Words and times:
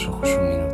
los 0.00 0.08
ojos 0.08 0.30
un 0.30 0.48
minuto, 0.48 0.68
que 0.68 0.69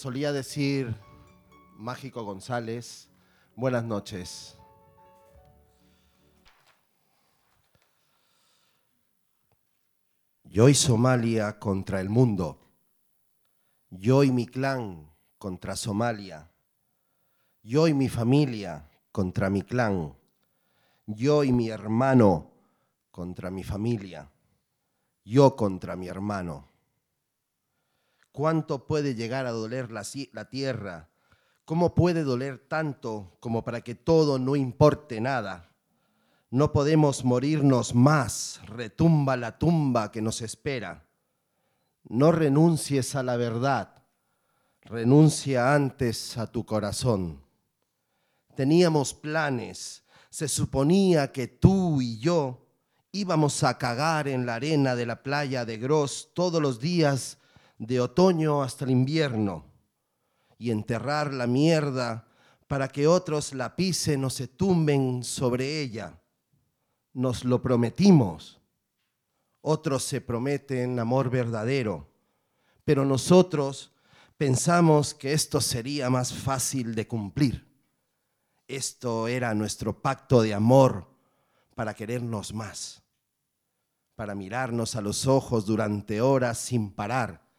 Solía 0.00 0.32
decir 0.32 0.96
Mágico 1.76 2.24
González, 2.24 3.10
buenas 3.54 3.84
noches. 3.84 4.56
Yo 10.44 10.70
y 10.70 10.74
Somalia 10.74 11.58
contra 11.58 12.00
el 12.00 12.08
mundo. 12.08 12.58
Yo 13.90 14.24
y 14.24 14.32
mi 14.32 14.46
clan 14.46 15.12
contra 15.36 15.76
Somalia. 15.76 16.50
Yo 17.62 17.86
y 17.86 17.92
mi 17.92 18.08
familia 18.08 18.88
contra 19.12 19.50
mi 19.50 19.60
clan. 19.60 20.16
Yo 21.04 21.44
y 21.44 21.52
mi 21.52 21.68
hermano 21.68 22.50
contra 23.10 23.50
mi 23.50 23.64
familia. 23.64 24.30
Yo 25.26 25.56
contra 25.56 25.94
mi 25.94 26.08
hermano. 26.08 26.69
¿Cuánto 28.32 28.86
puede 28.86 29.14
llegar 29.14 29.46
a 29.46 29.50
doler 29.50 29.90
la, 29.90 30.04
tierra? 30.48 31.08
¿Cómo 31.64 31.94
puede 31.94 32.22
doler 32.22 32.58
tanto 32.58 33.36
como 33.40 33.64
para 33.64 33.80
que 33.80 33.94
todo 33.94 34.38
no 34.38 34.54
importe 34.54 35.20
nada? 35.20 35.70
No 36.50 36.72
podemos 36.72 37.24
morirnos 37.24 37.94
más, 37.94 38.60
retumba 38.66 39.36
la 39.36 39.58
tumba 39.58 40.12
que 40.12 40.22
nos 40.22 40.42
espera. 40.42 41.06
No 42.04 42.32
renuncies 42.32 43.14
a 43.14 43.22
la 43.22 43.36
verdad, 43.36 44.04
renuncia 44.82 45.74
antes 45.74 46.38
a 46.38 46.46
tu 46.46 46.64
corazón. 46.64 47.42
Teníamos 48.54 49.12
planes, 49.12 50.04
se 50.28 50.46
suponía 50.46 51.32
que 51.32 51.48
tú 51.48 52.00
y 52.00 52.18
yo 52.18 52.66
íbamos 53.12 53.64
a 53.64 53.76
cagar 53.76 54.28
en 54.28 54.46
la 54.46 54.56
arena 54.56 54.94
de 54.94 55.06
la 55.06 55.22
playa 55.22 55.64
de 55.64 55.78
Gros 55.78 56.30
todos 56.34 56.62
los 56.62 56.80
días 56.80 57.38
de 57.80 57.98
otoño 57.98 58.62
hasta 58.62 58.84
el 58.84 58.90
invierno 58.90 59.64
y 60.58 60.70
enterrar 60.70 61.32
la 61.32 61.46
mierda 61.46 62.28
para 62.68 62.88
que 62.88 63.06
otros 63.06 63.54
la 63.54 63.74
pisen 63.74 64.22
o 64.22 64.28
se 64.28 64.48
tumben 64.48 65.24
sobre 65.24 65.80
ella. 65.80 66.20
Nos 67.14 67.42
lo 67.42 67.62
prometimos. 67.62 68.60
Otros 69.62 70.04
se 70.04 70.20
prometen 70.20 70.98
amor 70.98 71.30
verdadero, 71.30 72.12
pero 72.84 73.06
nosotros 73.06 73.92
pensamos 74.36 75.14
que 75.14 75.32
esto 75.32 75.62
sería 75.62 76.10
más 76.10 76.34
fácil 76.34 76.94
de 76.94 77.08
cumplir. 77.08 77.66
Esto 78.68 79.26
era 79.26 79.54
nuestro 79.54 80.02
pacto 80.02 80.42
de 80.42 80.52
amor 80.52 81.08
para 81.74 81.94
querernos 81.94 82.52
más, 82.52 83.02
para 84.16 84.34
mirarnos 84.34 84.96
a 84.96 85.00
los 85.00 85.26
ojos 85.26 85.64
durante 85.64 86.20
horas 86.20 86.58
sin 86.58 86.90
parar 86.90 87.49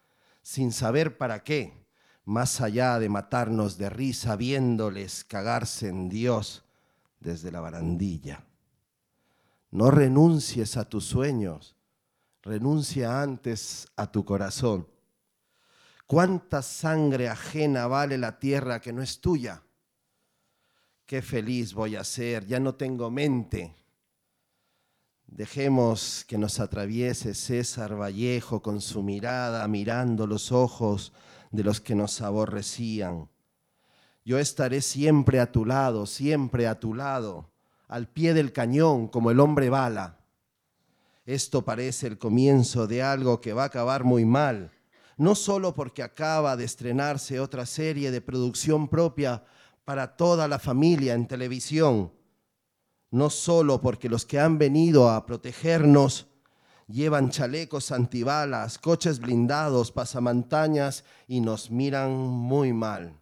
sin 0.42 0.72
saber 0.72 1.18
para 1.18 1.44
qué, 1.44 1.86
más 2.26 2.62
allá 2.62 3.00
de 3.00 3.10
matarnos 3.10 3.78
de 3.78 3.90
risa 3.90 4.36
viéndoles 4.36 5.24
cagarse 5.24 5.90
en 5.90 6.10
Dios 6.10 6.64
desde 7.20 7.52
la 7.52 7.62
barandilla. 7.62 8.46
No 9.70 9.92
renuncies 9.92 10.78
a 10.78 10.90
tus 10.90 11.06
sueños, 11.06 11.76
renuncia 12.42 13.22
antes 13.22 13.88
a 13.96 14.12
tu 14.12 14.26
corazón. 14.26 14.88
¿Cuánta 16.06 16.62
sangre 16.62 17.30
ajena 17.30 17.88
vale 17.88 18.18
la 18.18 18.38
tierra 18.38 18.82
que 18.82 18.92
no 18.92 19.02
es 19.02 19.22
tuya? 19.22 19.64
Qué 21.06 21.22
feliz 21.22 21.74
voy 21.74 21.96
a 21.96 22.04
ser, 22.04 22.46
ya 22.46 22.60
no 22.60 22.76
tengo 22.76 23.10
mente, 23.10 23.76
Dejemos 25.32 26.26
que 26.28 26.38
nos 26.38 26.60
atraviese 26.60 27.34
César 27.34 27.96
Vallejo 27.96 28.62
con 28.62 28.82
su 28.82 29.02
mirada 29.02 29.66
mirando 29.70 30.28
los 30.28 30.52
ojos 30.52 31.14
de 31.52 31.64
los 31.64 31.80
que 31.80 31.96
nos 31.96 32.20
aborrecían. 32.22 33.30
Yo 34.26 34.40
estaré 34.40 34.82
siempre 34.82 35.40
a 35.40 35.50
tu 35.50 35.66
lado, 35.66 36.06
siempre 36.06 36.68
a 36.68 36.82
tu 36.82 36.94
lado, 36.94 37.50
al 37.88 38.10
pie 38.10 38.34
del 38.34 38.52
cañón 38.52 39.08
como 39.08 39.32
el 39.32 39.40
hombre 39.40 39.70
bala. 39.70 40.20
Esto 41.26 41.64
parece 41.64 42.08
el 42.08 42.18
comienzo 42.18 42.86
de 42.86 43.02
algo 43.02 43.40
que 43.40 43.54
va 43.54 43.64
a 43.64 43.68
acabar 43.68 44.04
muy 44.04 44.26
mal, 44.26 44.74
no 45.16 45.36
solo 45.36 45.74
porque 45.74 46.04
acaba 46.04 46.58
de 46.58 46.66
estrenarse 46.66 47.40
otra 47.40 47.66
serie 47.66 48.12
de 48.12 48.20
producción 48.20 48.90
propia 48.90 49.46
para 49.86 50.18
toda 50.18 50.50
la 50.50 50.60
familia 50.60 51.14
en 51.14 51.26
televisión, 51.26 52.12
no 53.12 53.30
solo 53.30 53.82
porque 53.82 54.10
los 54.10 54.26
que 54.26 54.40
han 54.40 54.58
venido 54.58 55.10
a 55.10 55.26
protegernos 55.26 56.28
llevan 56.88 57.30
chalecos 57.30 57.92
antibalas, 57.92 58.78
coches 58.78 59.20
blindados, 59.20 59.92
pasamontañas 59.92 61.04
y 61.28 61.42
nos 61.42 61.72
miran 61.72 62.14
muy 62.14 62.74
mal. 62.74 63.20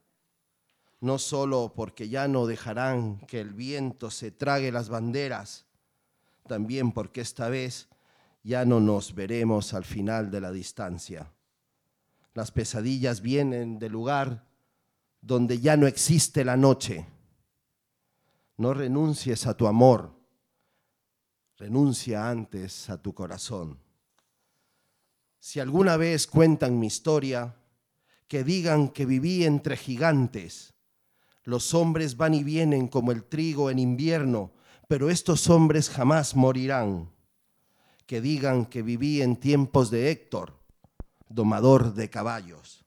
No 1.02 1.18
solo 1.18 1.74
porque 1.76 2.08
ya 2.08 2.28
no 2.28 2.46
dejarán 2.46 3.20
que 3.22 3.42
el 3.42 3.54
viento 3.54 4.12
se 4.12 4.32
trague 4.32 4.72
las 4.72 4.90
banderas, 4.90 5.66
también 6.48 6.92
porque 6.92 7.22
esta 7.22 7.50
vez 7.50 7.88
ya 8.44 8.66
no 8.66 8.80
nos 8.80 9.16
veremos 9.16 9.74
al 9.74 9.86
final 9.86 10.30
de 10.30 10.42
la 10.42 10.52
distancia. 10.52 11.32
Las 12.34 12.52
pesadillas 12.52 13.22
vienen 13.22 13.80
del 13.80 13.94
lugar 13.94 14.46
donde 15.22 15.60
ya 15.60 15.78
no 15.78 15.88
existe 15.88 16.46
la 16.46 16.58
noche 16.58 17.08
no 18.60 18.74
renuncies 18.74 19.48
a 19.48 19.56
tu 19.56 19.68
amor, 19.68 20.14
renuncia 21.58 22.30
antes 22.30 22.90
a 22.90 23.02
tu 23.02 23.14
corazón. 23.14 23.80
Si 25.40 25.62
alguna 25.62 25.96
vez 25.96 26.28
cuentan 26.28 26.78
mi 26.78 26.88
historia, 26.88 27.56
que 28.28 28.44
digan 28.44 28.90
que 28.90 29.06
viví 29.06 29.46
entre 29.46 29.78
gigantes. 29.78 30.74
Los 31.46 31.74
hombres 31.74 32.18
van 32.18 32.34
y 32.34 32.44
vienen 32.44 32.90
como 32.90 33.14
el 33.14 33.24
trigo 33.24 33.70
en 33.70 33.80
invierno, 33.80 34.52
pero 34.90 35.10
estos 35.10 35.50
hombres 35.50 35.90
jamás 35.90 36.36
morirán. 36.36 37.10
Que 38.06 38.20
digan 38.20 38.66
que 38.66 38.82
viví 38.82 39.22
en 39.22 39.38
tiempos 39.38 39.90
de 39.90 40.12
Héctor, 40.12 40.60
domador 41.30 41.94
de 41.94 42.10
caballos. 42.10 42.84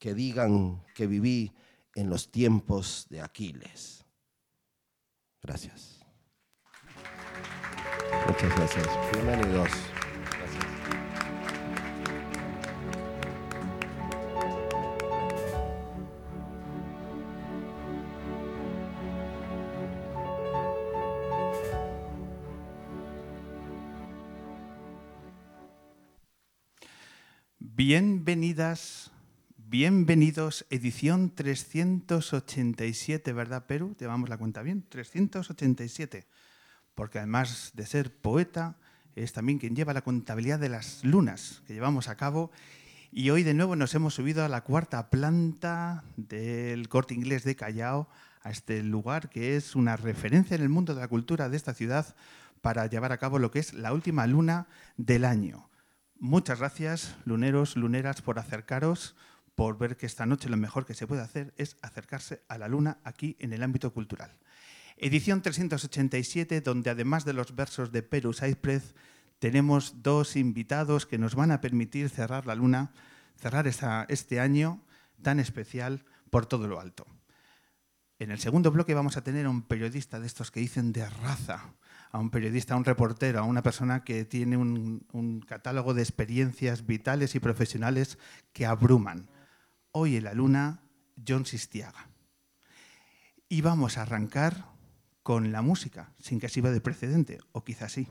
Que 0.00 0.14
digan 0.14 0.82
que 0.96 1.06
viví 1.06 1.52
en 1.94 2.10
los 2.10 2.32
tiempos 2.32 3.06
de 3.08 3.20
Aquiles. 3.20 3.95
Gracias. 5.46 6.04
Muchas 8.26 8.56
gracias. 8.56 8.88
Bienvenidos. 9.12 9.70
Bienvenidas 27.60 29.12
Bienvenidos, 29.68 30.64
edición 30.70 31.34
387, 31.34 33.32
¿verdad, 33.32 33.66
Perú? 33.66 33.96
Llevamos 33.98 34.28
la 34.28 34.38
cuenta 34.38 34.62
bien, 34.62 34.84
387. 34.88 36.28
Porque 36.94 37.18
además 37.18 37.72
de 37.74 37.84
ser 37.84 38.14
poeta, 38.14 38.76
es 39.16 39.32
también 39.32 39.58
quien 39.58 39.74
lleva 39.74 39.92
la 39.92 40.02
contabilidad 40.02 40.60
de 40.60 40.68
las 40.68 41.04
lunas 41.04 41.64
que 41.66 41.74
llevamos 41.74 42.06
a 42.06 42.14
cabo. 42.14 42.52
Y 43.10 43.30
hoy 43.30 43.42
de 43.42 43.54
nuevo 43.54 43.74
nos 43.74 43.92
hemos 43.96 44.14
subido 44.14 44.44
a 44.44 44.48
la 44.48 44.60
cuarta 44.60 45.10
planta 45.10 46.04
del 46.16 46.88
corte 46.88 47.14
inglés 47.14 47.42
de 47.42 47.56
Callao, 47.56 48.08
a 48.42 48.50
este 48.50 48.84
lugar 48.84 49.30
que 49.30 49.56
es 49.56 49.74
una 49.74 49.96
referencia 49.96 50.54
en 50.54 50.62
el 50.62 50.68
mundo 50.68 50.94
de 50.94 51.00
la 51.00 51.08
cultura 51.08 51.48
de 51.48 51.56
esta 51.56 51.74
ciudad 51.74 52.14
para 52.60 52.86
llevar 52.86 53.10
a 53.10 53.18
cabo 53.18 53.40
lo 53.40 53.50
que 53.50 53.58
es 53.58 53.74
la 53.74 53.92
última 53.92 54.28
luna 54.28 54.68
del 54.96 55.24
año. 55.24 55.68
Muchas 56.20 56.60
gracias, 56.60 57.16
luneros, 57.24 57.74
luneras, 57.74 58.22
por 58.22 58.38
acercaros 58.38 59.16
por 59.56 59.78
ver 59.78 59.96
que 59.96 60.06
esta 60.06 60.26
noche 60.26 60.48
lo 60.48 60.56
mejor 60.56 60.86
que 60.86 60.94
se 60.94 61.06
puede 61.06 61.22
hacer 61.22 61.52
es 61.56 61.76
acercarse 61.82 62.42
a 62.46 62.58
la 62.58 62.68
luna 62.68 62.98
aquí 63.02 63.36
en 63.40 63.52
el 63.52 63.62
ámbito 63.62 63.92
cultural. 63.92 64.36
Edición 64.98 65.42
387, 65.42 66.60
donde 66.60 66.90
además 66.90 67.24
de 67.24 67.32
los 67.32 67.56
versos 67.56 67.90
de 67.90 68.02
Perus 68.02 68.36
Saizprez, 68.36 68.94
tenemos 69.38 70.02
dos 70.02 70.36
invitados 70.36 71.06
que 71.06 71.18
nos 71.18 71.34
van 71.34 71.50
a 71.50 71.60
permitir 71.60 72.08
cerrar 72.10 72.46
la 72.46 72.54
luna, 72.54 72.92
cerrar 73.36 73.66
este 73.66 74.40
año 74.40 74.82
tan 75.22 75.40
especial 75.40 76.04
por 76.30 76.46
todo 76.46 76.68
lo 76.68 76.78
alto. 76.80 77.06
En 78.18 78.30
el 78.30 78.38
segundo 78.38 78.70
bloque 78.70 78.94
vamos 78.94 79.16
a 79.16 79.24
tener 79.24 79.46
a 79.46 79.50
un 79.50 79.62
periodista 79.62 80.20
de 80.20 80.26
estos 80.26 80.50
que 80.50 80.60
dicen 80.60 80.92
de 80.92 81.08
raza, 81.08 81.74
a 82.12 82.18
un 82.18 82.30
periodista, 82.30 82.74
a 82.74 82.78
un 82.78 82.84
reportero, 82.84 83.40
a 83.40 83.44
una 83.44 83.62
persona 83.62 84.04
que 84.04 84.24
tiene 84.24 84.56
un 84.56 85.44
catálogo 85.46 85.92
de 85.92 86.02
experiencias 86.02 86.86
vitales 86.86 87.34
y 87.34 87.40
profesionales 87.40 88.18
que 88.52 88.64
abruman. 88.64 89.28
Hoy 89.98 90.16
en 90.16 90.24
la 90.24 90.34
luna, 90.34 90.82
John 91.26 91.46
Sistiaga. 91.46 92.10
Y 93.48 93.62
vamos 93.62 93.96
a 93.96 94.02
arrancar 94.02 94.66
con 95.22 95.52
la 95.52 95.62
música, 95.62 96.12
sin 96.20 96.38
que 96.38 96.50
sirva 96.50 96.70
de 96.70 96.82
precedente, 96.82 97.38
o 97.52 97.64
quizás 97.64 97.92
sí, 97.92 98.06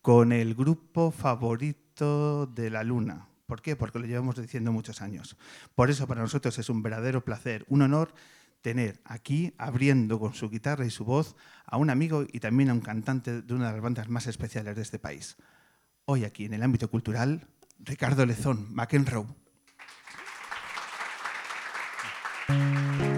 con 0.00 0.30
el 0.30 0.54
grupo 0.54 1.10
favorito 1.10 2.46
de 2.46 2.70
la 2.70 2.84
luna. 2.84 3.26
¿Por 3.46 3.62
qué? 3.62 3.74
Porque 3.74 3.98
lo 3.98 4.06
llevamos 4.06 4.40
diciendo 4.40 4.70
muchos 4.70 5.02
años. 5.02 5.36
Por 5.74 5.90
eso 5.90 6.06
para 6.06 6.22
nosotros 6.22 6.56
es 6.56 6.70
un 6.70 6.84
verdadero 6.84 7.24
placer, 7.24 7.64
un 7.68 7.82
honor 7.82 8.14
tener 8.62 9.00
aquí, 9.04 9.54
abriendo 9.58 10.20
con 10.20 10.34
su 10.34 10.48
guitarra 10.48 10.86
y 10.86 10.90
su 10.90 11.04
voz, 11.04 11.34
a 11.66 11.78
un 11.78 11.90
amigo 11.90 12.26
y 12.32 12.38
también 12.38 12.70
a 12.70 12.74
un 12.74 12.80
cantante 12.80 13.42
de 13.42 13.54
una 13.54 13.66
de 13.66 13.72
las 13.72 13.82
bandas 13.82 14.08
más 14.08 14.28
especiales 14.28 14.76
de 14.76 14.82
este 14.82 15.00
país. 15.00 15.36
Hoy 16.04 16.22
aquí 16.22 16.44
en 16.44 16.54
el 16.54 16.62
ámbito 16.62 16.88
cultural, 16.88 17.48
Ricardo 17.80 18.24
Lezón, 18.24 18.72
McEnroe. 18.72 19.47
Música 22.48 23.17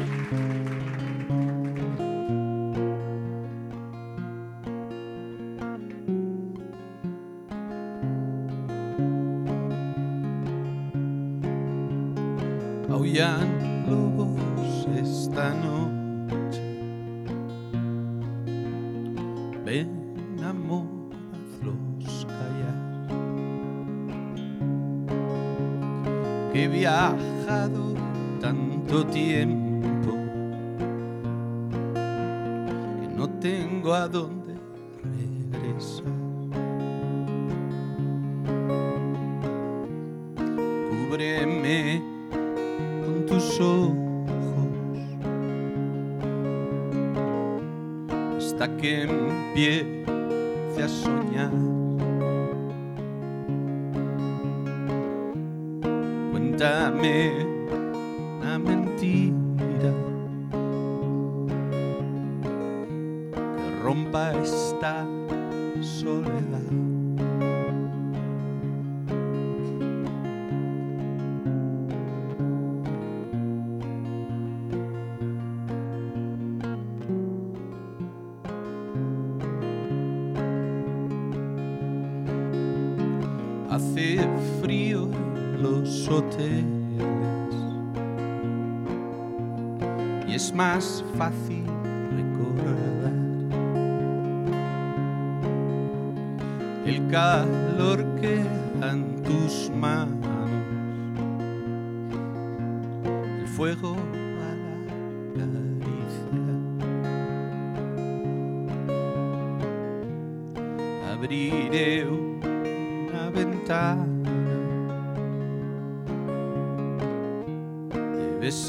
Cúbreme 41.11 42.01
con 43.05 43.27
tus 43.27 43.59
ojos 43.59 43.97
hasta 48.39 48.77
que 48.77 49.03
empiece 49.03 50.05
a 50.81 50.89
soñar. 50.89 51.51
Cuéntame 56.31 57.50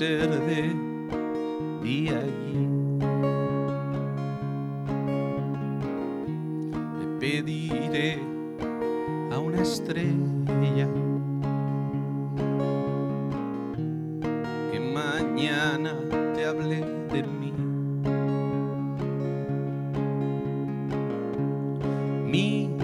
ser 0.01 0.27
de 0.29 0.73
allí. 2.09 2.67
Le 6.97 7.05
pediré 7.19 8.17
a 9.31 9.37
una 9.37 9.61
estrella 9.61 10.87
que 14.71 14.79
mañana 14.79 15.93
te 16.33 16.45
hable 16.47 16.79
de 17.13 17.21
mí. 17.21 17.53
Mi 22.25 22.80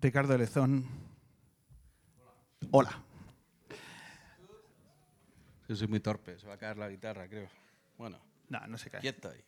Ricardo 0.00 0.36
Lezón. 0.38 0.86
Hola. 2.70 3.02
Yo 5.68 5.76
soy 5.76 5.86
muy 5.88 6.00
torpe, 6.00 6.38
se 6.38 6.46
va 6.46 6.54
a 6.54 6.58
caer 6.58 6.76
la 6.78 6.88
guitarra, 6.88 7.28
creo. 7.28 7.48
Bueno, 7.96 8.18
No, 8.48 8.66
no 8.66 8.76
se 8.78 8.90
cae. 8.90 9.00
quieto 9.00 9.28
ahí. 9.30 9.40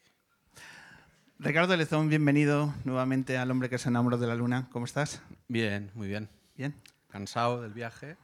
Ricardo 1.39 1.77
Lezón, 1.77 2.09
bienvenido 2.09 2.73
nuevamente 2.85 3.37
al 3.39 3.51
hombre 3.51 3.69
que 3.69 3.79
se 3.79 3.89
enamoró 3.89 4.19
de 4.19 4.29
la 4.29 4.37
luna. 4.37 4.69
¿Cómo 4.71 4.85
estás? 4.85 5.21
Bien, 5.49 5.91
muy 5.95 6.07
bien. 6.07 6.29
Bien. 6.57 6.75
Cansado 7.09 7.61
del 7.63 7.73
viaje, 7.73 8.17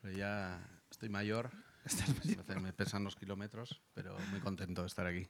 pero 0.00 0.14
ya 0.16 0.60
estoy 0.90 1.08
mayor. 1.08 1.50
Se 1.86 2.60
me 2.60 2.72
pesan 2.72 3.04
los 3.04 3.14
kilómetros, 3.16 3.80
pero 3.94 4.16
muy 4.30 4.40
contento 4.40 4.82
de 4.82 4.86
estar 4.88 5.06
aquí. 5.06 5.28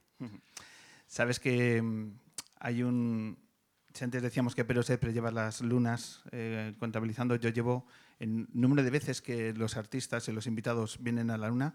Sabes 1.06 1.38
que 1.40 1.80
mm, 1.82 2.12
hay 2.60 2.82
un... 2.82 3.38
Si 3.94 4.04
antes 4.04 4.22
decíamos 4.22 4.54
que 4.54 4.64
Pero 4.64 4.82
siempre 4.82 5.12
lleva 5.12 5.30
las 5.30 5.60
lunas 5.60 6.22
eh, 6.32 6.74
contabilizando, 6.78 7.36
yo 7.36 7.50
llevo 7.50 7.86
el 8.18 8.48
número 8.52 8.82
de 8.82 8.90
veces 8.90 9.20
que 9.20 9.52
los 9.52 9.76
artistas 9.76 10.28
y 10.28 10.32
los 10.32 10.46
invitados 10.46 10.98
vienen 11.00 11.30
a 11.30 11.36
la 11.38 11.48
luna. 11.48 11.74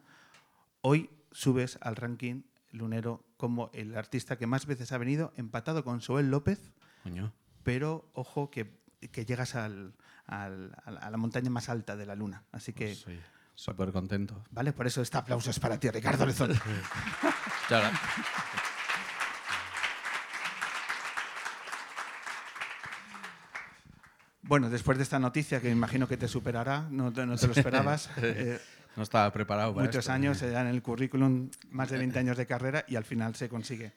Hoy 0.81 1.09
subes 1.31 1.77
al 1.81 1.95
ranking 1.95 2.41
lunero 2.71 3.23
como 3.37 3.69
el 3.73 3.95
artista 3.97 4.37
que 4.37 4.47
más 4.47 4.65
veces 4.65 4.91
ha 4.91 4.97
venido, 4.97 5.31
empatado 5.37 5.83
con 5.83 6.01
Soel 6.01 6.29
López, 6.31 6.71
Coño. 7.03 7.31
pero 7.63 8.09
ojo 8.13 8.49
que, 8.49 8.71
que 9.11 9.25
llegas 9.25 9.55
al- 9.55 9.93
al- 10.25 10.75
a 10.85 11.09
la 11.09 11.17
montaña 11.17 11.49
más 11.49 11.69
alta 11.69 11.95
de 11.95 12.05
la 12.05 12.15
luna. 12.15 12.43
Así 12.51 12.73
que, 12.73 12.85
Pues 12.87 12.99
soy 12.99 13.19
súper 13.55 13.91
contento. 13.91 14.43
vale, 14.51 14.73
por 14.73 14.87
eso 14.87 15.01
este 15.01 15.17
aplauso 15.17 15.49
es 15.51 15.59
para 15.59 15.79
ti, 15.79 15.89
Ricardo 15.89 16.25
Lezón. 16.25 16.51
Claro. 17.67 17.95
Bueno, 24.47 24.69
después 24.69 24.97
de 24.97 25.03
esta 25.03 25.19
noticia, 25.19 25.59
que 25.61 25.69
imagino 25.69 26.07
que 26.07 26.17
te 26.17 26.27
superará, 26.27 26.87
no, 26.89 27.11
te- 27.11 27.25
no 27.25 27.35
te 27.35 27.47
lo 27.47 27.53
esperabas. 27.53 28.09
eh, 28.21 28.59
No 28.95 29.03
estaba 29.03 29.31
preparado 29.31 29.73
para 29.75 29.85
muchos 29.85 29.99
esto. 30.05 30.11
años, 30.11 30.37
se 30.37 30.49
dan 30.49 30.67
en 30.67 30.73
el 30.75 30.81
currículum 30.81 31.49
más 31.69 31.89
de 31.89 31.97
20 31.97 32.17
años 32.17 32.37
de 32.37 32.45
carrera 32.47 32.83
y 32.87 32.95
al 32.95 33.03
final 33.03 33.35
se 33.35 33.49
consigue. 33.49 33.91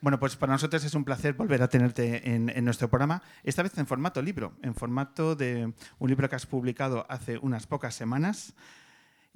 Bueno, 0.00 0.20
pues 0.20 0.36
para 0.36 0.52
nosotros 0.52 0.84
es 0.84 0.94
un 0.94 1.04
placer 1.04 1.32
volver 1.34 1.62
a 1.62 1.68
tenerte 1.68 2.30
en, 2.34 2.50
en 2.50 2.64
nuestro 2.64 2.88
programa, 2.88 3.22
esta 3.42 3.62
vez 3.62 3.76
en 3.78 3.86
formato 3.86 4.20
libro, 4.22 4.52
en 4.62 4.74
formato 4.74 5.34
de 5.34 5.72
un 5.98 6.08
libro 6.08 6.28
que 6.28 6.36
has 6.36 6.46
publicado 6.46 7.06
hace 7.08 7.38
unas 7.38 7.66
pocas 7.66 7.94
semanas. 7.94 8.52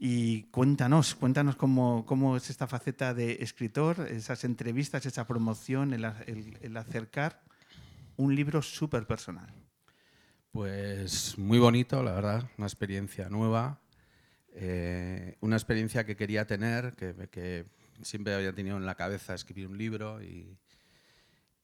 Y 0.01 0.43
cuéntanos, 0.53 1.17
cuéntanos 1.17 1.57
cómo, 1.57 2.07
cómo 2.07 2.37
es 2.37 2.51
esta 2.51 2.69
faceta 2.69 3.15
de 3.15 3.39
escritor, 3.41 4.07
esas 4.09 4.45
entrevistas, 4.45 5.05
esa 5.07 5.27
promoción, 5.27 5.93
el, 5.95 6.05
a- 6.05 6.23
el- 6.27 6.57
el 6.61 6.77
acercar 6.77 7.41
un 8.17 8.37
libro 8.37 8.63
súper 8.63 9.07
personal. 9.09 9.53
Pues 10.53 11.37
muy 11.39 11.59
bonito, 11.59 12.03
la 12.03 12.13
verdad, 12.13 12.51
una 12.57 12.67
experiencia 12.67 13.29
nueva, 13.29 13.81
eh, 14.55 15.37
una 15.41 15.57
experiencia 15.57 16.05
que 16.07 16.17
quería 16.17 16.47
tener, 16.47 16.95
que, 16.97 17.29
que 17.31 17.67
siempre 18.03 18.35
había 18.35 18.55
tenido 18.55 18.77
en 18.77 18.87
la 18.87 18.97
cabeza 18.97 19.35
escribir 19.35 19.69
un 19.69 19.79
libro 19.79 20.23
y, 20.23 20.59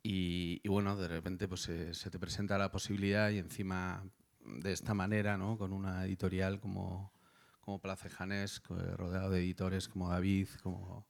y- 0.03 0.69
bueno, 0.69 0.97
de 0.97 1.09
repente 1.09 1.49
pues 1.49 1.63
se, 1.63 1.95
se 1.95 2.11
te 2.11 2.19
presenta 2.19 2.59
la 2.59 2.71
posibilidad 2.71 3.31
y 3.31 3.39
encima 3.39 4.05
de 4.45 4.73
esta 4.73 4.95
manera, 4.95 5.37
¿no? 5.39 5.57
con 5.59 5.73
una 5.73 6.05
editorial 6.05 6.61
como, 6.61 7.13
como 7.61 7.81
Place 7.81 8.11
Janés, 8.11 8.63
rodeado 8.69 9.31
de 9.31 9.41
editores 9.41 9.89
como 9.89 10.11
David, 10.11 10.49
como, 10.63 11.07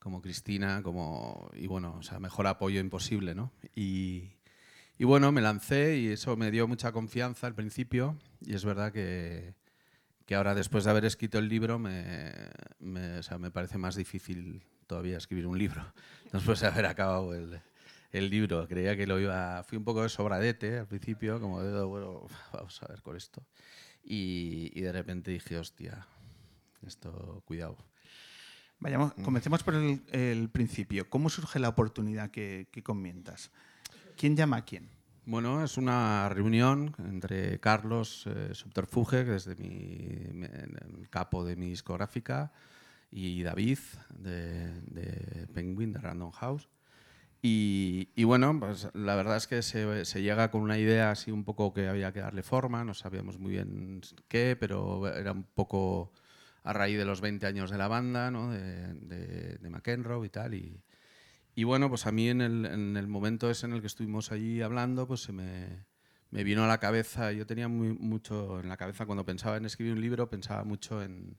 como 0.00 0.22
Cristina, 0.22 0.82
como, 0.82 1.50
y 1.54 1.66
bueno, 1.68 1.96
o 1.98 2.02
sea, 2.02 2.20
mejor 2.20 2.46
apoyo 2.48 2.80
imposible, 2.80 3.34
¿no? 3.34 3.52
Y, 3.76 4.35
y 4.98 5.04
bueno, 5.04 5.32
me 5.32 5.40
lancé 5.40 5.98
y 5.98 6.08
eso 6.08 6.36
me 6.36 6.50
dio 6.50 6.66
mucha 6.66 6.92
confianza 6.92 7.46
al 7.46 7.54
principio 7.54 8.16
y 8.40 8.54
es 8.54 8.64
verdad 8.64 8.92
que, 8.92 9.54
que 10.24 10.34
ahora 10.34 10.54
después 10.54 10.84
de 10.84 10.90
haber 10.90 11.04
escrito 11.04 11.38
el 11.38 11.48
libro 11.48 11.78
me, 11.78 12.32
me, 12.78 13.18
o 13.18 13.22
sea, 13.22 13.38
me 13.38 13.50
parece 13.50 13.78
más 13.78 13.96
difícil 13.96 14.62
todavía 14.86 15.18
escribir 15.18 15.46
un 15.46 15.58
libro 15.58 15.84
después 16.32 16.60
de 16.60 16.68
haber 16.68 16.86
acabado 16.86 17.34
el, 17.34 17.60
el 18.12 18.30
libro. 18.30 18.66
Creía 18.66 18.96
que 18.96 19.06
lo 19.06 19.20
iba, 19.20 19.62
fui 19.64 19.78
un 19.78 19.84
poco 19.84 20.02
de 20.02 20.08
sobradete 20.08 20.78
al 20.78 20.86
principio, 20.86 21.40
como 21.40 21.62
de, 21.62 21.84
bueno, 21.84 22.26
vamos 22.52 22.82
a 22.82 22.88
ver 22.88 23.02
con 23.02 23.16
esto. 23.16 23.44
Y, 24.02 24.70
y 24.74 24.80
de 24.82 24.92
repente 24.92 25.30
dije, 25.32 25.58
hostia, 25.58 26.06
esto, 26.86 27.42
cuidado. 27.44 27.76
Vayamos, 28.78 29.14
comencemos 29.14 29.62
por 29.62 29.74
el, 29.74 30.02
el 30.12 30.50
principio. 30.50 31.08
¿Cómo 31.08 31.30
surge 31.30 31.58
la 31.58 31.68
oportunidad 31.68 32.30
que, 32.30 32.68
que 32.70 32.82
comentas? 32.82 33.50
¿Quién 34.16 34.34
llama 34.34 34.56
a 34.56 34.64
quién? 34.64 34.88
Bueno, 35.26 35.62
es 35.62 35.76
una 35.76 36.28
reunión 36.30 36.94
entre 36.98 37.60
Carlos 37.60 38.26
eh, 38.26 38.54
Subterfuge, 38.54 39.24
que 39.24 39.34
es 39.34 39.46
mi, 39.58 39.68
el 39.68 41.08
capo 41.10 41.44
de 41.44 41.56
mi 41.56 41.68
discográfica, 41.68 42.52
y 43.10 43.42
David, 43.42 43.78
de, 44.10 45.46
Penguin, 45.52 45.92
de 45.92 45.98
Random 45.98 46.30
House. 46.30 46.68
Y, 47.42 48.08
y 48.14 48.24
bueno, 48.24 48.58
pues 48.58 48.88
la 48.94 49.16
verdad 49.16 49.36
es 49.36 49.46
que 49.46 49.62
se, 49.62 50.04
se 50.06 50.22
llega 50.22 50.50
con 50.50 50.62
una 50.62 50.78
idea 50.78 51.10
así 51.10 51.30
un 51.30 51.44
poco 51.44 51.74
que 51.74 51.88
había 51.88 52.12
que 52.12 52.20
darle 52.20 52.42
forma, 52.42 52.84
no 52.84 52.94
sabíamos 52.94 53.38
muy 53.38 53.52
bien 53.52 54.00
qué, 54.28 54.56
pero 54.58 55.06
era 55.08 55.32
un 55.32 55.44
poco 55.44 56.12
a 56.62 56.72
raíz 56.72 56.96
de 56.96 57.04
los 57.04 57.20
20 57.20 57.46
años 57.46 57.70
de 57.70 57.78
la 57.78 57.88
banda, 57.88 58.30
¿no? 58.30 58.50
de, 58.50 58.94
de, 58.94 59.58
de 59.58 59.70
McEnroe 59.70 60.26
y 60.26 60.30
tal. 60.30 60.54
Y, 60.54 60.80
y 61.56 61.64
bueno, 61.64 61.88
pues 61.90 62.06
a 62.06 62.12
mí 62.12 62.28
en 62.30 62.42
el, 62.42 62.66
en 62.66 62.96
el 62.98 63.08
momento 63.08 63.50
ese 63.50 63.66
en 63.66 63.72
el 63.74 63.80
que 63.82 63.88
estuvimos 63.88 64.32
allí 64.32 64.62
hablando, 64.62 65.08
pues 65.08 65.22
se 65.22 65.32
me, 65.32 65.84
me 66.30 66.44
vino 66.44 66.64
a 66.64 66.68
la 66.68 66.78
cabeza, 66.78 67.32
yo 67.32 67.46
tenía 67.46 67.68
muy, 67.68 67.90
mucho 67.94 68.60
en 68.60 68.68
la 68.68 68.76
cabeza 68.78 69.06
cuando 69.06 69.24
pensaba 69.26 69.56
en 69.58 69.66
escribir 69.66 69.94
un 69.94 70.02
libro, 70.02 70.30
pensaba 70.30 70.64
mucho 70.64 71.02
en, 71.02 71.36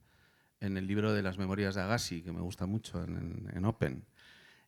en 0.62 0.78
el 0.78 0.88
libro 0.88 1.14
de 1.14 1.24
las 1.24 1.38
memorias 1.38 1.76
de 1.76 1.82
Agassi, 1.84 2.24
que 2.24 2.32
me 2.34 2.42
gusta 2.42 2.66
mucho, 2.68 3.04
en, 3.04 3.18
en- 3.18 3.58
en 3.58 3.66
Open. 3.66 4.06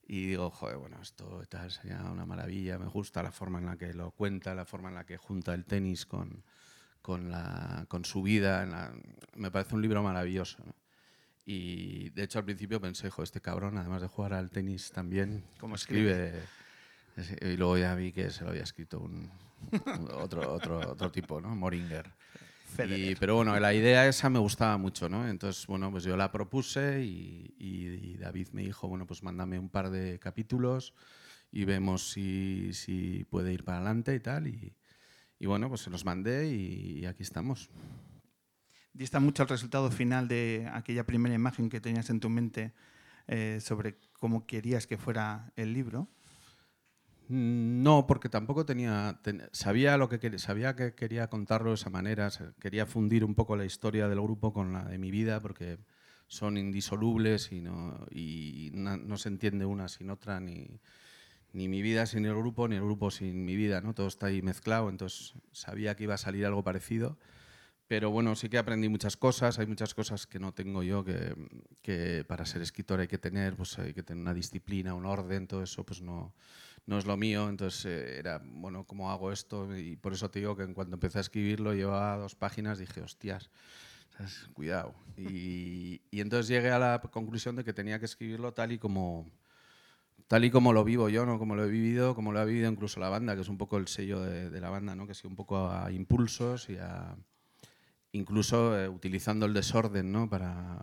Y 0.07 0.27
digo, 0.27 0.49
joder, 0.51 0.77
bueno, 0.77 0.99
esto 1.01 1.43
tal 1.49 1.71
sería 1.71 2.01
una 2.03 2.25
maravilla, 2.25 2.79
me 2.79 2.87
gusta 2.87 3.23
la 3.23 3.31
forma 3.31 3.59
en 3.59 3.67
la 3.67 3.77
que 3.77 3.93
lo 3.93 4.11
cuenta, 4.11 4.55
la 4.55 4.65
forma 4.65 4.89
en 4.89 4.95
la 4.95 5.05
que 5.05 5.17
junta 5.17 5.53
el 5.53 5.65
tenis 5.65 6.05
con, 6.05 6.43
con, 7.01 7.31
la, 7.31 7.85
con 7.89 8.05
su 8.05 8.23
vida. 8.23 8.65
la- 8.65 8.93
me 9.35 9.51
parece 9.51 9.75
un 9.75 9.81
libro 9.83 10.03
maravilloso. 10.03 10.57
¿no? 10.65 10.73
Y 11.51 12.11
de 12.11 12.21
hecho 12.25 12.37
al 12.37 12.45
principio 12.45 12.79
pensé, 12.79 13.09
jo, 13.09 13.23
este 13.23 13.41
cabrón, 13.41 13.75
además 13.79 14.03
de 14.03 14.07
jugar 14.07 14.33
al 14.33 14.51
tenis 14.51 14.91
también, 14.91 15.43
¿Cómo 15.59 15.73
escribe. 15.73 16.31
Es- 17.17 17.35
Y 17.41 17.57
luego 17.57 17.75
ya 17.75 17.95
vi 17.95 18.11
que 18.11 18.29
se 18.29 18.43
lo 18.43 18.51
había 18.51 18.61
escrito 18.61 18.99
un, 18.99 19.27
otro, 20.13 20.53
otro, 20.53 20.79
otro 20.91 21.11
tipo, 21.11 21.41
¿no? 21.41 21.55
Moringer. 21.55 22.05
Y- 22.85 23.15
pero 23.15 23.35
bueno, 23.37 23.59
la 23.59 23.73
idea 23.73 24.07
esa 24.07 24.29
me 24.29 24.37
gustaba 24.37 24.77
mucho, 24.77 25.09
¿no? 25.09 25.27
Entonces, 25.27 25.65
bueno, 25.65 25.89
pues 25.89 26.03
yo 26.03 26.15
la 26.15 26.31
propuse 26.31 27.03
y, 27.03 27.51
y- 27.57 28.11
y 28.11 28.17
David 28.17 28.49
me 28.51 28.61
dijo, 28.61 28.87
bueno, 28.87 29.07
pues 29.07 29.23
mándame 29.23 29.57
un 29.57 29.69
par 29.69 29.89
de 29.89 30.19
capítulos 30.19 30.93
y 31.51 31.65
vemos 31.65 32.11
si, 32.11 32.73
si 32.73 33.25
puede 33.27 33.51
ir 33.53 33.63
para 33.63 33.77
adelante 33.79 34.13
y 34.13 34.19
tal. 34.19 34.45
Y, 34.45 34.71
bueno, 35.47 35.67
pues 35.67 35.81
se 35.81 35.89
los 35.89 36.05
mandé 36.05 36.47
y 36.47 37.07
aquí 37.07 37.23
estamos. 37.23 37.71
Dista 38.99 39.21
mucho 39.21 39.43
el 39.43 39.49
resultado 39.49 39.89
final 39.91 40.27
de 40.27 40.69
aquella 40.73 41.05
primera 41.05 41.33
imagen 41.33 41.69
que 41.69 41.79
tenías 41.79 42.09
en 42.09 42.19
tu 42.19 42.29
mente 42.29 42.73
eh, 43.29 43.59
sobre 43.61 43.95
cómo 44.19 44.45
querías 44.45 44.87
que 44.87 44.97
fuera 44.97 45.53
el 45.55 45.71
libro. 45.71 46.09
Mm, 47.29 47.81
No, 47.81 48.05
porque 48.07 48.27
tampoco 48.27 48.65
tenía. 48.65 49.17
ten- 49.23 49.47
sabía 49.53 49.95
lo 49.95 50.09
que 50.09 50.37
sabía 50.37 50.75
que 50.75 50.95
quería 50.95 51.29
contarlo 51.29 51.69
de 51.69 51.75
esa 51.75 51.89
manera. 51.89 52.29
Quería 52.59 52.85
fundir 52.85 53.23
un 53.23 53.35
poco 53.35 53.55
la 53.55 53.63
historia 53.63 54.09
del 54.09 54.19
grupo 54.19 54.51
con 54.51 54.73
la 54.73 54.83
de 54.83 54.97
mi 54.97 55.11
vida, 55.11 55.39
porque 55.39 55.77
son 56.27 56.57
indisolubles 56.57 57.53
y 57.53 57.61
no, 57.61 58.05
y 58.11 58.71
na- 58.73 58.97
no 58.97 59.15
se 59.17 59.29
entiende 59.29 59.65
una 59.65 59.87
sin 59.87 60.09
otra, 60.09 60.41
ni, 60.41 60.81
ni 61.53 61.69
mi 61.69 61.81
vida 61.81 62.05
sin 62.05 62.25
el 62.25 62.35
grupo, 62.35 62.67
ni 62.67 62.75
el 62.75 62.83
grupo 62.83 63.11
sin 63.11 63.45
mi 63.45 63.55
vida, 63.55 63.79
¿no? 63.81 63.93
Todo 63.93 64.07
está 64.07 64.27
ahí 64.27 64.41
mezclado, 64.41 64.89
entonces 64.89 65.35
sabía 65.53 65.95
que 65.95 66.03
iba 66.03 66.15
a 66.15 66.17
salir 66.17 66.45
algo 66.45 66.63
parecido. 66.63 67.17
Pero 67.89 68.11
bueno, 68.11 68.35
sí 68.35 68.49
que 68.49 68.59
aprendí 68.59 68.87
muchas 68.87 69.17
cosas, 69.17 69.57
hay 69.57 69.65
muchas 69.65 69.95
cosas 69.95 70.27
que 70.27 70.37
no 70.37 70.53
tengo 70.53 70.83
yo, 70.83 71.03
que, 71.03 72.23
para 72.27 72.45
ser 72.45 72.61
escritor 72.61 72.99
hay 72.99 73.07
que 73.07 73.17
tener, 73.17 73.55
pues 73.55 73.79
hay 73.79 73.95
que 73.95 74.03
tener 74.03 74.21
una 74.21 74.35
disciplina, 74.35 74.93
un 74.93 75.07
orden, 75.07 75.47
todo 75.47 75.63
eso 75.63 75.83
pues 75.83 75.99
no, 75.99 76.35
no 76.85 76.99
es 76.99 77.07
lo 77.07 77.17
mío, 77.17 77.49
entonces 77.49 77.85
eh, 77.85 78.19
era, 78.19 78.43
bueno, 78.45 78.83
¿cómo 78.83 79.09
hago 79.09 79.31
esto? 79.31 79.75
Y 79.75 79.95
por 79.95 80.13
eso 80.13 80.29
te 80.29 80.37
digo 80.37 80.55
que 80.55 80.61
en 80.61 80.75
cuanto 80.75 80.97
empecé 80.97 81.17
a 81.17 81.21
escribirlo, 81.21 81.73
llevaba 81.73 82.15
dos 82.17 82.35
páginas, 82.35 82.77
dije, 82.77 83.01
hostias, 83.01 83.49
cuidado. 84.53 84.93
Y, 85.17 85.99
y 86.11 86.21
entonces 86.21 86.47
llegué 86.47 86.69
a 86.69 86.77
la 86.77 87.01
conclusión 87.01 87.55
de 87.55 87.63
que 87.63 87.73
tenía 87.73 87.97
que 87.97 88.05
escribirlo 88.05 88.53
tal 88.53 88.71
y 88.71 88.77
como, 88.77 89.25
tal 90.27 90.45
y 90.45 90.51
como 90.51 90.73
lo 90.73 90.83
vivo 90.83 91.09
yo, 91.09 91.25
¿no? 91.25 91.39
como 91.39 91.55
lo 91.55 91.65
he 91.65 91.69
vivido, 91.71 92.13
como 92.13 92.33
lo 92.33 92.39
ha 92.39 92.45
vivido 92.45 92.69
incluso 92.69 92.99
la 92.99 93.09
banda, 93.09 93.33
que 93.33 93.41
es 93.41 93.49
un 93.49 93.57
poco 93.57 93.77
el 93.77 93.87
sello 93.87 94.21
de, 94.21 94.51
de 94.51 94.61
la 94.61 94.69
banda, 94.69 94.93
¿no? 94.93 95.07
que 95.07 95.13
ha 95.13 95.15
sido 95.15 95.31
un 95.31 95.35
poco 95.35 95.71
a 95.71 95.91
impulsos 95.91 96.69
y 96.69 96.77
a 96.77 97.17
incluso 98.11 98.77
eh, 98.79 98.89
utilizando 98.89 99.45
el 99.45 99.53
desorden 99.53 100.11
¿no? 100.11 100.29
para 100.29 100.79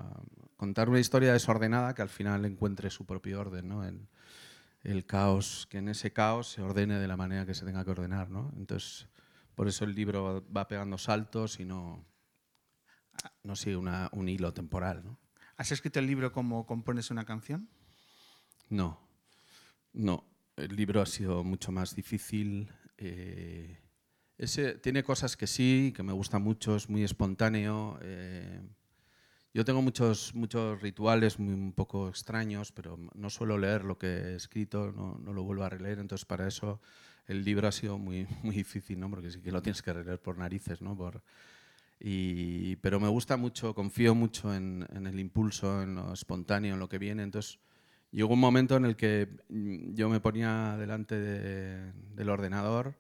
contar 0.57 0.89
una 0.89 1.01
historia 1.01 1.33
desordenada 1.33 1.95
que 1.95 2.03
al 2.03 2.09
final 2.09 2.45
encuentre 2.45 2.91
su 2.91 3.05
propio 3.05 3.41
orden, 3.41 3.69
¿no? 3.69 3.85
el, 3.85 4.09
el 4.83 5.05
caos, 5.07 5.67
que 5.71 5.79
en 5.79 5.89
ese 5.89 6.13
caos 6.13 6.49
se 6.49 6.63
ordene 6.63 6.99
de 6.99 7.09
la 7.09 7.17
manera 7.17 7.45
que 7.47 7.55
se 7.55 7.65
tenga 7.65 7.85
que 7.85 7.91
ordenar. 7.91 8.31
¿no? 8.31 8.53
Entonces, 8.57 9.09
por 9.55 9.69
eso 9.69 9.85
el 9.85 9.95
libro 9.95 10.45
va 10.55 10.69
pegando 10.69 10.99
saltos 10.99 11.61
y 11.61 11.65
no, 11.65 12.05
no 13.43 13.57
sigue 13.57 13.77
una- 13.77 14.09
un 14.13 14.29
hilo 14.29 14.53
temporal. 14.55 15.03
¿no? 15.05 15.19
¿Has 15.57 15.73
escrito 15.73 15.99
el 15.99 16.07
libro 16.07 16.33
como 16.33 16.67
compones 16.67 17.11
una 17.11 17.25
canción? 17.25 17.69
No, 18.69 19.01
no. 19.93 20.25
El 20.57 20.75
libro 20.75 21.03
ha 21.03 21.07
sido 21.07 21.45
mucho 21.45 21.71
más 21.71 21.95
difícil. 21.95 22.71
eh, 22.99 23.79
ese, 24.39 24.75
tiene 24.75 25.03
cosas 25.03 25.37
que 25.37 25.47
sí, 25.47 25.93
que 25.97 26.03
me 26.03 26.13
gusta 26.13 26.39
mucho, 26.39 26.77
es 26.77 26.89
muy 26.89 27.05
espontáneo. 27.05 27.99
eh, 28.03 28.61
yo 29.55 29.65
tengo 29.65 29.81
muchos, 29.81 30.35
muchos 30.35 30.83
rituales 30.83 31.39
muy, 31.39 31.55
un 31.55 31.73
poco 31.73 32.09
extraños, 32.11 32.73
pero 32.73 32.99
no 33.15 33.31
suelo 33.31 33.57
leer 33.57 33.85
lo 33.85 33.97
que 33.99 34.07
he 34.09 34.35
escrito, 34.35 34.93
no, 34.93 35.19
no 35.19 35.33
lo 35.33 35.45
vuelvo 35.45 35.65
a 35.65 35.71
releer, 35.71 35.99
entonces 35.99 36.27
para 36.27 36.47
eso 36.47 36.81
el 37.27 37.43
libro 37.45 37.67
ha 37.67 37.73
sido 37.73 37.97
muy, 37.99 38.27
muy 38.43 38.57
difícil, 38.57 39.01
¿no? 39.01 39.09
porque 39.09 39.31
sí 39.31 39.41
que 39.41 39.51
lo 39.53 39.63
tienes 39.63 39.81
que 39.81 39.95
releer 39.95 40.21
por 40.21 40.37
narices, 40.37 40.83
¿no? 40.83 40.95
Por, 40.95 41.23
y, 41.99 42.77
pero 42.77 43.01
me 43.01 43.09
gusta 43.09 43.39
mucho, 43.39 43.75
confío 43.75 44.15
mucho 44.15 44.55
en, 44.55 44.87
el 44.93 45.19
impulso, 45.19 45.83
en 45.83 45.95
lo 45.95 46.13
espontáneo, 46.13 46.75
en 46.75 46.81
lo 46.81 46.91
que 46.91 46.99
viene, 46.99 47.23
entonces 47.23 47.59
llegó 48.13 48.35
un 48.35 48.41
momento 48.41 48.77
en 48.77 48.85
el 48.85 48.97
que 48.97 49.29
yo 49.49 50.11
me 50.11 50.21
ponía 50.21 50.77
delante 50.79 51.19
de- 51.19 51.93
del 52.15 52.29
ordenador 52.29 52.95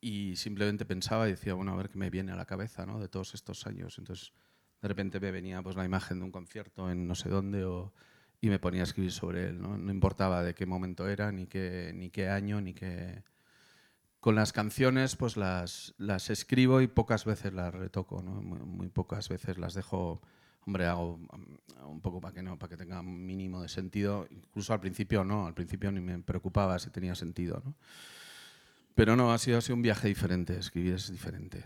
y 0.00 0.36
simplemente 0.36 0.84
pensaba 0.84 1.28
y 1.28 1.32
decía, 1.32 1.54
bueno, 1.54 1.72
a 1.72 1.76
ver 1.76 1.90
qué 1.90 1.98
me 1.98 2.10
viene 2.10 2.32
a 2.32 2.36
la 2.36 2.46
cabeza 2.46 2.86
¿no? 2.86 2.98
de 2.98 3.08
todos 3.08 3.34
estos 3.34 3.66
años. 3.66 3.98
Entonces, 3.98 4.32
de 4.80 4.88
repente 4.88 5.20
me 5.20 5.30
venía 5.30 5.62
pues, 5.62 5.76
la 5.76 5.84
imagen 5.84 6.18
de 6.18 6.24
un 6.24 6.32
concierto 6.32 6.90
en 6.90 7.06
no 7.06 7.14
sé 7.14 7.28
dónde 7.28 7.66
y 8.40 8.48
me 8.48 8.58
ponía 8.58 8.80
a 8.80 8.84
escribir 8.84 9.12
sobre 9.12 9.48
él. 9.48 9.60
¿no? 9.60 9.76
No 9.76 9.92
importaba 9.92 10.42
de 10.42 10.54
qué 10.54 10.64
momento 10.64 11.06
era, 11.08 11.30
ni 11.32 11.46
qué, 11.46 11.92
ni 11.94 12.10
qué 12.10 12.28
año, 12.28 12.60
ni 12.60 12.72
qué... 12.72 13.22
Con 14.20 14.34
las 14.34 14.52
canciones, 14.52 15.16
pues 15.16 15.38
las, 15.38 15.94
las 15.96 16.28
escribo 16.28 16.82
y 16.82 16.88
pocas 16.88 17.24
veces 17.24 17.54
las 17.54 17.74
retoco, 17.74 18.22
¿no? 18.22 18.42
muy, 18.42 18.88
pocas 18.88 19.30
veces 19.30 19.56
las 19.56 19.72
dejo. 19.72 20.20
Hombre, 20.66 20.84
hago 20.84 21.18
un 21.86 22.00
poco 22.02 22.20
para 22.20 22.34
que 22.34 22.42
no, 22.42 22.58
para 22.58 22.68
que 22.68 22.76
tenga 22.76 23.00
un 23.00 23.24
mínimo 23.24 23.62
de 23.62 23.68
sentido. 23.70 24.26
Incluso 24.30 24.74
al 24.74 24.80
principio 24.80 25.24
no, 25.24 25.46
al 25.46 25.54
principio 25.54 25.90
ni 25.90 26.00
me 26.00 26.18
preocupaba 26.18 26.78
si 26.78 26.90
tenía 26.90 27.14
sentido, 27.14 27.62
¿no? 27.64 27.74
Pero 29.00 29.16
no, 29.16 29.32
ha 29.32 29.38
sido, 29.38 29.56
ha 29.56 29.62
sido 29.62 29.76
un 29.76 29.80
viaje 29.80 30.08
diferente. 30.08 30.58
Escribir 30.58 30.92
es 30.92 31.10
diferente. 31.10 31.64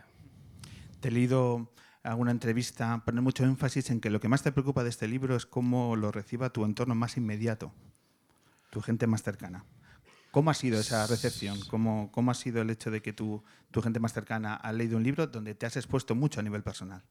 Te 1.01 1.09
he 1.09 1.11
leído 1.11 1.69
alguna 2.05 2.31
entrevista 2.31 3.03
poner 3.05 3.23
mucho 3.23 3.43
énfasis 3.43 3.91
en 3.91 4.01
que 4.01 4.09
lo 4.09 4.21
que 4.21 4.29
más 4.29 4.45
te 4.45 4.53
preocupa 4.53 4.85
de 4.85 4.91
este 4.91 5.09
libro 5.09 5.35
es 5.35 5.45
cómo 5.45 5.97
lo 5.97 6.13
reciba 6.13 6.51
tu 6.51 6.65
entorno 6.65 6.95
más 6.95 7.17
inmediato, 7.17 7.73
tu 8.71 8.81
gente 8.81 9.09
más 9.09 9.25
cercana. 9.25 9.65
¿Cómo 10.31 10.53
ha 10.53 10.55
sido 10.55 10.79
esa 10.79 11.09
recepción? 11.09 11.59
¿Cómo, 11.69 12.13
cómo 12.13 12.31
ha 12.31 12.35
sido 12.35 12.63
el 12.63 12.71
hecho 12.71 12.93
de 12.93 13.03
que 13.03 13.13
tu, 13.13 13.43
tu 13.73 13.83
gente 13.83 13.99
más 13.99 14.13
cercana 14.13 14.55
ha 14.55 14.73
leído 14.73 14.97
un 14.97 15.03
libro 15.03 15.27
donde 15.27 15.57
te 15.57 15.67
has 15.67 15.77
expuesto 15.77 16.15
mucho 16.15 16.39
a 16.39 16.45
nivel 16.45 16.63
personal? 16.63 17.03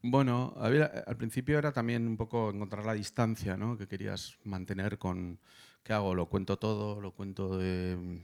Bueno, 0.00 0.54
a 0.56 0.70
ver, 0.70 1.04
al 1.06 1.18
principio 1.18 1.58
era 1.58 1.70
también 1.70 2.08
un 2.08 2.16
poco 2.16 2.48
encontrar 2.48 2.86
la 2.86 2.94
distancia 2.94 3.58
¿no? 3.58 3.76
que 3.76 3.86
querías 3.86 4.38
mantener 4.42 4.96
con 4.96 5.38
qué 5.82 5.92
hago, 5.92 6.14
lo 6.14 6.30
cuento 6.30 6.58
todo, 6.58 7.02
lo 7.02 7.12
cuento 7.12 7.58
de 7.58 8.22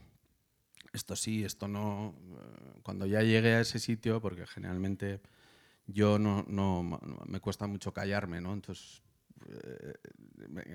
esto 0.97 1.15
sí, 1.15 1.43
esto 1.45 1.67
no. 1.67 2.13
Eh, 2.17 2.79
Cuando 2.83 3.05
ya 3.05 3.21
llegué 3.21 3.55
a 3.55 3.61
ese 3.61 3.79
sitio, 3.79 4.21
porque 4.21 4.45
generalmente 4.45 5.21
yo 5.87 6.19
no, 6.19 6.43
no 6.47 6.99
me 7.25 7.39
cuesta 7.39 7.67
mucho 7.67 7.93
callarme, 7.93 8.41
¿no? 8.41 8.53
Entonces 8.53 9.01
eh, 9.49 9.93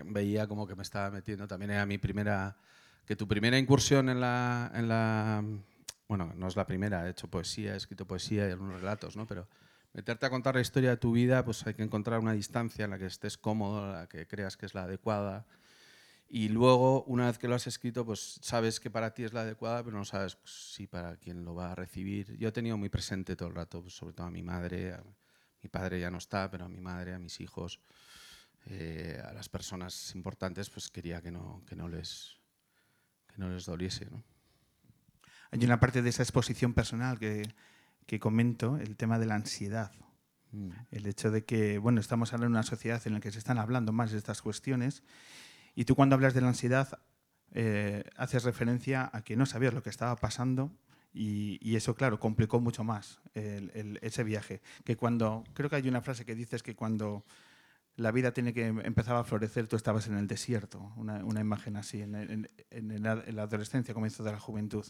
veía 0.07 0.47
como 0.47 0.67
que 0.67 0.75
me 0.75 0.83
estaba 0.83 1.11
metiendo. 1.11 1.47
También 1.47 1.73
era 1.73 1.87
mi 1.87 1.99
primera, 1.99 2.57
que 3.05 3.17
tu 3.17 3.29
primera 3.29 3.59
incursión 3.59 4.09
en 4.09 4.21
la, 4.21 4.71
en 4.75 4.89
la, 4.89 5.45
bueno, 6.09 6.33
no 6.37 6.49
es 6.49 6.57
la 6.57 6.67
primera, 6.67 7.07
he 7.07 7.11
hecho 7.11 7.29
poesía, 7.29 7.75
he 7.75 7.77
escrito 7.77 8.07
poesía 8.07 8.49
y 8.49 8.53
algunos 8.53 8.81
relatos, 8.81 9.17
¿no? 9.17 9.27
Pero 9.27 9.47
meterte 9.93 10.27
a 10.27 10.31
contar 10.31 10.55
la 10.55 10.61
historia 10.61 10.91
de 10.91 10.97
tu 10.97 11.13
vida, 11.13 11.45
pues 11.45 11.67
hay 11.67 11.75
que 11.75 11.83
encontrar 11.83 12.21
una 12.21 12.33
distancia 12.33 12.85
en 12.85 12.93
la 12.93 12.99
que 12.99 13.07
estés 13.07 13.37
cómodo, 13.37 13.85
en 13.85 13.93
la 13.93 14.07
que 14.09 14.27
creas 14.27 14.57
que 14.57 14.67
es 14.67 14.75
la 14.75 14.85
adecuada. 14.85 15.47
Y 16.35 16.49
luego, 16.49 17.05
una 17.05 17.27
vez 17.27 17.37
que 17.37 17.47
lo 17.47 17.55
has 17.55 17.67
escrito, 17.67 18.07
pues 18.07 18.39
sabes 18.41 18.81
que 18.81 18.89
para 18.91 19.13
ti 19.13 19.23
es 19.23 19.35
la 19.35 19.43
adecuada, 19.43 19.85
pero 19.85 19.99
no 19.99 20.07
sabes 20.07 20.39
si 20.47 20.87
para 20.87 21.19
quién 21.19 21.45
lo 21.45 21.55
va 21.55 21.73
a 21.73 21.75
recibir. 21.75 22.39
Yo 22.39 22.49
he 22.49 22.53
tenido 22.53 22.79
muy 22.79 22.89
presente 22.89 23.37
todo 23.37 23.51
el 23.51 23.55
rato, 23.55 23.83
pues, 23.83 23.95
sobre 23.95 24.15
todo 24.15 24.29
a 24.29 24.31
mi 24.31 24.43
madre, 24.43 24.95
a 24.95 25.05
mi 25.63 25.69
padre 25.69 26.01
ya 26.01 26.11
no 26.11 26.17
está, 26.17 26.51
pero 26.51 26.65
a 26.65 26.69
mi 26.71 26.81
madre, 26.81 27.13
a 27.13 27.19
mis 27.19 27.39
hijos, 27.43 27.81
eh, 28.65 29.23
a 29.23 29.35
las 29.35 29.51
personas 29.51 30.15
importantes, 30.15 30.71
pues 30.71 30.89
quería 30.89 31.21
que 31.21 31.31
no, 31.31 31.63
que 31.67 31.77
no, 31.77 31.87
les, 31.87 32.39
que 33.27 33.37
no 33.37 33.51
les 33.51 33.67
doliese. 33.67 34.07
¿no? 34.07 34.23
Hay 35.51 35.63
una 35.63 35.81
parte 35.81 36.01
de 36.01 36.09
esa 36.09 36.23
exposición 36.23 36.73
personal 36.73 37.19
que, 37.19 37.55
que 38.07 38.19
comento, 38.19 38.79
el 38.79 38.97
tema 38.97 39.19
de 39.19 39.27
la 39.27 39.35
ansiedad. 39.35 39.93
Mm. 40.53 40.71
El 40.93 41.07
hecho 41.07 41.31
de 41.31 41.45
que, 41.45 41.77
bueno, 41.77 42.01
estamos 42.01 42.33
ahora 42.33 42.47
en 42.47 42.53
una 42.53 42.63
sociedad 42.63 43.03
en 43.05 43.13
la 43.13 43.21
que 43.21 43.31
se 43.31 43.39
están 43.39 43.59
hablando 43.59 43.93
más 43.93 44.13
de 44.13 44.17
estas 44.17 44.41
cuestiones 44.41 45.03
y 45.75 45.85
tú 45.85 45.95
cuando 45.95 46.15
hablas 46.15 46.35
de 46.35 46.41
la 46.41 46.49
ansiedad 46.49 47.01
eh, 47.55 48.05
haces 48.17 48.45
referencia 48.45 49.11
a 49.13 49.23
que 49.23 49.37
no 49.37 49.47
sabías 49.47 49.75
lo 49.75 49.83
que 49.83 49.91
estaba 49.91 50.17
pasando 50.17 50.73
y, 51.15 51.77
eso, 51.77 51.95
claro, 51.95 52.19
complicó 52.19 52.59
mucho 52.59 52.85
más 52.85 53.21
ese 53.35 54.25
viaje. 54.25 54.63
Que 54.85 54.97
cuando, 54.97 55.45
creo 55.53 55.69
que 55.69 55.77
hay 55.77 55.87
una 55.87 56.01
frase 56.01 56.25
que 56.25 56.35
dices 56.35 56.63
que 56.63 56.75
cuando 56.75 57.27
la 57.97 58.11
vida 58.13 58.33
tiene 58.33 58.55
que 58.55 58.67
empezar 58.67 59.17
a 59.17 59.25
florecer, 59.25 59.69
tú 59.69 59.77
estabas 59.77 60.07
en 60.07 60.17
el 60.17 60.27
desierto, 60.27 60.93
una, 60.97 61.41
imagen 61.41 61.77
así, 61.77 62.01
en, 62.01 62.49
la, 62.71 63.23
en 63.27 63.37
la 63.37 63.43
adolescencia, 63.43 63.93
comienzo 63.93 64.25
de 64.25 64.33
la 64.33 64.41
juventud. 64.41 64.87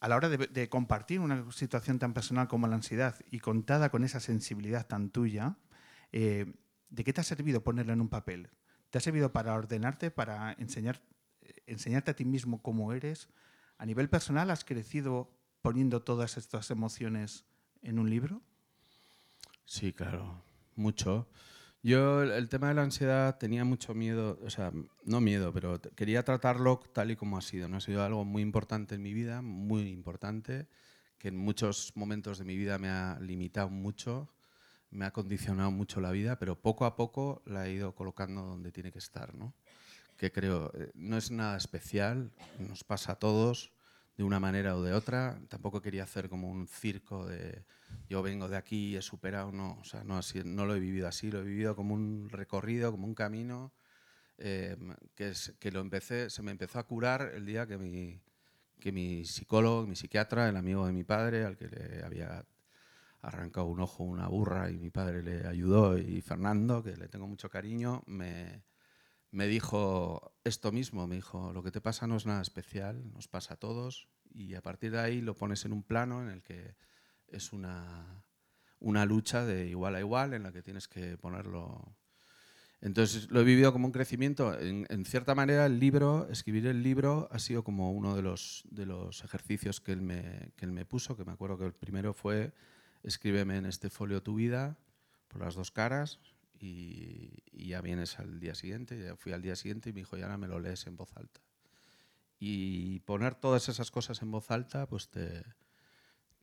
A 0.00 0.08
la 0.08 0.16
hora 0.16 0.28
de, 0.28 0.36
de 0.46 0.68
compartir 0.68 1.20
una 1.20 1.50
situación 1.52 1.98
tan 1.98 2.12
personal 2.12 2.46
como 2.46 2.66
la 2.66 2.76
ansiedad 2.76 3.16
y 3.30 3.40
contada 3.40 3.88
con 3.88 4.04
esa 4.04 4.20
sensibilidad 4.20 4.86
tan 4.86 5.08
tuya, 5.08 5.56
eh, 6.12 6.52
¿de 6.90 7.04
qué 7.04 7.14
te 7.14 7.22
ha 7.22 7.24
servido 7.24 7.64
ponerla 7.64 7.94
en 7.94 8.02
un 8.02 8.08
papel? 8.10 8.50
¿Te 8.96 8.98
ha 9.00 9.02
servido 9.02 9.30
para 9.30 9.52
ordenarte, 9.52 10.10
para 10.10 10.54
enseñar, 10.54 11.02
enseñarte 11.66 12.12
a 12.12 12.16
ti 12.16 12.24
mismo 12.24 12.62
cómo 12.62 12.94
eres? 12.94 13.28
¿A 13.76 13.84
nivel 13.84 14.08
personal 14.08 14.50
has 14.50 14.64
crecido 14.64 15.30
poniendo 15.60 16.00
todas 16.00 16.38
estas 16.38 16.70
emociones 16.70 17.44
en 17.82 17.98
un 17.98 18.08
libro? 18.08 18.40
Sí, 19.66 19.92
claro, 19.92 20.42
mucho. 20.76 21.28
Yo 21.82 22.22
el, 22.22 22.48
tema 22.48 22.68
de 22.68 22.74
la 22.74 22.84
ansiedad 22.84 23.36
tenía 23.36 23.66
mucho 23.66 23.92
miedo, 23.92 24.38
o 24.42 24.48
sea, 24.48 24.72
no 25.04 25.20
miedo, 25.20 25.52
pero 25.52 25.78
quería 25.94 26.24
tratarlo 26.24 26.80
tal 26.94 27.10
y 27.10 27.16
como 27.16 27.36
ha 27.36 27.42
sido. 27.42 27.68
¿no? 27.68 27.76
Ha 27.76 27.80
sido 27.82 28.02
algo 28.02 28.24
muy 28.24 28.40
importante 28.40 28.94
en 28.94 29.02
mi 29.02 29.12
vida, 29.12 29.42
muy 29.42 29.90
importante, 29.90 30.68
que 31.18 31.28
en 31.28 31.36
muchos 31.36 31.92
momentos 31.96 32.38
de 32.38 32.46
mi 32.46 32.56
vida 32.56 32.78
me 32.78 32.88
ha 32.88 33.18
limitado 33.20 33.68
mucho, 33.68 34.32
me 34.90 35.04
ha 35.04 35.12
condicionado 35.12 35.70
mucho 35.70 36.00
la 36.00 36.10
vida, 36.10 36.38
pero 36.38 36.60
poco 36.60 36.84
a 36.84 36.96
poco 36.96 37.42
la 37.46 37.66
he 37.66 37.72
ido 37.72 37.94
colocando 37.94 38.42
donde 38.42 38.72
tiene 38.72 38.92
que 38.92 38.98
estar. 38.98 39.34
¿no? 39.34 39.54
Que 40.16 40.32
creo, 40.32 40.70
eh, 40.74 40.90
no 40.94 41.16
es 41.16 41.30
nada 41.30 41.56
especial, 41.56 42.30
nos 42.58 42.84
pasa 42.84 43.12
a 43.12 43.18
todos 43.18 43.72
de 44.16 44.24
una 44.24 44.40
manera 44.40 44.76
o 44.76 44.82
de 44.82 44.92
otra. 44.94 45.38
Tampoco 45.48 45.82
quería 45.82 46.04
hacer 46.04 46.28
como 46.28 46.50
un 46.50 46.66
circo 46.68 47.26
de 47.26 47.64
yo 48.08 48.22
vengo 48.22 48.48
de 48.48 48.56
aquí 48.56 48.92
y 48.92 48.96
he 48.96 49.02
superado, 49.02 49.52
no, 49.52 49.78
o 49.80 49.84
sea, 49.84 50.04
no, 50.04 50.16
así, 50.16 50.40
no 50.44 50.64
lo 50.64 50.74
he 50.74 50.80
vivido 50.80 51.06
así, 51.08 51.30
lo 51.30 51.40
he 51.40 51.44
vivido 51.44 51.76
como 51.76 51.94
un 51.94 52.28
recorrido, 52.30 52.90
como 52.92 53.06
un 53.06 53.14
camino 53.14 53.72
eh, 54.38 54.76
que, 55.14 55.30
es- 55.30 55.54
que 55.58 55.70
lo 55.70 55.80
empecé, 55.80 56.30
se 56.30 56.42
me 56.42 56.50
empezó 56.50 56.78
a 56.78 56.86
curar 56.86 57.32
el 57.34 57.44
día 57.46 57.66
que 57.66 57.78
mi, 57.78 58.20
que 58.80 58.92
mi 58.92 59.24
psicólogo, 59.24 59.86
mi 59.86 59.96
psiquiatra, 59.96 60.48
el 60.48 60.56
amigo 60.56 60.86
de 60.86 60.92
mi 60.92 61.04
padre, 61.04 61.44
al 61.44 61.56
que 61.56 61.68
le 61.68 62.02
había 62.04 62.44
arrancado 63.26 63.66
un 63.66 63.80
ojo 63.80 64.04
una 64.04 64.28
burra 64.28 64.70
y 64.70 64.78
mi 64.78 64.90
padre 64.90 65.22
le 65.22 65.46
ayudó, 65.46 65.98
y 65.98 66.20
Fernando, 66.20 66.82
que 66.82 66.96
le 66.96 67.08
tengo 67.08 67.26
mucho 67.26 67.50
cariño, 67.50 68.02
me, 68.06 68.62
me 69.32 69.48
dijo 69.48 70.32
esto 70.44 70.70
mismo, 70.70 71.06
me 71.06 71.16
dijo, 71.16 71.52
lo 71.52 71.62
que 71.62 71.72
te 71.72 71.80
pasa 71.80 72.06
no 72.06 72.16
es 72.16 72.24
nada 72.24 72.40
especial, 72.40 73.12
nos 73.12 73.26
pasa 73.26 73.54
a 73.54 73.56
todos, 73.56 74.08
y 74.32 74.54
a 74.54 74.62
partir 74.62 74.92
de 74.92 75.00
ahí 75.00 75.20
lo 75.20 75.34
pones 75.34 75.64
en 75.64 75.72
un 75.72 75.82
plano 75.82 76.22
en 76.22 76.28
el 76.28 76.42
que 76.42 76.76
es 77.26 77.52
una, 77.52 78.24
una 78.78 79.04
lucha 79.04 79.44
de 79.44 79.66
igual 79.66 79.96
a 79.96 80.00
igual 80.00 80.34
en 80.34 80.44
la 80.44 80.52
que 80.52 80.62
tienes 80.62 80.86
que 80.86 81.18
ponerlo. 81.18 81.96
Entonces 82.80 83.30
lo 83.30 83.40
he 83.40 83.44
vivido 83.44 83.72
como 83.72 83.86
un 83.86 83.92
crecimiento. 83.92 84.56
En, 84.60 85.04
cierta 85.04 85.34
manera, 85.34 85.66
el 85.66 85.80
libro, 85.80 86.28
escribir 86.30 86.66
el 86.66 86.82
libro, 86.82 87.28
ha 87.32 87.38
sido 87.38 87.64
como 87.64 87.90
uno 87.90 88.14
de 88.14 88.22
los, 88.22 88.62
de 88.70 88.86
los 88.86 89.24
ejercicios 89.24 89.80
que 89.80 89.96
me, 89.96 90.52
que 90.56 90.66
él 90.66 90.72
me 90.72 90.84
puso, 90.84 91.16
que 91.16 91.24
me 91.24 91.32
acuerdo 91.32 91.58
que 91.58 91.64
el 91.64 91.74
primero 91.74 92.14
fue 92.14 92.52
escríbeme 93.06 93.56
en 93.56 93.66
este 93.66 93.88
folio 93.88 94.22
tu 94.22 94.34
vida 94.34 94.76
por 95.28 95.40
las 95.40 95.54
dos 95.54 95.70
caras 95.70 96.18
y, 96.58 97.30
ya 97.52 97.80
vienes 97.80 98.18
al 98.18 98.38
día 98.40 98.54
siguiente. 98.54 99.02
Ya 99.02 99.16
fui 99.16 99.32
al 99.32 99.42
día 99.42 99.56
siguiente 99.56 99.90
y 99.90 99.92
me 99.92 100.00
dijo, 100.00 100.16
y 100.16 100.22
ahora 100.22 100.36
me 100.36 100.48
lo 100.48 100.60
lees 100.60 100.86
en 100.86 100.96
voz 100.96 101.16
alta. 101.16 101.40
Y 102.38 103.00
poner 103.00 103.34
todas 103.34 103.68
esas 103.68 103.90
cosas 103.90 104.22
en 104.22 104.30
voz 104.30 104.50
alta, 104.50 104.86
pues 104.86 105.08
te, 105.08 105.42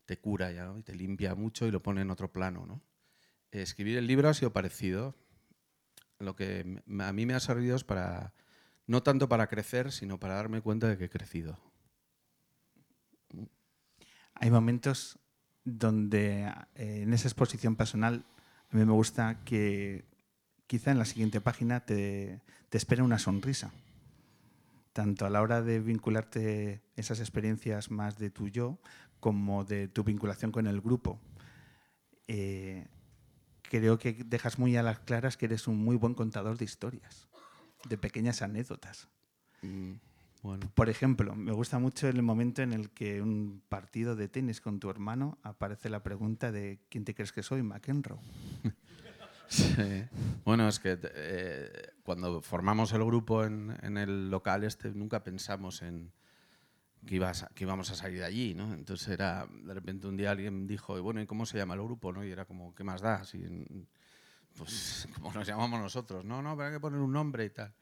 te 0.06 0.20
cura 0.20 0.52
ya 0.52 0.74
y 0.78 0.84
te 0.84 0.96
limpia 0.96 1.36
mucho 1.36 1.68
y 1.68 1.72
lo 1.72 1.84
pone 1.84 2.02
en 2.02 2.12
otro 2.12 2.32
plano. 2.32 2.66
¿no? 2.66 2.82
Escribir 3.52 3.98
el 3.98 4.08
libro 4.08 4.30
ha 4.30 4.34
sido 4.34 4.52
parecido. 4.52 5.16
Lo 6.20 6.36
que 6.36 6.82
a 7.00 7.14
mí 7.14 7.26
me 7.26 7.34
ha 7.34 7.40
servido 7.40 7.76
es 7.76 7.84
para, 7.84 8.34
no 8.88 9.04
tanto 9.04 9.30
para 9.30 9.48
crecer, 9.48 9.92
sino 9.92 10.20
para 10.20 10.36
darme 10.36 10.62
cuenta 10.62 10.88
de 10.88 10.98
que 10.98 11.06
he 11.06 11.10
crecido. 11.10 11.60
Hay 14.36 14.50
momentos 14.50 15.20
donde 15.66 16.52
eh, 16.76 17.02
en 17.04 17.14
esa 17.14 17.28
exposición 17.28 17.76
personal 17.76 18.26
a 18.72 18.76
mí 18.76 18.86
me 18.86 18.92
gusta 18.92 19.44
que 19.44 20.06
quizá 20.68 20.92
en 20.92 20.98
la 20.98 21.06
siguiente 21.06 21.42
página 21.42 21.86
te, 21.86 22.42
te 22.70 22.78
espera 22.78 23.04
una 23.04 23.20
sonrisa. 23.20 23.72
Tanto 24.94 25.26
a 25.26 25.30
la 25.30 25.42
hora 25.42 25.62
de 25.62 25.80
vincularte 25.80 26.82
esas 26.96 27.20
experiencias 27.20 27.92
más 27.92 28.18
de 28.18 28.30
tu 28.30 28.48
yo 28.48 28.80
como 29.20 29.64
de 29.64 29.88
tu 29.88 30.04
vinculación 30.04 30.52
con 30.52 30.68
el 30.68 30.82
grupo. 30.82 31.20
Eh, 32.28 32.88
creo 33.62 33.98
que 33.98 34.24
dejas 34.26 34.60
muy 34.60 34.76
a 34.76 34.84
las 34.84 35.00
claras 35.00 35.38
que 35.38 35.46
eres 35.46 35.68
un 35.68 35.78
muy 35.78 35.96
buen 35.96 36.14
contador 36.14 36.58
de 36.58 36.66
historias, 36.66 37.28
de 37.88 37.98
pequeñas 37.98 38.42
anécdotas. 38.42 39.08
Mm, 39.62 39.94
Bueno, 40.44 40.70
Por 40.76 40.90
ejemplo, 40.90 41.36
me 41.36 41.54
gusta 41.54 41.80
mucho 41.80 42.08
el 42.10 42.22
momento 42.22 42.62
en 42.62 42.74
el 42.74 42.90
que 42.90 43.22
un 43.22 43.64
partido 43.70 44.16
de 44.18 44.28
tenis 44.28 44.60
con 44.60 44.80
tu 44.80 44.90
hermano 44.90 45.38
aparece 45.42 45.90
la 45.90 46.04
pregunta 46.04 46.52
de 46.52 46.80
¿quién 46.90 47.06
te 47.06 47.16
crees 47.16 47.32
que 47.32 47.44
soy? 47.44 47.64
McEnroe. 47.64 48.20
Sí. 49.50 49.76
Bueno, 50.46 50.68
es 50.68 50.80
que 50.80 50.98
eh, 51.04 51.90
cuando 52.02 52.42
formamos 52.42 52.92
el 52.94 53.04
grupo 53.06 53.44
en, 53.44 53.78
en 53.84 53.98
el 53.98 54.32
local 54.32 54.64
este, 54.64 54.90
nunca 54.94 55.24
pensamos 55.24 55.84
en 55.84 56.12
que, 57.06 57.16
ibas 57.16 57.44
a- 57.44 57.50
que 57.54 57.66
íbamos 57.66 57.92
a 57.92 57.96
salir 57.96 58.20
de 58.20 58.26
allí, 58.26 58.56
¿no? 58.56 58.74
Entonces 58.74 59.08
era, 59.10 59.46
de 59.48 59.74
repente 59.74 60.08
un 60.08 60.18
día 60.18 60.32
alguien 60.32 60.66
dijo, 60.66 61.00
bueno, 61.04 61.22
¿y 61.22 61.28
cómo 61.28 61.46
se 61.46 61.58
llama 61.60 61.76
el 61.76 61.84
grupo? 61.84 62.12
¿no? 62.12 62.26
Y 62.26 62.32
era 62.32 62.46
como, 62.46 62.74
¿qué 62.74 62.84
más 62.84 63.02
da? 63.02 63.24
Si, 63.26 63.44
pues 64.58 65.08
como 65.16 65.32
nos 65.34 65.48
llamamos 65.48 65.80
nosotros, 65.80 66.26
no, 66.26 66.42
no, 66.42 66.56
pero 66.56 66.68
hay 66.70 66.74
que 66.76 66.80
poner 66.80 67.00
un 67.00 67.12
nombre 67.12 67.46
y 67.46 67.50
tal. 67.50 67.74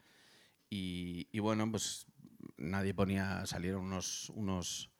Y, 0.70 1.28
y 1.32 1.40
bueno, 1.40 1.70
pues 1.72 2.08
nadie 2.62 2.94
ponía, 2.94 3.46
salieron 3.46 3.84
unos, 3.84 4.30
unos 4.30 4.92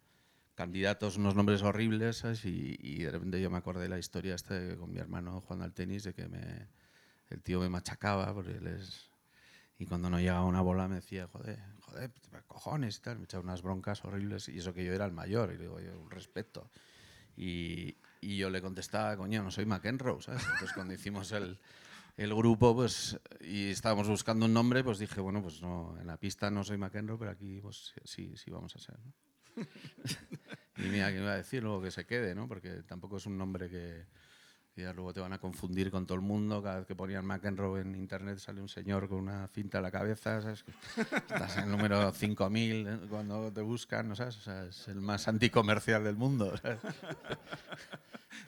candidatos, 0.56 1.18
unos 1.18 1.36
nombres 1.36 1.62
horribles, 1.64 2.18
¿sabes? 2.18 2.46
Y, 2.46 3.04
de 3.04 3.12
repente 3.12 3.42
yo 3.42 3.50
me 3.50 3.58
acordé 3.58 3.84
de 3.84 3.90
la 3.90 4.00
historia 4.00 4.36
esta 4.36 4.56
de- 4.56 4.78
con 4.78 4.92
mi 4.92 5.00
hermano 5.00 5.42
jugando 5.42 5.66
al 5.66 5.74
tenis, 5.74 6.04
de 6.04 6.14
que 6.14 6.28
me, 6.28 6.68
el 7.30 7.42
tío 7.42 7.60
me 7.60 7.70
machacaba, 7.70 8.34
porque 8.34 8.58
él 8.58 8.68
es... 8.68 9.10
Y 9.80 9.88
cuando 9.88 10.10
no 10.12 10.20
llegaba 10.20 10.46
una 10.46 10.62
bola 10.62 10.88
me 10.88 10.96
decía, 10.96 11.28
joder, 11.28 11.60
joder, 11.82 12.12
cojones 12.46 12.98
y 12.98 13.02
tal, 13.02 13.18
me 13.18 13.24
echaba 13.26 13.44
unas 13.44 13.64
broncas 13.64 14.06
horribles, 14.06 14.48
y 14.50 14.60
eso 14.60 14.74
que 14.74 14.86
yo 14.86 14.94
era 14.94 15.06
el 15.06 15.12
mayor, 15.12 15.52
y 15.54 15.58
digo, 15.58 15.80
yo, 15.80 16.00
un 16.00 16.12
respeto. 16.12 16.70
Y, 17.36 17.98
y 18.20 18.38
yo 18.38 18.52
le 18.52 18.62
contestaba, 18.62 19.18
coño, 19.18 19.42
no 19.42 19.50
soy 19.50 19.66
McEnroe, 19.66 20.22
¿sabes? 20.22 20.44
Entonces 20.44 20.74
cuando 20.74 20.94
hicimos 20.94 21.32
el, 21.32 21.60
el 22.18 22.34
grupo, 22.36 22.76
pues, 22.76 23.20
y 23.42 23.70
estábamos 23.70 24.08
buscando 24.08 24.46
un 24.46 24.54
nombre, 24.54 24.84
pues 24.84 25.00
dije, 25.00 25.22
bueno, 25.22 25.42
pues 25.42 25.62
no, 25.62 25.98
en 26.00 26.08
la 26.08 26.18
pista 26.18 26.52
no 26.52 26.64
soy 26.64 26.78
McEnroe, 26.78 27.18
pero 27.18 27.32
aquí 27.32 27.60
pues 27.62 27.94
sí, 28.04 28.34
sí 28.36 28.52
vamos 28.52 28.76
a 28.76 28.80
ser, 28.80 28.98
¿no? 29.00 29.14
y 30.78 30.90
mira, 30.90 31.10
que 31.10 31.18
me 31.18 31.24
iba 31.24 31.34
a 31.34 31.38
decir 31.38 31.64
luego 31.64 31.82
que 31.82 31.92
se 31.92 32.06
quede, 32.06 32.36
¿no? 32.36 32.48
Porque 32.48 32.84
tampoco 32.84 33.18
es 33.18 33.26
un 33.26 33.38
nombre 33.38 33.70
que, 33.70 34.06
que 34.74 34.84
ya 34.84 34.94
luego 34.94 35.14
te 35.14 35.20
van 35.20 35.34
a 35.34 35.38
confundir 35.38 35.92
con 35.92 36.06
todo 36.06 36.16
el 36.16 36.22
mundo. 36.22 36.64
Cada 36.64 36.78
vez 36.78 36.86
que 36.88 36.96
ponían 36.96 37.26
McEnroe 37.26 37.82
en 37.82 37.96
internet 37.96 38.38
sale 38.38 38.62
un 38.62 38.70
señor 38.70 39.10
con 39.10 39.20
una 39.20 39.48
cinta 39.50 39.80
en 39.80 39.84
la 39.84 39.92
cabeza, 39.92 40.42
¿sabes? 40.42 40.64
Estás 40.98 41.58
en 41.58 41.66
el 41.66 41.72
número 41.72 42.12
5000 42.12 42.88
¿eh? 42.88 43.00
cuando 43.10 43.52
te 43.52 43.62
buscan, 43.62 44.08
¿no 44.08 44.16
sabes? 44.16 44.38
O 44.38 44.42
sea, 44.42 44.66
es 44.66 44.88
el 44.88 45.02
más 45.02 45.28
anticomercial 45.28 46.04
del 46.04 46.16
mundo, 46.16 46.56
¿sabes? 46.58 46.80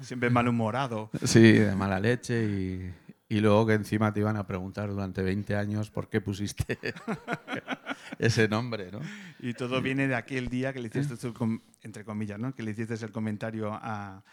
Siempre 0.01 0.29
malhumorado. 0.29 1.09
Sí, 1.23 1.51
de 1.51 1.75
mala 1.75 1.99
leche 1.99 2.43
y, 2.45 2.93
y 3.33 3.39
luego 3.39 3.65
que 3.65 3.73
encima 3.73 4.13
te 4.13 4.19
iban 4.19 4.37
a 4.37 4.45
preguntar 4.45 4.89
durante 4.91 5.23
20 5.23 5.55
años 5.55 5.89
por 5.89 6.07
qué 6.07 6.21
pusiste 6.21 6.77
ese 8.19 8.47
nombre, 8.47 8.91
¿no? 8.91 8.99
Y 9.39 9.55
todo 9.55 9.81
viene 9.81 10.07
de 10.07 10.13
aquel 10.13 10.49
día 10.49 10.71
que 10.71 10.79
le 10.79 10.87
hiciste, 10.89 11.17
tú, 11.17 11.33
com- 11.33 11.59
entre 11.81 12.05
comillas, 12.05 12.37
¿no? 12.39 12.53
Que 12.53 12.61
le 12.61 12.71
hiciste 12.71 12.93
el 12.93 13.11
comentario 13.11 13.73
a, 13.73 14.17
a 14.17 14.23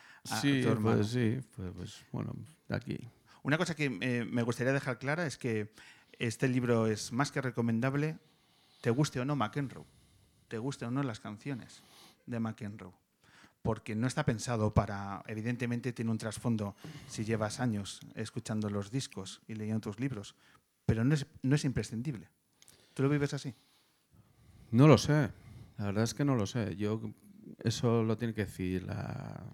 sí, 0.40 0.60
tu 0.62 0.68
hermano. 0.68 0.98
pues 0.98 1.08
sí, 1.08 1.38
pues, 1.56 1.72
pues, 1.74 2.04
bueno, 2.12 2.34
de 2.68 2.76
aquí. 2.76 2.98
Una 3.42 3.56
cosa 3.56 3.74
que 3.74 3.96
eh, 4.02 4.26
me 4.30 4.42
gustaría 4.42 4.74
dejar 4.74 4.98
clara 4.98 5.26
es 5.26 5.38
que 5.38 5.72
este 6.18 6.46
libro 6.46 6.86
es 6.86 7.10
más 7.10 7.32
que 7.32 7.40
recomendable, 7.40 8.18
te 8.82 8.90
guste 8.90 9.18
o 9.18 9.24
no 9.24 9.34
McEnroe, 9.34 9.86
te 10.48 10.58
guste 10.58 10.84
o 10.84 10.90
no 10.90 11.02
las 11.02 11.20
canciones 11.20 11.82
de 12.26 12.38
McEnroe. 12.38 12.92
Porque 13.62 13.94
no 13.94 14.06
está 14.06 14.24
pensado 14.24 14.72
para, 14.72 15.22
evidentemente 15.26 15.92
tiene 15.92 16.10
un 16.10 16.18
trasfondo 16.18 16.74
si 17.08 17.24
llevas 17.24 17.60
años 17.60 18.00
escuchando 18.14 18.70
los 18.70 18.90
discos 18.90 19.42
y 19.46 19.54
leyendo 19.54 19.80
tus 19.80 20.00
libros, 20.00 20.34
pero 20.86 21.04
no 21.04 21.14
es, 21.14 21.26
no 21.42 21.54
es 21.54 21.64
imprescindible. 21.64 22.30
¿Tú 22.94 23.02
lo 23.02 23.08
vives 23.08 23.34
así? 23.34 23.54
No 24.70 24.86
lo 24.86 24.98
sé, 24.98 25.30
la 25.78 25.86
verdad 25.86 26.04
es 26.04 26.14
que 26.14 26.24
no 26.24 26.36
lo 26.36 26.46
sé. 26.46 26.76
Yo 26.76 27.00
eso 27.62 28.02
lo 28.02 28.16
tiene 28.16 28.34
que 28.34 28.44
decir 28.44 28.84
la, 28.84 29.44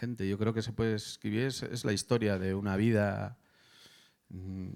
gente. 0.00 0.28
Yo 0.28 0.36
creo 0.36 0.52
que 0.52 0.62
se 0.62 0.72
puede 0.72 0.94
escribir 0.94 1.42
es, 1.42 1.62
es 1.62 1.84
la 1.84 1.92
historia 1.92 2.38
de 2.38 2.54
una 2.54 2.76
vida, 2.76 3.38
mm, 4.30 4.68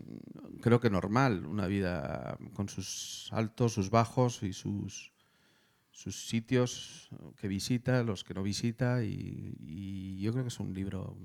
creo 0.61 0.79
que 0.81 0.89
normal, 0.89 1.47
una 1.47 1.67
vida 1.67 2.39
con 2.53 2.69
sus 2.69 3.29
altos, 3.33 3.73
sus 3.73 3.91
bajos 3.91 4.45
y 4.45 4.53
sus 4.53 5.13
sus 5.91 6.29
sitios 6.29 7.11
que 7.37 7.49
visita, 7.49 8.03
los 8.03 8.25
que 8.25 8.35
no 8.35 8.43
visita 8.43 9.03
y, 9.05 9.55
y 9.59 10.21
yo 10.21 10.33
creo 10.33 10.45
que 10.45 10.49
es 10.49 10.61
un 10.61 10.73
libro 10.75 11.17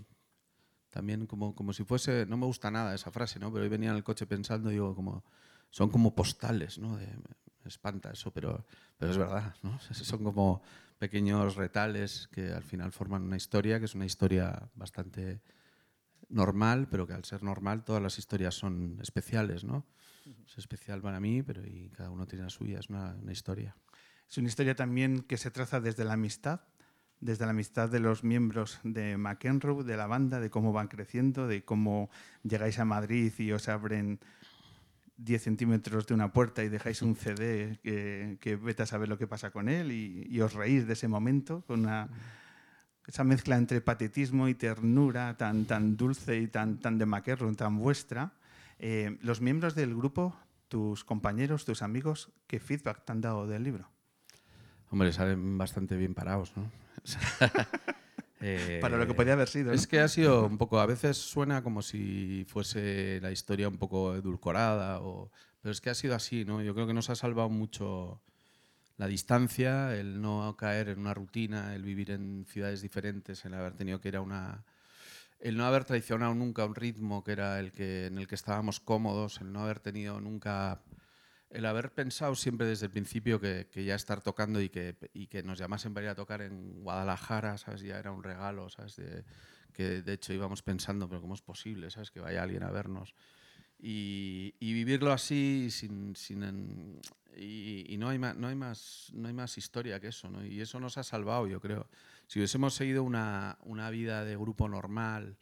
también 0.89 1.27
como, 1.27 1.53
como 1.55 1.73
si 1.73 1.83
fuese, 1.83 2.25
no 2.25 2.37
me 2.37 2.45
gusta 2.45 2.71
nada 2.71 2.95
esa 2.95 3.11
frase, 3.11 3.39
¿no? 3.39 3.51
pero 3.51 3.63
hoy 3.63 3.69
venía 3.69 3.89
en 3.89 3.97
el 3.97 4.03
coche 4.03 4.25
pensando, 4.25 4.69
digo, 4.69 4.95
como 4.95 5.23
son 5.69 5.89
como 5.89 6.15
postales, 6.15 6.79
¿no? 6.79 6.95
De- 6.97 7.07
me 7.65 7.69
espanta 7.69 8.11
eso, 8.11 8.31
pero, 8.31 8.63
pero 8.95 9.11
es 9.11 9.17
verdad, 9.17 9.55
¿no? 9.63 9.79
Son 9.91 10.23
como 10.23 10.61
pequeños 10.99 11.55
retales 11.55 12.29
que 12.31 12.51
al 12.51 12.61
final 12.61 12.91
forman 12.91 13.23
una 13.23 13.37
historia, 13.37 13.79
que 13.79 13.85
es 13.85 13.95
una 13.95 14.05
historia 14.05 14.69
bastante 14.75 15.41
normal, 16.29 16.87
pero 16.89 17.07
que 17.07 17.13
al 17.13 17.25
ser 17.25 17.41
normal 17.41 17.83
todas 17.83 18.03
las 18.03 18.19
historias 18.19 18.53
son 18.53 18.99
especiales, 19.01 19.63
¿no? 19.63 19.87
Es 20.47 20.59
especial 20.59 21.01
para 21.01 21.19
mí, 21.19 21.41
pero 21.41 21.65
y 21.65 21.89
cada 21.89 22.11
uno 22.11 22.27
tiene 22.27 22.43
la 22.43 22.51
suya, 22.51 22.79
es 22.79 22.89
una, 22.89 23.15
una 23.19 23.31
historia. 23.31 23.75
Es 24.29 24.37
una 24.37 24.47
historia 24.47 24.75
también 24.75 25.21
que 25.21 25.37
se 25.37 25.51
traza 25.51 25.79
desde 25.79 26.03
la 26.03 26.13
amistad, 26.13 26.61
desde 27.19 27.45
la 27.45 27.51
amistad 27.51 27.89
de 27.89 27.99
los 27.99 28.23
miembros 28.23 28.79
de 28.83 29.17
McEnroe, 29.17 29.83
de 29.83 29.97
la 29.97 30.07
banda, 30.07 30.39
de 30.39 30.49
cómo 30.49 30.73
van 30.73 30.87
creciendo, 30.87 31.47
de 31.47 31.63
cómo 31.63 32.09
llegáis 32.43 32.79
a 32.79 32.85
Madrid 32.85 33.31
y 33.37 33.51
os 33.51 33.69
abren 33.69 34.19
10 35.17 35.41
centímetros 35.41 36.07
de 36.07 36.13
una 36.13 36.33
puerta 36.33 36.63
y 36.63 36.69
dejáis 36.69 37.01
un 37.01 37.15
CD 37.15 37.79
que, 37.81 38.37
que 38.41 38.55
vete 38.57 38.83
a 38.83 38.85
saber 38.85 39.07
lo 39.07 39.17
que 39.17 39.27
pasa 39.27 39.51
con 39.51 39.69
él 39.69 39.91
y, 39.91 40.27
y 40.29 40.41
os 40.41 40.53
reís 40.53 40.87
de 40.87 40.93
ese 40.93 41.07
momento 41.07 41.63
con 41.65 41.81
una, 41.81 42.09
esa 43.07 43.23
mezcla 43.23 43.55
entre 43.55 43.81
patetismo 43.81 44.47
y 44.47 44.55
ternura 44.55 45.37
tan, 45.37 45.65
tan 45.65 45.95
dulce 45.95 46.37
y 46.37 46.47
tan, 46.47 46.79
tan 46.79 46.97
de 46.97 47.05
McEnroe, 47.05 47.53
tan 47.55 47.77
vuestra. 47.77 48.33
Eh, 48.79 49.17
los 49.21 49.41
miembros 49.41 49.75
del 49.75 49.95
grupo, 49.95 50.35
tus 50.67 51.03
compañeros, 51.03 51.65
tus 51.65 51.81
amigos, 51.81 52.31
¿qué 52.47 52.59
feedback 52.59 53.05
te 53.05 53.11
han 53.11 53.21
dado 53.21 53.47
del 53.47 53.63
libro? 53.63 53.94
Hombre, 54.95 55.11
salen 55.11 55.57
bastante 55.57 55.97
bien 55.97 56.13
parados, 56.13 56.53
¿no? 56.55 56.71
Eh, 58.41 58.77
Para 58.79 58.97
lo 58.97 59.07
que 59.07 59.15
podía 59.15 59.33
haber 59.33 59.47
sido. 59.47 59.69
¿no? 59.69 59.73
Es 59.73 59.87
que 59.87 59.99
ha 59.99 60.07
sido 60.07 60.45
un 60.45 60.59
poco, 60.59 60.79
a 60.79 60.85
veces 60.85 61.17
suena 61.17 61.63
como 61.63 61.81
si 61.81 62.45
fuese 62.47 63.19
la 63.21 63.31
historia 63.31 63.67
un 63.67 63.77
poco 63.77 64.13
edulcorada, 64.13 64.99
o, 65.01 65.31
pero 65.61 65.71
es 65.71 65.81
que 65.81 65.89
ha 65.89 65.95
sido 65.95 66.13
así, 66.13 66.45
¿no? 66.45 66.61
Yo 66.61 66.75
creo 66.75 66.85
que 66.85 66.93
nos 66.93 67.09
ha 67.09 67.15
salvado 67.15 67.49
mucho 67.49 68.21
la 68.97 69.07
distancia, 69.07 69.95
el 69.95 70.21
no 70.21 70.55
caer 70.57 70.89
en 70.89 70.99
una 70.99 71.15
rutina, 71.15 71.73
el 71.73 71.81
vivir 71.81 72.11
en 72.11 72.45
ciudades 72.47 72.81
diferentes, 72.81 73.43
el 73.45 73.55
haber 73.55 73.73
tenido 73.73 73.99
que 73.99 74.09
ir 74.09 74.17
a 74.17 74.21
una... 74.21 74.63
El 75.39 75.57
no 75.57 75.65
haber 75.65 75.85
traicionado 75.85 76.35
nunca 76.35 76.65
un 76.65 76.75
ritmo 76.75 77.23
que 77.23 77.31
era 77.31 77.59
el 77.59 77.71
que, 77.71 78.07
en 78.07 78.19
el 78.19 78.27
que 78.27 78.35
estábamos 78.35 78.79
cómodos, 78.79 79.41
el 79.41 79.51
no 79.51 79.63
haber 79.63 79.79
tenido 79.79 80.21
nunca 80.21 80.81
el 81.55 81.65
haber 81.65 81.93
pensado 81.93 82.35
siempre 82.35 82.67
desde 82.67 82.87
el 82.87 82.91
principio 82.91 83.39
que, 83.39 83.67
que 83.71 83.83
ya 83.85 83.95
estar 83.95 84.21
tocando 84.21 84.61
y 84.61 84.69
que, 84.69 84.95
y 85.13 85.27
que 85.27 85.41
nos 85.43 85.57
llamasen 85.57 85.93
para 85.93 86.05
ir 86.07 86.09
a 86.09 86.15
tocar 86.15 86.41
en 86.41 86.81
Guadalajara, 86.81 87.57
¿sabes? 87.57 87.81
Ya 87.81 87.97
era 87.97 88.11
un 88.11 88.23
regalo, 88.23 88.69
¿sabes? 88.69 88.97
De- 88.97 89.23
que 89.73 90.01
de 90.01 90.13
hecho 90.13 90.31
íbamos 90.31 90.61
pensando, 90.61 91.09
pero 91.09 91.19
¿cómo 91.21 91.33
es 91.33 91.41
posible, 91.41 91.89
¿sabes? 91.91 92.09
Que 92.09 92.21
vaya 92.21 92.41
alguien 92.43 92.63
a 92.63 92.71
vernos. 92.71 93.13
Y, 93.77 94.55
y 94.59 94.73
vivirlo 94.73 95.11
así 95.11 95.69
sin... 95.69 96.15
sin 96.15 96.99
y 97.37 97.97
no, 97.97 98.07
hay 98.07 98.17
más, 98.17 98.37
no, 98.37 98.47
hay 98.47 98.55
más, 98.55 99.09
no 99.13 99.27
hay 99.27 99.33
más 99.33 99.57
historia 99.57 99.99
que 99.99 100.07
eso, 100.07 100.29
¿no? 100.29 100.45
Y 100.45 100.61
eso 100.61 100.79
nos 100.79 100.97
ha 100.97 101.03
salvado, 101.03 101.47
yo 101.47 101.59
creo. 101.59 101.89
Si 102.27 102.39
hubiésemos 102.39 102.73
seguido 102.73 103.03
una, 103.03 103.57
una 103.63 103.89
vida 103.89 104.23
de 104.23 104.37
grupo 104.37 104.69
normal, 104.69 105.37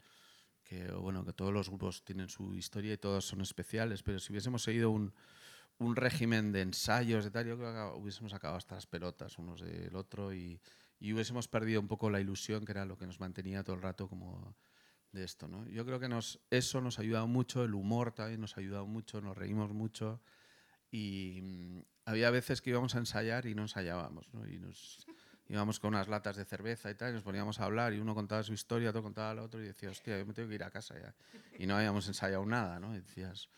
que 0.64 0.92
bueno, 0.92 1.24
que 1.24 1.34
todos 1.34 1.54
los 1.54 1.70
grupos 1.70 2.04
tienen 2.04 2.30
su 2.30 2.56
historia 2.56 2.94
y 2.94 2.98
todos 2.98 3.26
son 3.26 3.42
especiales, 3.42 4.02
pero 4.02 4.20
si 4.20 4.32
hubiésemos 4.34 4.64
seguido 4.64 4.90
un, 4.90 5.14
un 5.80 5.96
régimen 5.96 6.52
de 6.52 6.62
ensayos, 6.62 7.24
de 7.24 7.32
tal, 7.32 7.46
yo 7.46 7.58
creo 7.58 7.74
que 7.74 8.00
hubiésemos 8.00 8.34
acabado 8.34 8.58
hasta 8.58 8.76
las 8.76 8.86
pelotas 8.86 9.38
unos 9.38 9.62
del 9.62 9.96
otro 9.96 10.34
y, 10.34 10.60
y 11.00 11.14
hubiésemos 11.14 11.48
perdido 11.48 11.82
un 11.82 11.88
poco 11.88 12.10
la 12.10 12.22
ilusión 12.22 12.64
que 12.64 12.72
era 12.72 12.86
lo 12.86 12.98
que 12.98 13.06
nos 13.06 13.20
mantenía 13.20 13.64
todo 13.64 13.76
el 13.76 13.82
rato 13.82 14.08
como 14.08 14.56
de 15.12 15.24
esto. 15.24 15.48
¿no? 15.48 15.68
Yo 15.68 15.86
creo 15.86 16.00
que 16.00 16.10
nos, 16.10 16.40
eso 16.50 16.82
nos 16.82 17.00
ha 17.00 17.02
ayudado 17.02 17.28
mucho, 17.28 17.64
el 17.64 17.74
humor 17.74 18.14
también 18.14 18.42
nos 18.42 18.58
ha 18.58 18.62
ayudado 18.62 18.86
mucho, 18.86 19.22
nos 19.22 19.38
reímos 19.38 19.72
mucho 19.72 20.22
y 20.92 21.40
mm, 21.42 21.80
había 22.06 22.30
veces 22.30 22.62
que 22.62 22.72
íbamos 22.72 22.96
a 22.96 23.00
ensayar 23.00 23.46
y 23.46 23.56
no 23.56 23.64
ensayábamos. 23.64 24.34
¿no? 24.34 24.48
Y 24.48 24.60
nos 24.60 25.06
íbamos 25.50 25.80
con 25.80 25.90
unas 25.90 26.08
latas 26.08 26.36
de 26.36 26.46
cerveza 26.46 26.90
y 26.90 26.96
tal, 26.96 27.12
y 27.12 27.14
nos 27.14 27.24
poníamos 27.24 27.60
a 27.60 27.66
hablar 27.66 27.94
y 27.94 28.00
uno 28.00 28.16
contaba 28.16 28.44
su 28.44 28.54
historia, 28.54 28.90
otro 28.90 29.04
contaba 29.04 29.34
la 29.34 29.44
otro 29.44 29.62
y 29.62 29.66
decía, 29.66 29.90
hostia, 29.90 30.18
yo 30.18 30.26
me 30.26 30.34
tengo 30.34 30.50
que 30.50 30.56
ir 30.56 30.64
a 30.64 30.72
casa 30.72 30.96
ya. 31.00 31.14
Y 31.60 31.68
no 31.68 31.76
habíamos 31.76 32.08
ensayado 32.08 32.46
nada, 32.46 32.80
¿no? 32.80 32.94
Y 32.96 33.02
decías, 33.02 33.50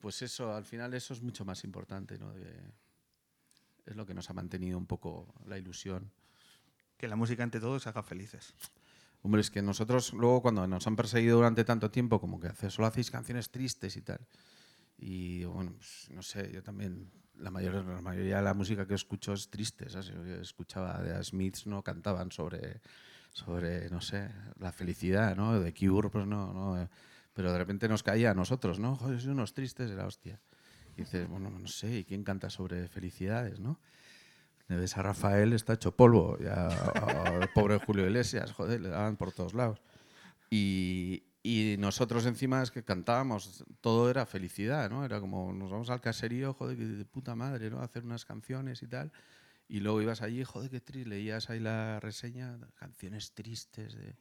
pues 0.00 0.22
eso, 0.22 0.54
al 0.54 0.64
final 0.64 0.94
eso 0.94 1.14
es 1.14 1.22
mucho 1.22 1.44
más 1.44 1.62
importante, 1.64 2.18
¿no? 2.18 2.32
De- 2.32 2.60
es 3.86 3.96
lo 3.96 4.06
que 4.06 4.14
nos 4.14 4.28
ha 4.30 4.32
mantenido 4.34 4.78
un 4.78 4.86
poco 4.86 5.34
la 5.46 5.58
ilusión. 5.58 6.10
Que 6.96 7.08
la 7.08 7.16
música 7.16 7.42
ante 7.42 7.60
todo 7.60 7.72
os 7.72 7.86
haga 7.86 8.02
felices. 8.02 8.54
Hombre, 9.22 9.40
es 9.40 9.50
que 9.50 9.62
nosotros 9.62 10.12
luego 10.12 10.42
cuando 10.42 10.66
nos 10.66 10.86
han 10.86 10.96
perseguido 10.96 11.36
durante 11.36 11.64
tanto 11.64 11.90
tiempo, 11.90 12.20
como 12.20 12.38
que 12.40 12.48
hace- 12.48 12.70
solo 12.70 12.86
hacéis 12.88 13.10
canciones 13.10 13.50
tristes 13.50 13.96
y 13.96 14.02
tal. 14.02 14.20
Y 14.98 15.44
bueno, 15.44 15.72
pues, 15.76 16.08
no 16.10 16.22
sé, 16.22 16.50
yo 16.52 16.62
también, 16.62 17.10
la, 17.38 17.50
mayor, 17.50 17.84
la 17.84 18.00
mayoría 18.02 18.36
de 18.36 18.42
la 18.42 18.54
música 18.54 18.86
que 18.86 18.94
escucho 18.94 19.32
es 19.32 19.48
triste. 19.48 19.88
¿sabes? 19.88 20.08
Yo 20.08 20.22
escuchaba 20.36 21.02
de 21.02 21.22
Smiths, 21.24 21.66
no 21.66 21.82
cantaban 21.82 22.30
sobre, 22.30 22.80
sobre, 23.32 23.88
no 23.90 24.00
sé, 24.00 24.30
la 24.58 24.72
felicidad, 24.72 25.34
¿no? 25.36 25.58
De 25.58 25.72
Cure, 25.74 26.10
pues 26.10 26.26
no, 26.26 26.52
no. 26.52 26.88
Pero 27.40 27.52
de 27.52 27.58
repente 27.58 27.88
nos 27.88 28.02
caía 28.02 28.32
a 28.32 28.34
nosotros, 28.34 28.78
¿no? 28.78 28.96
Joder, 28.96 29.18
sois 29.18 29.32
unos 29.32 29.54
tristes 29.54 29.88
de 29.88 29.96
la 29.96 30.04
hostia. 30.04 30.38
Y 30.94 31.04
dices, 31.04 31.26
bueno, 31.26 31.48
no 31.48 31.66
sé, 31.68 32.00
¿y 32.00 32.04
quién 32.04 32.22
canta 32.22 32.50
sobre 32.50 32.86
felicidades, 32.86 33.60
no? 33.60 33.80
Le 34.68 34.76
ves 34.76 34.94
a 34.98 35.02
Rafael, 35.02 35.54
está 35.54 35.72
hecho 35.72 35.96
polvo, 35.96 36.36
ya, 36.38 36.66
al 36.66 37.48
pobre 37.54 37.78
Julio 37.78 38.04
Iglesias, 38.04 38.52
joder, 38.52 38.82
le 38.82 38.90
daban 38.90 39.16
por 39.16 39.32
todos 39.32 39.54
lados. 39.54 39.80
Y, 40.50 41.22
y 41.42 41.76
nosotros 41.78 42.26
encima 42.26 42.62
es 42.62 42.70
que 42.70 42.84
cantábamos, 42.84 43.64
todo 43.80 44.10
era 44.10 44.26
felicidad, 44.26 44.90
¿no? 44.90 45.06
Era 45.06 45.18
como, 45.18 45.50
nos 45.54 45.70
vamos 45.70 45.88
al 45.88 46.02
caserío, 46.02 46.52
joder, 46.52 46.76
que 46.76 46.84
de 46.84 47.06
puta 47.06 47.34
madre, 47.36 47.70
¿no? 47.70 47.80
A 47.80 47.84
hacer 47.84 48.04
unas 48.04 48.26
canciones 48.26 48.82
y 48.82 48.86
tal. 48.86 49.12
Y 49.66 49.80
luego 49.80 50.02
ibas 50.02 50.20
allí, 50.20 50.44
joder, 50.44 50.68
qué 50.68 50.82
triste, 50.82 51.08
leías 51.08 51.48
ahí 51.48 51.58
la 51.58 52.00
reseña, 52.00 52.58
canciones 52.74 53.32
tristes 53.32 53.94
de, 53.94 54.14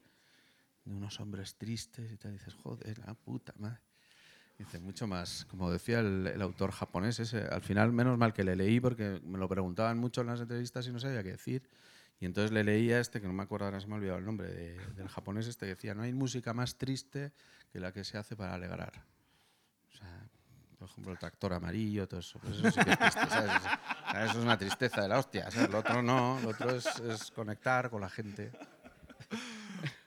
de 0.89 0.95
unos 0.95 1.19
hombres 1.19 1.55
tristes 1.55 2.11
y 2.11 2.17
tal. 2.17 2.31
Y 2.31 2.33
dices, 2.37 2.53
joder, 2.55 2.97
la 2.99 3.13
puta 3.13 3.53
madre. 3.57 3.79
Dice, 4.57 4.77
mucho 4.79 5.07
más, 5.07 5.45
como 5.45 5.71
decía 5.71 5.99
el, 6.01 6.27
el 6.27 6.41
autor 6.41 6.71
japonés 6.71 7.17
ese, 7.21 7.43
al 7.45 7.61
final 7.61 7.93
menos 7.93 8.17
mal 8.17 8.33
que 8.33 8.43
le 8.43 8.57
leí 8.57 8.81
porque 8.81 9.21
me 9.23 9.37
lo 9.37 9.47
preguntaban 9.47 9.97
mucho 9.97 10.19
en 10.21 10.27
las 10.27 10.41
entrevistas 10.41 10.85
y 10.85 10.91
no 10.91 10.99
sabía 10.99 11.23
qué 11.23 11.31
decir. 11.31 11.63
Y 12.19 12.25
entonces 12.25 12.51
le 12.51 12.65
leía 12.65 12.99
este, 12.99 13.21
que 13.21 13.27
no 13.27 13.31
me 13.33 13.43
acuerdo 13.43 13.67
ahora, 13.67 13.79
se 13.79 13.87
me 13.87 13.93
ha 13.93 13.97
olvidado 13.97 14.17
el 14.19 14.25
nombre, 14.25 14.49
de- 14.49 14.85
del 14.95 15.07
japonés 15.07 15.47
este, 15.47 15.65
que 15.65 15.75
decía, 15.75 15.93
no 15.95 16.01
hay 16.03 16.11
música 16.11 16.53
más 16.53 16.75
triste 16.77 17.31
que 17.71 17.79
la 17.79 17.93
que 17.93 18.03
se 18.03 18.17
hace 18.17 18.35
para 18.35 18.53
alegrar. 18.55 18.91
O 19.93 19.95
sea, 19.95 20.27
por 20.77 20.89
ejemplo, 20.89 21.13
el 21.13 21.19
tractor 21.19 21.53
amarillo, 21.53 22.05
todo 22.09 22.19
eso. 22.19 22.37
Pues 22.39 22.57
eso 22.57 22.69
sí 22.71 22.79
que 22.83 22.91
es 22.91 22.99
triste, 22.99 23.29
¿sabes? 23.29 23.51
Eso 24.25 24.39
es 24.39 24.43
una 24.43 24.57
tristeza 24.57 25.01
de 25.03 25.07
la 25.07 25.19
hostia, 25.19 25.49
¿sabes? 25.51 25.69
Lo 25.69 25.79
otro 25.79 26.01
no, 26.03 26.37
lo 26.41 26.49
otro 26.49 26.71
es, 26.71 26.85
es 26.99 27.31
conectar 27.31 27.89
con 27.89 28.01
la 28.01 28.09
gente. 28.09 28.51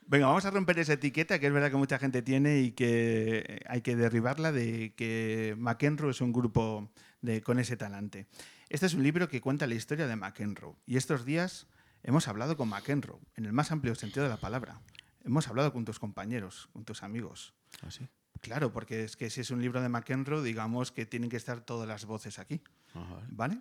Venga, 0.06 0.26
vamos 0.26 0.44
a 0.44 0.50
romper 0.50 0.78
esa 0.78 0.94
etiqueta 0.94 1.38
que 1.38 1.46
es 1.46 1.52
verdad 1.52 1.70
que 1.70 1.76
mucha 1.76 1.98
gente 1.98 2.22
tiene 2.22 2.60
y 2.60 2.72
que 2.72 3.62
hay 3.66 3.80
que 3.80 3.96
derribarla 3.96 4.52
de 4.52 4.94
que 4.94 5.54
McEnroe 5.58 6.10
es 6.10 6.20
un 6.20 6.32
grupo 6.32 6.90
de, 7.20 7.40
con 7.42 7.58
ese 7.58 7.76
talante. 7.76 8.26
Este 8.68 8.86
es 8.86 8.94
un 8.94 9.02
libro 9.02 9.28
que 9.28 9.40
cuenta 9.40 9.66
la 9.66 9.74
historia 9.74 10.06
de 10.06 10.16
McEnroe 10.16 10.74
y 10.86 10.96
estos 10.96 11.24
días 11.24 11.66
hemos 12.02 12.28
hablado 12.28 12.56
con 12.56 12.68
McEnroe 12.68 13.20
en 13.36 13.46
el 13.46 13.52
más 13.52 13.70
amplio 13.72 13.94
sentido 13.94 14.24
de 14.24 14.30
la 14.30 14.38
palabra. 14.38 14.80
Hemos 15.24 15.48
hablado 15.48 15.72
con 15.72 15.84
tus 15.84 15.98
compañeros, 15.98 16.68
con 16.72 16.84
tus 16.84 17.02
amigos. 17.02 17.54
¿Así? 17.82 18.08
Claro, 18.40 18.72
porque 18.72 19.04
es 19.04 19.16
que 19.16 19.30
si 19.30 19.40
es 19.40 19.50
un 19.50 19.62
libro 19.62 19.80
de 19.80 19.88
McEnroe, 19.88 20.42
digamos 20.42 20.90
que 20.90 21.06
tienen 21.06 21.30
que 21.30 21.36
estar 21.36 21.60
todas 21.60 21.86
las 21.86 22.04
voces 22.06 22.40
aquí, 22.40 22.60
¿vale? 23.28 23.60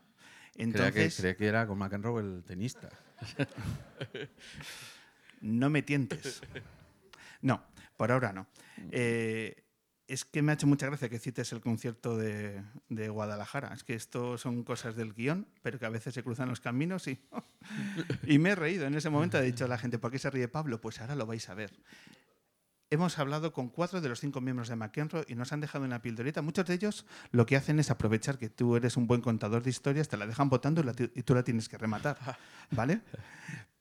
Creía 0.54 0.92
que, 0.92 1.04
Entonces, 1.04 1.16
creía 1.18 1.38
que 1.38 1.48
era 1.48 1.68
con 1.68 1.78
McEnroe 1.78 2.20
el 2.20 2.44
tenista. 2.44 2.90
No 5.42 5.70
me 5.70 5.82
tientes. 5.82 6.42
No, 7.44 7.64
por 7.98 8.12
ahora 8.12 8.32
no. 8.32 8.46
Eh, 8.92 9.64
es 10.08 10.26
que 10.26 10.42
me 10.42 10.52
ha 10.52 10.56
hecho 10.56 10.68
mucha 10.68 10.86
gracia 10.86 11.10
que 11.10 11.18
cites 11.18 11.52
el 11.54 11.62
concierto 11.62 12.18
de, 12.18 12.62
de 12.90 13.10
Guadalajara. 13.10 13.74
Es 13.74 13.84
que 13.84 13.96
esto 13.96 14.38
son 14.38 14.64
cosas 14.64 14.96
del 14.96 15.14
guion, 15.14 15.48
pero 15.64 15.80
que 15.80 15.86
a 15.86 15.90
veces 15.90 16.14
se 16.14 16.22
cruzan 16.22 16.50
los 16.50 16.60
caminos 16.60 17.08
y, 17.08 17.20
y 18.28 18.38
me 18.38 18.52
he 18.52 18.56
reído. 18.56 18.86
En 18.86 18.94
ese 18.94 19.10
momento 19.10 19.38
ha 19.38 19.42
dicho 19.42 19.68
la 19.68 19.78
gente, 19.78 19.98
¿por 19.98 20.12
qué 20.12 20.20
se 20.20 20.30
ríe 20.30 20.48
Pablo? 20.48 20.82
Pues 20.82 21.02
ahora 21.02 21.16
lo 21.16 21.26
vais 21.26 21.50
a 21.50 21.56
ver. 21.56 21.72
Hemos 22.90 23.18
hablado 23.20 23.54
con 23.54 23.70
cuatro 23.70 24.02
de 24.02 24.10
los 24.10 24.20
cinco 24.20 24.42
miembros 24.42 24.68
de 24.68 24.76
McEnroe 24.76 25.24
y 25.30 25.36
nos 25.36 25.54
han 25.54 25.62
dejado 25.62 25.86
una 25.86 26.02
pildorita. 26.02 26.42
Muchos 26.42 26.66
de 26.66 26.74
ellos 26.74 27.06
lo 27.32 27.46
que 27.46 27.56
hacen 27.56 27.80
es 27.80 27.90
aprovechar 27.90 28.38
que 28.38 28.50
tú 28.50 28.76
eres 28.76 28.98
un 28.98 29.08
buen 29.08 29.22
contador 29.22 29.64
de 29.64 29.70
historias, 29.70 30.10
te 30.10 30.18
la 30.18 30.28
dejan 30.28 30.50
votando 30.50 30.82
y, 30.82 30.84
la 30.84 30.94
y 31.16 31.24
tú 31.24 31.34
la 31.34 31.44
tienes 31.44 31.70
que 31.70 31.78
rematar. 31.78 32.18
¿Vale? 32.72 33.00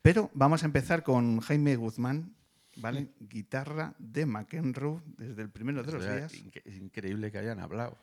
Pero 0.03 0.31
vamos 0.35 0.63
a 0.63 0.67
empezar 0.67 1.03
con 1.03 1.41
Jaime 1.41 1.77
Guzmán, 1.77 2.35
¿vale? 2.77 3.09
Guitarra 3.21 3.95
de 3.99 4.25
McEnroe 4.27 5.01
desde 5.19 5.43
el 5.43 5.51
primero 5.51 5.83
de 5.83 5.93
los 5.93 6.03
días. 6.03 6.33
inque- 6.35 6.63
increíble 6.77 7.31
que 7.31 7.39
hayan 7.39 7.61
hablado. 7.61 7.99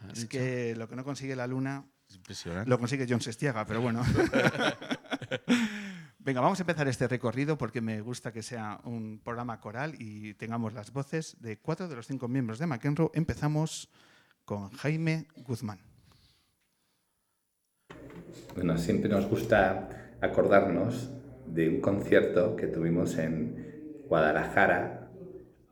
Han 0.00 0.10
Es 0.10 0.16
dicho- 0.20 0.28
que 0.30 0.74
lo 0.76 0.88
que 0.88 0.96
no 0.96 1.04
consigue 1.04 1.36
la 1.36 1.46
luna 1.46 1.84
es 2.08 2.16
impresionante. 2.16 2.70
lo 2.70 2.78
consigue 2.78 3.06
John 3.08 3.20
Sestiaga, 3.20 3.66
pero 3.66 3.80
bueno. 3.82 4.02
Venga, 6.18 6.40
vamos 6.40 6.58
a 6.58 6.62
empezar 6.62 6.88
este 6.88 7.06
recorrido 7.06 7.56
porque 7.56 7.80
me 7.80 8.00
gusta 8.00 8.32
que 8.32 8.42
sea 8.42 8.80
un 8.84 9.20
programa 9.22 9.60
coral 9.60 9.94
y 10.00 10.34
tengamos 10.34 10.72
las 10.72 10.92
voces 10.92 11.36
de 11.40 11.58
cuatro 11.58 11.86
de 11.86 11.94
los 11.96 12.06
cinco 12.06 12.26
miembros 12.28 12.58
de 12.58 12.66
McEnroe. 12.66 13.10
Empezamos 13.14 13.88
con 14.44 14.70
Jaime 14.70 15.26
Guzmán. 15.36 15.78
Bueno, 18.54 18.76
siempre 18.78 19.08
nos 19.08 19.26
gusta 19.26 20.16
acordarnos 20.20 21.10
de 21.56 21.70
un 21.70 21.80
concierto 21.80 22.54
que 22.54 22.66
tuvimos 22.66 23.16
en 23.16 24.04
Guadalajara 24.08 25.10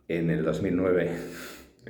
en 0.09 0.31
el 0.31 0.43
2009 0.43 1.11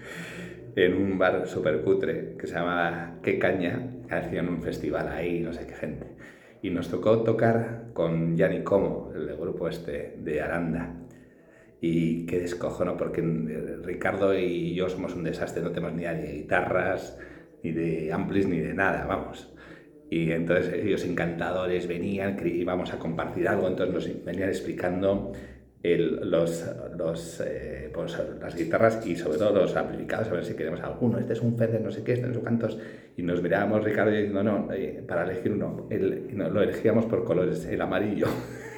en 0.77 0.95
un 0.95 1.17
bar 1.17 1.47
super 1.47 1.81
cutre 1.83 2.35
que 2.37 2.49
se 2.49 2.55
llamaba 2.55 3.21
Qué 3.23 3.39
Caña, 3.39 3.93
que 4.09 4.15
hacían 4.17 4.49
un 4.49 4.63
festival 4.63 5.09
ahí, 5.09 5.41
no 5.41 5.53
sé 5.53 5.67
qué 5.69 5.75
gente. 5.75 6.07
Y 6.61 6.71
nos 6.71 6.91
tocó 6.91 7.23
tocar 7.23 7.91
con 7.93 8.37
Yanni 8.37 8.65
Como, 8.65 9.13
el 9.15 9.37
grupo 9.37 9.69
este 9.69 10.17
de 10.19 10.43
Aranda. 10.43 10.97
Y 11.81 12.27
qué 12.27 12.41
descojono, 12.41 12.97
porque 12.97 13.21
eh, 13.21 13.77
Ricardo 13.85 14.37
y 14.37 14.75
yo 14.75 14.89
somos 14.89 15.15
un 15.15 15.23
desastre, 15.23 15.63
no 15.63 15.71
tenemos 15.71 15.93
ni 15.93 16.03
de 16.03 16.33
guitarras, 16.33 17.17
ni 17.63 17.71
de 17.71 18.13
amplis, 18.13 18.49
ni 18.49 18.59
de 18.59 18.75
nada, 18.75 19.07
vamos. 19.07 19.54
Y 20.11 20.31
entonces 20.33 20.73
ellos 20.75 21.05
encantadores 21.05 21.87
venían, 21.88 22.38
íbamos 22.47 22.93
a 22.93 22.99
compartir 22.99 23.49
algo, 23.49 23.67
entonces 23.69 23.95
nos 23.95 24.25
venían 24.25 24.49
explicando 24.49 25.33
el- 25.83 26.31
los, 26.31 26.64
los, 26.97 27.40
eh, 27.45 27.90
pues, 27.93 28.17
las 28.40 28.55
guitarras 28.57 29.05
y 29.07 29.17
sobre 29.17 29.38
todo 29.38 29.53
los 29.53 29.77
amplificados, 29.77 30.29
a 30.29 30.33
ver 30.33 30.45
si 30.45 30.55
queremos 30.55 30.81
alguno. 30.81 31.19
Este 31.19 31.33
es 31.35 31.40
un 31.40 31.57
Fender, 31.59 31.81
no 31.81 31.90
sé 31.90 32.03
qué, 32.05 32.12
este 32.14 32.27
no 32.27 32.35
sé 32.35 32.40
cuántos. 32.40 32.79
Y 33.17 33.23
nos 33.23 33.43
mirábamos 33.43 33.85
Ricardo 33.85 34.12
y 34.12 34.17
diciendo, 34.17 34.43
no, 34.43 34.73
eh, 34.73 35.05
para 35.07 35.25
elegir 35.25 35.53
uno. 35.53 35.87
El- 35.90 36.37
no- 36.37 36.49
lo 36.49 36.62
elegíamos 36.62 37.07
por 37.07 37.25
colores, 37.25 37.64
el 37.67 37.81
amarillo. 37.81 38.27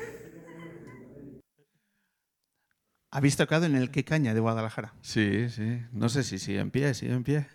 ¿Habéis 3.13 3.37
tocado 3.37 3.67
en 3.67 3.77
el 3.77 3.91
Qué 3.91 4.05
Caña 4.05 4.35
de 4.35 4.41
Guadalajara? 4.41 4.95
Sí, 5.01 5.49
sí. 5.49 5.81
No 5.93 6.09
sé 6.09 6.23
si 6.23 6.39
sigue 6.39 6.59
en 6.61 6.71
pie, 6.71 6.93
sigue 6.95 7.13
en 7.15 7.23
pie. 7.25 7.47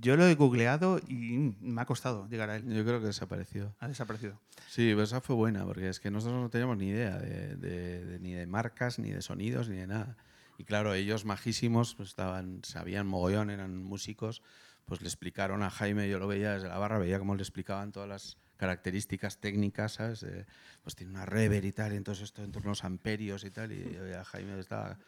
Yo 0.00 0.16
lo 0.16 0.26
he 0.26 0.34
googleado 0.34 0.98
y 1.06 1.14
mm, 1.14 1.56
me 1.60 1.82
ha 1.82 1.84
costado 1.86 2.26
llegar 2.28 2.50
a 2.50 2.56
él. 2.56 2.64
Yo 2.72 2.84
creo 2.84 3.00
que 3.00 3.06
desapareció. 3.06 3.74
Ha 3.80 3.88
desaparecido. 3.88 4.40
Sí, 4.68 4.88
pero 4.90 5.02
esa 5.02 5.20
fue 5.20 5.36
buena, 5.36 5.64
porque 5.64 5.88
es 5.88 6.00
que 6.00 6.10
nosotros 6.10 6.40
no 6.40 6.50
teníamos 6.50 6.76
ni 6.78 6.88
idea 6.88 7.18
de, 7.18 7.56
de- 7.56 8.04
de- 8.04 8.18
ni 8.20 8.32
de 8.32 8.46
marcas, 8.46 8.98
ni 8.98 9.10
de 9.10 9.22
sonidos, 9.22 9.68
ni 9.68 9.76
de 9.76 9.86
nada. 9.86 10.16
Y 10.58 10.64
claro, 10.64 10.94
ellos 10.94 11.24
majísimos, 11.24 11.94
pues 11.94 12.08
estaban, 12.10 12.60
sabían 12.64 13.06
mogollón, 13.06 13.50
eran 13.50 13.76
músicos, 13.76 14.42
pues 14.84 15.00
le 15.00 15.08
explicaron 15.08 15.62
a 15.62 15.70
Jaime, 15.70 16.08
yo 16.08 16.18
lo 16.18 16.26
veía 16.28 16.52
desde 16.54 16.68
la 16.68 16.78
barra, 16.78 16.98
veía 16.98 17.18
cómo 17.18 17.34
le 17.34 17.42
explicaban 17.42 17.90
todas 17.92 18.08
las 18.08 18.36
características 18.56 19.38
técnicas, 19.40 19.94
¿sabes? 19.94 20.20
De, 20.20 20.46
pues 20.82 20.94
tiene 20.94 21.12
una 21.12 21.26
rever 21.26 21.64
y 21.64 21.72
tal, 21.72 21.92
y 21.92 21.96
entonces 21.96 22.24
esto 22.24 22.42
entre 22.44 22.62
unos 22.62 22.84
amperios 22.84 23.44
y 23.44 23.50
tal, 23.50 23.72
y 23.72 23.82
yo 23.94 24.02
veía 24.02 24.20
a 24.20 24.24
Jaime 24.24 24.58
estaba... 24.58 24.98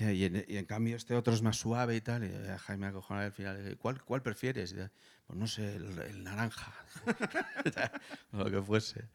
Y 0.00 0.24
en, 0.24 0.44
y 0.48 0.56
en 0.56 0.64
cambio 0.64 0.96
este 0.96 1.14
otro 1.14 1.34
es 1.34 1.42
más 1.42 1.56
suave 1.56 1.94
y 1.96 2.00
tal, 2.00 2.24
y 2.24 2.48
a 2.48 2.58
Jaime 2.58 2.86
acojonado 2.86 3.26
al 3.26 3.32
final, 3.32 3.76
¿cuál, 3.78 4.02
cuál 4.02 4.22
prefieres? 4.22 4.72
Y 4.72 4.76
pues 5.26 5.38
no 5.38 5.46
sé, 5.46 5.76
el, 5.76 5.98
el 5.98 6.24
naranja, 6.24 6.72
o 8.32 8.38
lo 8.38 8.50
que 8.50 8.62
fuese. 8.62 9.08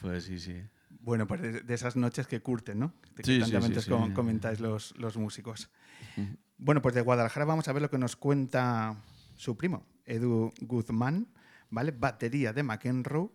Pues 0.00 0.24
sí, 0.24 0.38
sí. 0.38 0.62
Bueno, 1.00 1.26
pues 1.26 1.40
de, 1.40 1.74
esas 1.74 1.96
noches 1.96 2.26
que 2.26 2.40
curten, 2.40 2.78
¿no? 2.78 2.94
De 3.16 3.22
que 3.22 3.40
Sí, 3.40 3.42
sí, 3.42 3.80
sí, 3.80 3.90
comentáis 4.14 4.60
los, 4.60 4.96
los 4.98 5.16
músicos. 5.16 5.70
Bueno, 6.58 6.82
pues 6.82 6.94
de 6.94 7.00
Guadalajara 7.00 7.46
vamos 7.46 7.68
a 7.68 7.72
ver 7.72 7.82
lo 7.82 7.90
que 7.90 7.98
nos 7.98 8.16
cuenta 8.16 8.96
su 9.36 9.56
primo, 9.56 9.86
Edu 10.04 10.52
Guzmán, 10.60 11.28
¿vale? 11.70 11.92
Batería 11.92 12.52
de 12.52 12.62
McEnroe, 12.62 13.30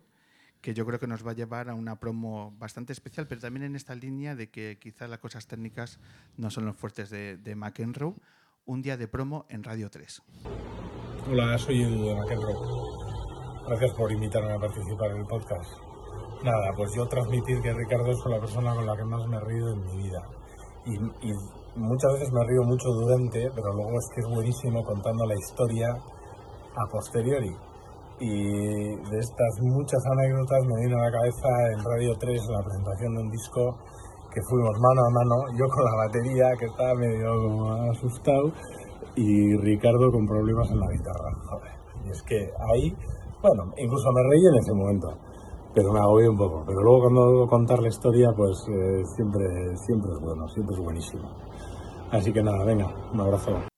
que 0.66 0.74
yo 0.74 0.84
creo 0.84 0.98
que 0.98 1.06
nos 1.06 1.24
va 1.24 1.30
a 1.30 1.34
llevar 1.34 1.70
a 1.70 1.74
una 1.74 2.00
promo 2.00 2.52
bastante 2.58 2.92
especial, 2.92 3.28
pero 3.28 3.40
también 3.40 3.62
en 3.66 3.76
esta 3.76 3.94
línea 3.94 4.34
de 4.34 4.50
que 4.50 4.80
quizás 4.80 5.08
las 5.08 5.20
cosas 5.20 5.46
técnicas 5.46 6.00
no 6.36 6.50
son 6.50 6.66
los 6.66 6.74
fuertes 6.74 7.08
de, 7.08 7.36
de 7.36 7.54
McEnroe. 7.54 8.14
Un 8.64 8.82
día 8.82 8.96
de 8.96 9.06
promo 9.06 9.46
en 9.48 9.62
Radio 9.62 9.88
3. 9.88 10.22
Hola, 11.30 11.56
soy 11.56 11.84
Edu 11.84 12.16
McEnroe. 12.16 12.56
Gracias 13.68 13.92
por 13.94 14.10
invitarme 14.10 14.54
a 14.54 14.58
participar 14.58 15.12
en 15.12 15.18
el 15.18 15.26
podcast. 15.26 15.70
Nada, 16.42 16.72
pues 16.76 16.90
yo 16.96 17.06
transmitir 17.06 17.60
que 17.60 17.72
Ricardo 17.72 18.10
es 18.10 18.18
la 18.26 18.40
persona 18.40 18.74
con 18.74 18.86
la 18.86 18.96
que 18.96 19.04
más 19.04 19.24
me 19.28 19.36
he 19.36 19.40
reído 19.40 19.72
en 19.72 19.84
mi 19.84 19.96
vida. 20.02 20.18
Y, 20.84 20.94
y 21.30 21.32
muchas 21.76 22.12
veces 22.14 22.32
me 22.32 22.44
río 22.44 22.64
mucho 22.64 22.88
durante, 22.88 23.52
pero 23.54 23.72
luego 23.72 24.00
es 24.00 24.08
que 24.12 24.20
es 24.20 24.26
buenísimo 24.34 24.82
contando 24.82 25.26
la 25.26 25.36
historia 25.36 25.90
a 25.92 26.90
posteriori. 26.90 27.54
Y 28.18 28.96
de 28.96 29.18
estas 29.18 29.60
muchas 29.60 30.02
anécdotas 30.06 30.64
me 30.64 30.86
vino 30.86 30.98
a 30.98 31.04
la 31.04 31.12
cabeza 31.12 31.48
en 31.72 31.84
Radio 31.84 32.14
3 32.18 32.40
la 32.48 32.64
presentación 32.64 33.14
de 33.14 33.20
un 33.20 33.30
disco 33.30 33.76
que 34.32 34.40
fuimos 34.42 34.76
mano 34.78 35.00
a 35.00 35.10
mano, 35.10 35.58
yo 35.58 35.66
con 35.68 35.84
la 35.84 35.96
batería 36.06 36.44
que 36.58 36.66
estaba 36.66 36.94
medio 36.94 37.90
asustado 37.90 38.52
y 39.16 39.56
Ricardo 39.56 40.12
con 40.12 40.26
problemas 40.26 40.70
en 40.70 40.80
la 40.80 40.90
guitarra. 40.92 41.30
Joder. 41.48 41.72
Y 42.04 42.10
es 42.10 42.22
que 42.22 42.36
ahí, 42.72 42.94
bueno, 43.42 43.72
incluso 43.78 44.12
me 44.12 44.22
reí 44.28 44.46
en 44.46 44.54
ese 44.56 44.72
momento, 44.74 45.08
pero 45.74 45.92
me 45.92 46.00
agobié 46.00 46.28
un 46.28 46.36
poco. 46.36 46.64
Pero 46.66 46.82
luego 46.82 47.00
cuando 47.00 47.46
contar 47.48 47.80
la 47.80 47.88
historia, 47.88 48.28
pues 48.36 48.64
eh, 48.68 49.02
siempre, 49.16 49.76
siempre 49.76 50.12
es 50.12 50.20
bueno, 50.20 50.48
siempre 50.48 50.74
es 50.74 50.82
buenísimo. 50.82 51.30
Así 52.10 52.32
que 52.32 52.42
nada, 52.42 52.64
venga, 52.64 52.94
un 53.12 53.20
abrazo. 53.20 53.75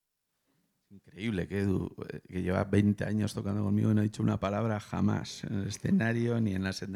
Increíble 1.18 1.48
que 1.48 1.58
Edu, 1.62 1.96
que 2.28 2.42
lleva 2.42 2.62
20 2.62 3.04
años 3.04 3.34
tocando 3.34 3.64
conmigo 3.64 3.90
y 3.90 3.94
no 3.94 4.00
ha 4.02 4.04
dicho 4.04 4.22
una 4.22 4.38
palabra 4.38 4.78
jamás 4.78 5.42
en 5.42 5.54
el 5.62 5.66
escenario 5.66 6.40
ni 6.40 6.54
en 6.54 6.62
las, 6.62 6.78
yo 6.80 6.86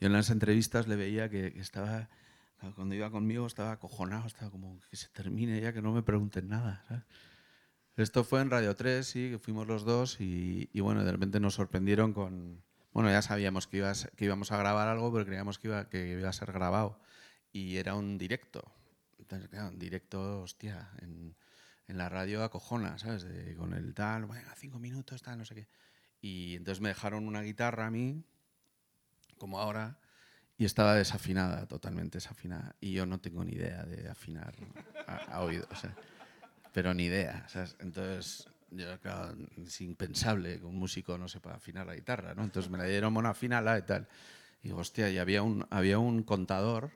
en 0.00 0.12
las 0.12 0.30
entrevistas 0.30 0.88
le 0.88 0.96
veía 0.96 1.30
que, 1.30 1.52
que 1.52 1.60
estaba, 1.60 2.08
cuando 2.74 2.96
iba 2.96 3.08
conmigo 3.12 3.46
estaba 3.46 3.70
acojonado, 3.70 4.26
estaba 4.26 4.50
como 4.50 4.80
que 4.90 4.96
se 4.96 5.06
termine 5.10 5.60
ya, 5.60 5.72
que 5.72 5.80
no 5.80 5.92
me 5.92 6.02
pregunten 6.02 6.48
nada. 6.48 6.84
¿sabes? 6.88 7.04
Esto 7.94 8.24
fue 8.24 8.40
en 8.40 8.50
Radio 8.50 8.74
3, 8.74 9.06
sí, 9.06 9.30
que 9.30 9.38
fuimos 9.38 9.68
los 9.68 9.84
dos 9.84 10.20
y, 10.20 10.68
y 10.72 10.80
bueno, 10.80 11.04
de 11.04 11.12
repente 11.12 11.38
nos 11.38 11.54
sorprendieron 11.54 12.12
con... 12.12 12.60
Bueno, 12.92 13.10
ya 13.10 13.22
sabíamos 13.22 13.68
que, 13.68 13.76
ibas- 13.78 14.10
que 14.16 14.24
íbamos 14.24 14.50
a 14.50 14.56
grabar 14.56 14.88
algo, 14.88 15.12
pero 15.12 15.24
creíamos 15.24 15.60
que 15.60 15.68
iba, 15.68 15.88
que 15.88 16.18
iba 16.18 16.28
a 16.28 16.32
ser 16.32 16.50
grabado. 16.50 17.00
Y 17.52 17.76
era 17.76 17.94
un 17.94 18.18
directo. 18.18 18.64
Entonces, 19.20 19.48
claro, 19.48 19.68
un 19.68 19.78
directo, 19.78 20.42
hostia, 20.42 20.90
en, 21.00 21.36
en 21.88 21.98
la 21.98 22.08
radio 22.08 22.44
acojona, 22.44 22.98
¿sabes? 22.98 23.24
De- 23.24 23.54
con 23.56 23.74
el 23.74 23.94
tal, 23.94 24.26
venga, 24.26 24.54
cinco 24.56 24.78
minutos, 24.78 25.22
tal, 25.22 25.38
no 25.38 25.44
sé 25.44 25.54
qué. 25.54 25.68
Y 26.20 26.56
entonces 26.56 26.80
me 26.80 26.88
dejaron 26.90 27.26
una 27.26 27.42
guitarra 27.42 27.86
a 27.86 27.90
mí, 27.90 28.22
como 29.38 29.58
ahora, 29.60 29.98
y 30.56 30.64
estaba 30.64 30.94
desafinada, 30.94 31.66
totalmente 31.66 32.18
desafinada. 32.18 32.74
Y 32.80 32.92
yo 32.92 33.06
no 33.06 33.20
tengo 33.20 33.44
ni 33.44 33.52
idea 33.52 33.84
de 33.84 34.08
afinar 34.08 34.54
a, 35.06 35.16
a 35.16 35.40
oído, 35.42 35.66
o 35.70 35.76
sea, 35.76 35.94
pero 36.72 36.94
ni 36.94 37.04
idea, 37.04 37.48
¿sabes? 37.48 37.76
Entonces, 37.80 38.48
yo, 38.70 38.98
claro, 39.00 39.36
es 39.56 39.80
impensable 39.80 40.58
que 40.58 40.64
un 40.66 40.76
músico 40.76 41.16
no 41.18 41.28
sepa 41.28 41.54
afinar 41.54 41.86
la 41.86 41.94
guitarra, 41.94 42.34
¿no? 42.34 42.44
Entonces 42.44 42.70
me 42.70 42.78
la 42.78 42.84
dieron, 42.84 43.14
bueno, 43.14 43.28
afínala 43.28 43.78
y 43.78 43.82
tal. 43.82 44.08
Y 44.62 44.68
digo, 44.68 44.80
hostia, 44.80 45.10
y 45.10 45.18
había 45.18 45.42
un, 45.42 45.66
había 45.70 45.98
un 45.98 46.22
contador 46.24 46.90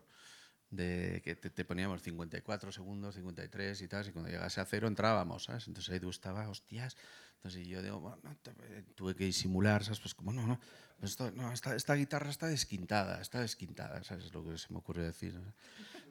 de 0.73 1.21
que 1.23 1.37
te, 1.37 1.51
te 1.51 1.65
poníamos 1.65 2.03
54 2.03 2.73
segundos, 2.73 3.15
53 3.15 3.81
y 3.83 3.89
tal, 3.89 4.09
y 4.09 4.11
cuando 4.13 4.31
llegase 4.31 4.61
a 4.61 4.65
cero 4.65 4.89
entrábamos, 4.89 5.45
¿sabes? 5.45 5.69
Entonces 5.69 5.95
Edu 5.95 6.11
estaba, 6.11 6.49
hostias. 6.49 6.97
Entonces 7.37 7.67
yo 7.67 7.83
digo, 7.83 8.01
bueno, 8.01 8.19
no, 8.23 8.35
te- 8.37 8.53
tuve 8.95 9.15
que 9.15 9.25
disimular, 9.25 9.85
¿sabes? 9.85 10.01
Pues 10.01 10.15
como, 10.15 10.33
no, 10.33 10.47
no, 10.47 10.59
pues 10.99 11.11
esto- 11.13 11.31
no 11.33 11.53
esta, 11.53 11.77
esta 11.77 11.95
guitarra 11.95 12.31
está 12.31 12.47
desquintada, 12.47 13.21
está 13.21 13.41
desquintada, 13.41 14.03
¿sabes? 14.03 14.25
Es 14.27 14.33
lo 14.35 14.43
que 14.45 14.57
se 14.57 14.73
me 14.73 14.79
ocurre 14.79 15.03
decir. 15.03 15.39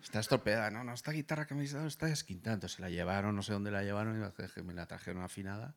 Está 0.04 0.20
estropeada, 0.20 0.70
no, 0.70 0.84
no, 0.84 0.94
esta 0.94 1.12
guitarra 1.12 1.46
que 1.48 1.54
me 1.56 1.62
habéis 1.62 1.74
dado 1.74 1.88
está 1.88 2.06
desquintada. 2.06 2.54
Entonces 2.56 2.80
la 2.80 2.90
llevaron, 2.90 3.36
no 3.36 3.42
sé 3.42 3.54
dónde 3.54 3.72
la 3.72 3.84
llevaron, 3.84 4.16
y 4.16 4.62
me 4.64 4.74
la 4.74 4.86
trajeron 4.86 5.24
afinada. 5.24 5.74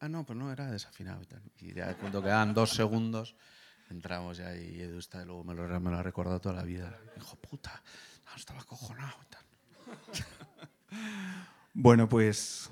Ah, 0.00 0.08
no, 0.08 0.24
pues 0.24 0.38
no, 0.38 0.52
era 0.52 0.70
desafinado 0.70 1.22
y 1.22 1.26
tal. 1.26 1.42
Y 1.58 1.72
ya 1.74 1.96
cuando 1.96 2.22
quedaban 2.22 2.54
dos 2.54 2.70
segundos, 2.70 3.34
entramos 3.88 4.36
ya 4.38 4.54
y 4.56 4.80
Edu 4.80 4.98
está, 4.98 5.24
luego 5.24 5.44
me 5.44 5.54
lo, 5.54 5.80
me 5.80 5.90
lo 5.90 5.96
ha 5.96 6.02
recordado 6.02 6.40
toda 6.40 6.56
la 6.56 6.62
vida. 6.64 6.98
Hijo 7.16 7.36
puta, 7.36 7.82
estaba 8.36 8.60
acojonado 8.60 9.16
y 9.22 9.26
tal. 9.26 9.42
Bueno, 11.74 12.06
pues 12.06 12.70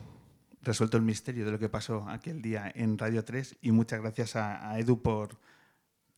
resuelto 0.62 0.98
el 0.98 1.02
misterio 1.02 1.46
de 1.46 1.52
lo 1.52 1.58
que 1.58 1.70
pasó 1.70 2.06
aquel 2.08 2.42
día 2.42 2.70
en 2.74 2.98
Radio 2.98 3.24
3 3.24 3.56
y 3.62 3.72
muchas 3.72 4.00
gracias 4.02 4.36
a, 4.36 4.70
a 4.70 4.78
Edu 4.78 5.00
por, 5.00 5.38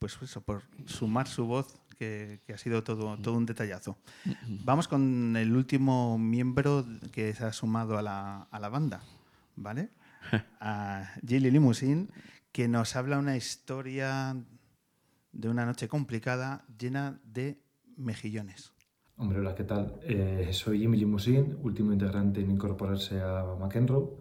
pues 0.01 0.19
eso, 0.21 0.41
por 0.41 0.63
sumar 0.87 1.29
su 1.29 1.47
voz, 1.47 1.81
que, 1.97 2.41
que 2.45 2.55
ha 2.55 2.59
sido 2.59 2.83
todo, 2.83 3.17
todo 3.19 3.37
un 3.37 3.47
detallazo. 3.47 3.99
Vamos 4.65 4.89
con 4.89 5.37
el 5.37 5.55
último 5.55 6.19
miembro 6.19 6.85
que 7.13 7.33
se 7.35 7.45
ha 7.45 7.53
sumado 7.53 7.97
a 7.97 8.03
la, 8.03 8.49
a 8.51 8.59
la 8.59 8.69
banda, 8.69 9.03
¿vale? 9.57 9.91
A 10.61 11.15
Gilly 11.27 11.51
Limousine, 11.51 12.09
que 12.53 12.69
nos 12.69 12.97
habla 12.97 13.19
una 13.19 13.37
historia 13.37 14.37
de 15.33 15.49
una 15.49 15.67
noche 15.67 15.89
complicada 15.89 16.65
llena 16.79 17.21
de 17.25 17.61
mejillones. 17.97 18.72
Hombre, 19.23 19.39
hola, 19.39 19.55
¿qué 19.55 19.63
tal? 19.63 20.01
Eh, 20.03 20.49
soy 20.51 20.81
Jimmy 20.81 20.97
Limousin, 20.97 21.57
último 21.63 21.93
integrante 21.93 22.41
en 22.41 22.51
incorporarse 22.51 23.21
a 23.21 23.55
McEnroe. 23.57 24.17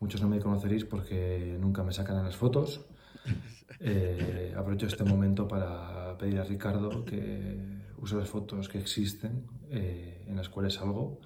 Muchos 0.00 0.20
no 0.20 0.28
me 0.28 0.40
conoceréis 0.40 0.84
porque 0.84 1.56
nunca 1.60 1.84
me 1.84 1.92
sacan 1.92 2.18
en 2.18 2.24
las 2.24 2.34
fotos. 2.36 2.84
Eh, 3.80 4.54
aprovecho 4.56 4.86
este 4.86 5.02
momento 5.02 5.48
para 5.48 6.16
pedir 6.18 6.38
a 6.38 6.44
Ricardo 6.44 7.04
que 7.04 7.56
use 7.96 8.16
las 8.16 8.28
fotos 8.28 8.68
que 8.68 8.78
existen 8.78 9.46
eh, 9.70 10.24
en 10.28 10.36
las 10.36 10.48
cuales 10.50 10.74
salgo. 10.74 11.20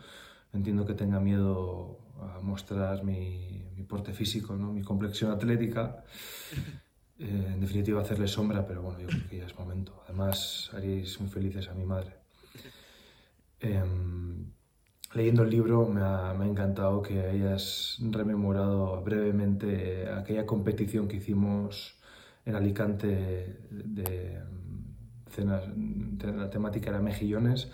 Entiendo 0.53 0.87
que 0.87 0.95
tenga 0.95 1.19
miedo 1.19 1.99
a 2.21 2.41
mostrar 2.41 3.03
mi, 3.03 3.67
mi 3.75 3.83
porte 3.83 4.13
físico, 4.13 4.57
¿no? 4.57 4.73
mi 4.73 4.83
complexión 4.83 5.33
atlética. 5.33 6.05
Eh, 7.19 7.51
en 7.55 7.61
definitiva, 7.61 8.01
hacerle 8.01 8.29
sombra, 8.29 8.65
pero 8.67 8.83
bueno, 8.83 9.01
yo 9.01 9.09
creo 9.09 9.29
que 9.29 9.39
ya 9.39 9.47
es 9.47 9.59
momento. 9.59 10.03
Además, 10.05 10.71
haríais 10.73 11.21
muy 11.21 11.29
felices 11.29 11.69
a 11.69 11.75
mi 11.75 11.85
madre. 11.85 12.26
Em, 13.61 14.53
leyendo 15.15 15.43
el 15.43 15.51
libro 15.51 15.87
me 15.89 16.03
ha, 16.03 16.35
me 16.35 16.45
ha 16.45 16.49
encantado 16.49 17.03
que 17.03 17.21
hayas 17.21 17.99
rememorado 18.11 19.03
brevemente 19.03 20.09
aquella 20.11 20.47
competición 20.47 21.09
que 21.09 21.17
hicimos 21.17 21.97
en 22.45 22.55
Alicante 22.55 23.59
de, 23.71 24.41
cenas, 25.31 25.65
la 26.23 26.49
temática 26.49 26.91
era 26.91 27.01
mejillones 27.01 27.71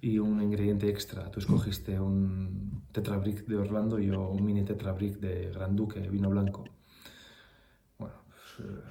y 0.00 0.18
un 0.18 0.42
ingrediente 0.42 0.88
extra. 0.88 1.30
Tú 1.30 1.40
escogiste 1.40 2.00
un 2.00 2.82
tetrabric 2.92 3.46
de 3.46 3.56
Orlando 3.56 3.98
y 3.98 4.06
yo 4.06 4.28
un 4.28 4.44
mini 4.44 4.64
tetrabric 4.64 5.18
de 5.18 5.50
Gran 5.50 5.76
Duque, 5.76 6.00
vino 6.08 6.30
blanco. 6.30 6.64
Bueno, 7.98 8.14
pues, 8.28 8.66
eh, 8.66 8.82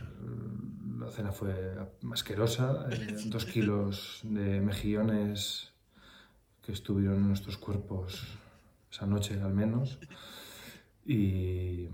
la 1.00 1.10
cena 1.10 1.32
fue 1.32 1.76
asquerosa, 2.12 2.88
eh, 2.92 3.18
dos 3.26 3.46
kilos 3.46 4.22
de 4.24 4.62
mejillones 4.62 5.73
que 6.66 6.72
estuvieron 6.72 7.18
en 7.18 7.28
nuestros 7.28 7.58
cuerpos 7.58 8.38
esa 8.92 9.06
noche 9.06 9.40
al 9.42 9.54
menos. 9.54 10.00
Y, 11.06 11.90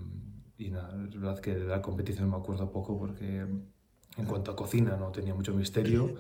y 0.58 0.70
nada, 0.70 0.94
es 1.08 1.20
verdad 1.20 1.40
que 1.40 1.56
de 1.56 1.66
la 1.66 1.82
competición 1.82 2.30
me 2.30 2.38
acuerdo 2.38 2.72
poco 2.72 2.98
porque 2.98 3.40
en 3.40 4.26
cuanto 4.26 4.52
a 4.52 4.56
cocina 4.56 4.98
no 4.98 5.12
tenía 5.12 5.34
mucho 5.34 5.54
misterio 5.54 6.16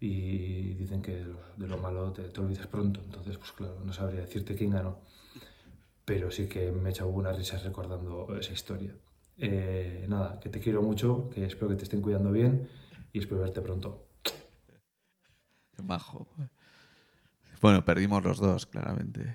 y 0.00 0.74
dicen 0.74 1.02
que 1.02 1.26
de 1.56 1.66
lo, 1.66 1.78
malo 1.78 2.12
te, 2.12 2.24
te 2.24 2.40
olvidas 2.40 2.66
pronto, 2.66 3.00
entonces 3.02 3.38
pues 3.38 3.52
claro, 3.52 3.80
no 3.84 3.92
sabría 3.92 4.20
decirte 4.20 4.54
quién 4.54 4.70
ganó. 4.70 5.00
Pero 6.04 6.30
sí 6.30 6.46
que 6.46 6.70
me 6.70 6.90
he 6.90 6.92
echado 6.92 7.10
unas 7.10 7.36
risas 7.36 7.64
recordando 7.64 8.36
esa 8.38 8.52
historia. 8.52 8.94
Eh, 9.38 10.06
nada, 10.08 10.38
que 10.40 10.48
te 10.48 10.60
quiero 10.60 10.82
mucho, 10.82 11.28
que 11.30 11.44
espero 11.44 11.68
que 11.68 11.76
te 11.76 11.84
estén 11.84 12.00
cuidando 12.00 12.30
bien 12.30 12.68
y 13.12 13.18
espero 13.18 13.40
verte 13.40 13.60
pronto. 13.60 14.06
Majo. 15.82 16.26
Bueno, 17.60 17.84
perdimos 17.84 18.22
los 18.24 18.38
dos, 18.38 18.66
claramente. 18.66 19.34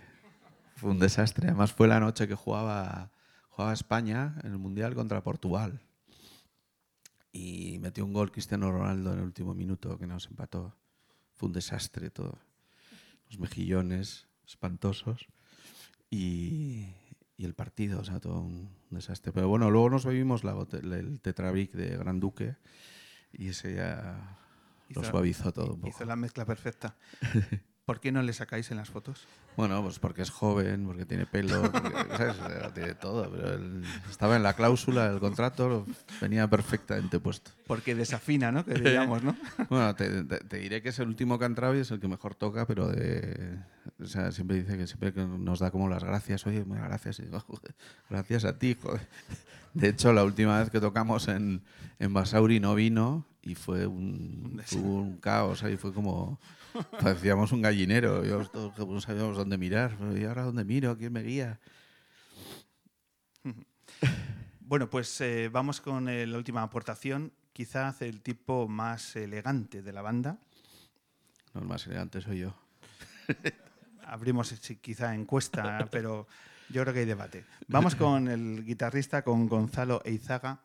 Fue 0.75 0.91
un 0.91 0.99
desastre. 0.99 1.47
Además, 1.47 1.71
fue 1.73 1.87
la 1.87 1.99
noche 1.99 2.27
que 2.27 2.35
jugaba, 2.35 3.11
jugaba 3.49 3.73
España 3.73 4.35
en 4.43 4.51
el 4.51 4.57
Mundial 4.57 4.95
contra 4.95 5.23
Portugal. 5.23 5.81
Y 7.31 7.79
metió 7.79 8.03
un 8.05 8.13
gol 8.13 8.31
Cristiano 8.31 8.71
Ronaldo 8.71 9.13
en 9.13 9.19
el 9.19 9.25
último 9.25 9.53
minuto 9.53 9.97
que 9.97 10.07
nos 10.07 10.27
empató. 10.27 10.75
Fue 11.35 11.47
un 11.47 11.53
desastre 11.53 12.09
todo. 12.09 12.37
Los 13.29 13.39
mejillones 13.39 14.27
espantosos. 14.45 15.27
Y, 16.09 16.87
y 17.37 17.45
el 17.45 17.53
partido, 17.53 18.01
o 18.01 18.03
sea, 18.03 18.19
todo 18.19 18.41
un 18.41 18.69
desastre. 18.89 19.31
Pero 19.31 19.47
bueno, 19.47 19.71
luego 19.71 19.89
nos 19.89 20.05
bebimos 20.05 20.43
la 20.43 20.55
el 20.83 21.21
Tetrabric 21.21 21.71
de 21.71 21.95
Gran 21.97 22.19
Duque 22.19 22.57
y 23.31 23.47
ese 23.49 23.75
ya 23.75 24.37
lo 24.89 25.01
Hizo- 25.01 25.09
suavizó 25.11 25.53
todo 25.53 25.73
un 25.75 25.79
poco. 25.81 25.87
Hizo 25.87 26.03
la 26.05 26.15
mezcla 26.17 26.45
perfecta. 26.45 26.97
¿Por 27.91 27.99
qué 27.99 28.13
no 28.13 28.21
le 28.21 28.31
sacáis 28.31 28.71
en 28.71 28.77
las 28.77 28.89
fotos? 28.89 29.27
Bueno, 29.57 29.83
pues 29.83 29.99
porque 29.99 30.21
es 30.21 30.29
joven, 30.29 30.85
porque 30.85 31.05
tiene 31.05 31.25
pelo, 31.25 31.61
porque, 31.69 31.89
¿sabes? 32.17 32.73
Tiene 32.73 32.95
todo. 32.95 33.29
Pero 33.29 33.53
él 33.55 33.83
estaba 34.09 34.37
en 34.37 34.43
la 34.43 34.53
cláusula 34.53 35.09
del 35.09 35.19
contrato, 35.19 35.85
venía 36.21 36.47
perfectamente 36.49 37.19
puesto. 37.19 37.51
Porque 37.67 37.93
desafina, 37.93 38.49
¿no? 38.49 38.63
Que 38.63 38.75
digamos, 38.79 39.21
¿no? 39.23 39.35
Bueno, 39.69 39.93
te, 39.93 40.23
te- 40.23 40.39
te 40.39 40.57
diré 40.59 40.81
que 40.81 40.87
es 40.87 40.99
el 40.99 41.09
último 41.09 41.37
que 41.37 41.43
ha 41.43 41.47
entrado 41.47 41.75
y 41.75 41.79
es 41.79 41.91
el 41.91 41.99
que 41.99 42.07
mejor 42.07 42.33
toca, 42.33 42.65
pero 42.65 42.87
de, 42.87 43.57
o 44.01 44.05
sea, 44.05 44.31
siempre 44.31 44.55
dice 44.63 44.77
que 44.77 44.87
siempre 44.87 45.11
nos 45.25 45.59
da 45.59 45.69
como 45.69 45.89
las 45.89 46.01
gracias. 46.05 46.47
Oye, 46.47 46.63
muchas 46.63 46.85
gracias. 46.85 47.19
Y 47.19 47.23
digo, 47.23 47.41
"Joder, 47.41 47.75
gracias 48.09 48.45
a 48.45 48.57
ti, 48.57 48.77
joder. 48.81 49.05
De 49.73 49.89
hecho, 49.89 50.13
la 50.13 50.23
última 50.23 50.59
vez 50.61 50.69
que 50.69 50.79
tocamos 50.79 51.27
en, 51.27 51.61
en 51.99 52.13
Basauri 52.13 52.61
no 52.61 52.73
vino 52.73 53.25
y 53.41 53.55
fue 53.55 53.85
un, 53.85 54.61
fue 54.65 54.79
un 54.79 55.17
caos. 55.17 55.61
Ahí 55.63 55.75
fue 55.75 55.93
como. 55.93 56.39
Parecíamos 56.99 57.51
un 57.51 57.61
gallinero. 57.61 58.23
Yo 58.23 58.47
todos 58.47 58.87
no 58.87 59.01
sabíamos 59.01 59.37
dónde 59.37 59.57
mirar. 59.57 59.97
¿Y 60.15 60.23
ahora 60.25 60.43
dónde 60.43 60.63
miro? 60.63 60.97
¿Quién 60.97 61.13
me 61.13 61.23
guía? 61.23 61.59
Bueno, 64.71 64.89
pues 64.89 65.19
eh, 65.19 65.49
vamos 65.51 65.81
con 65.81 66.07
eh, 66.07 66.25
la 66.25 66.37
última 66.37 66.63
aportación. 66.63 67.33
Quizás 67.51 68.01
el 68.01 68.21
tipo 68.21 68.69
más 68.69 69.17
elegante 69.17 69.81
de 69.81 69.91
la 69.91 70.01
banda. 70.01 70.37
No, 71.53 71.59
el 71.59 71.67
más 71.67 71.85
elegante 71.87 72.21
soy 72.21 72.39
yo. 72.39 72.55
Abrimos 74.05 74.53
quizá 74.79 75.13
encuesta, 75.13 75.89
pero 75.91 76.25
yo 76.69 76.83
creo 76.83 76.93
que 76.93 77.01
hay 77.01 77.05
debate. 77.05 77.43
Vamos 77.67 77.95
con 77.95 78.29
el 78.29 78.63
guitarrista, 78.63 79.23
con 79.23 79.49
Gonzalo 79.49 80.01
Eizaga, 80.05 80.61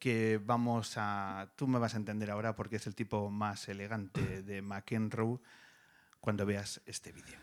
que 0.00 0.40
vamos 0.42 0.94
a... 0.96 1.52
Tú 1.54 1.68
me 1.68 1.78
vas 1.78 1.94
a 1.94 1.98
entender 1.98 2.30
ahora 2.30 2.56
porque 2.56 2.76
es 2.76 2.86
el 2.86 2.94
tipo 2.94 3.30
más 3.30 3.68
elegante 3.68 4.42
de 4.42 4.62
McEnroe 4.62 5.38
cuando 6.20 6.46
veas 6.46 6.80
este 6.86 7.12
vídeo. 7.12 7.38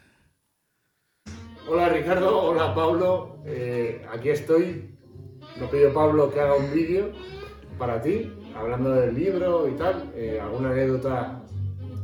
Hola 1.69 1.89
Ricardo, 1.89 2.41
hola 2.41 2.73
Pablo, 2.73 3.43
eh, 3.45 4.05
aquí 4.11 4.29
estoy. 4.29 4.97
Me 5.59 5.67
pidió 5.67 5.93
Pablo 5.93 6.33
que 6.33 6.39
haga 6.39 6.55
un 6.55 6.73
vídeo 6.73 7.11
para 7.77 8.01
ti, 8.01 8.33
hablando 8.55 8.91
del 8.91 9.13
libro 9.13 9.67
y 9.67 9.73
tal. 9.73 10.11
Eh, 10.15 10.39
alguna 10.41 10.71
anécdota 10.71 11.43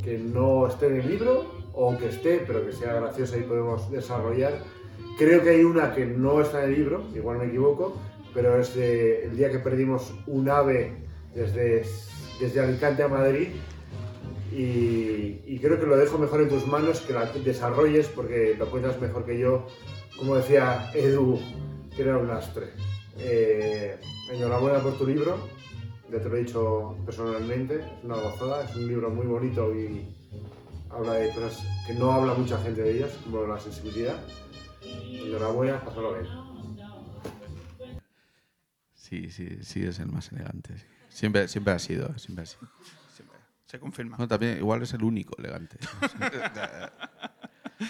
que 0.04 0.18
no 0.18 0.68
esté 0.68 0.88
en 0.88 0.96
el 0.98 1.08
libro 1.08 1.64
o 1.74 1.98
que 1.98 2.10
esté, 2.10 2.44
pero 2.46 2.66
que 2.66 2.74
sea 2.74 2.94
graciosa 2.94 3.38
y 3.38 3.44
podemos 3.44 3.90
desarrollar. 3.90 4.62
Creo 5.18 5.42
que 5.42 5.50
hay 5.52 5.64
una 5.64 5.94
que 5.94 6.06
no 6.06 6.42
está 6.42 6.64
en 6.64 6.70
el 6.70 6.76
libro, 6.76 7.08
igual 7.16 7.38
me 7.38 7.46
equivoco, 7.46 7.98
pero 8.34 8.60
es 8.60 8.76
de 8.76 9.26
el 9.26 9.38
día 9.38 9.52
que 9.52 9.60
perdimos 9.60 10.14
un 10.28 10.50
ave 10.50 10.94
desde, 11.36 11.86
desde 12.40 12.60
Alicante 12.60 13.04
a 13.04 13.08
Madrid 13.08 13.50
y, 14.56 15.60
creo 15.60 15.80
que 15.80 15.86
lo 15.86 15.96
dejo 15.98 16.18
mejor 16.18 16.42
en 16.42 16.50
tus 16.50 16.68
manos, 16.68 17.02
que 17.02 17.14
la 17.14 17.26
desarrolles 17.26 18.08
porque 18.08 18.56
lo 18.58 18.70
cuentas 18.70 19.00
mejor 19.00 19.26
que 19.26 19.40
yo. 19.40 19.66
Como 20.18 20.36
decía 20.36 20.92
Edu, 20.94 21.40
que 21.96 22.02
era 22.02 22.18
un 22.18 22.28
lastre. 22.28 22.68
Eh, 23.18 23.98
enhorabuena 24.32 24.80
por 24.80 24.98
tu 24.98 25.08
libro, 25.08 25.38
ya 26.12 26.20
te 26.20 26.30
lo 26.30 26.36
he 26.36 26.44
dicho 26.44 26.96
personalmente, 27.06 27.76
es 27.76 28.04
una 28.04 28.16
gozada, 28.16 28.64
es 28.66 28.76
un 28.76 28.88
libro 28.88 29.10
muy 29.10 29.26
bonito 29.26 29.74
y 29.74 30.06
habla 30.90 31.14
de 31.14 31.30
cosas 31.30 31.64
que 31.88 31.94
no 31.94 32.12
habla 32.12 32.34
mucha 32.34 32.58
gente 32.60 32.82
de 32.82 32.98
ellas, 32.98 33.12
como 33.24 33.46
la 33.46 33.60
sensibilidad. 33.60 34.18
Enhorabuena, 34.84 35.84
pásalo 35.84 36.14
bien. 36.14 36.43
Sí, 39.14 39.30
sí, 39.30 39.58
sí, 39.64 39.84
es 39.84 40.00
el 40.00 40.08
más 40.08 40.32
elegante. 40.32 40.78
sí. 40.78 40.86
Siempre, 41.10 41.48
siempre 41.48 41.74
ha 41.74 41.80
sido, 41.80 42.18
siempre 42.18 42.44
ha 42.44 42.46
sido. 42.48 42.68
Se 43.66 43.80
confirma. 43.80 44.18
No, 44.18 44.28
también, 44.28 44.58
igual 44.58 44.82
es 44.84 44.94
el 44.94 45.04
único 45.04 45.36
elegante. 45.38 45.78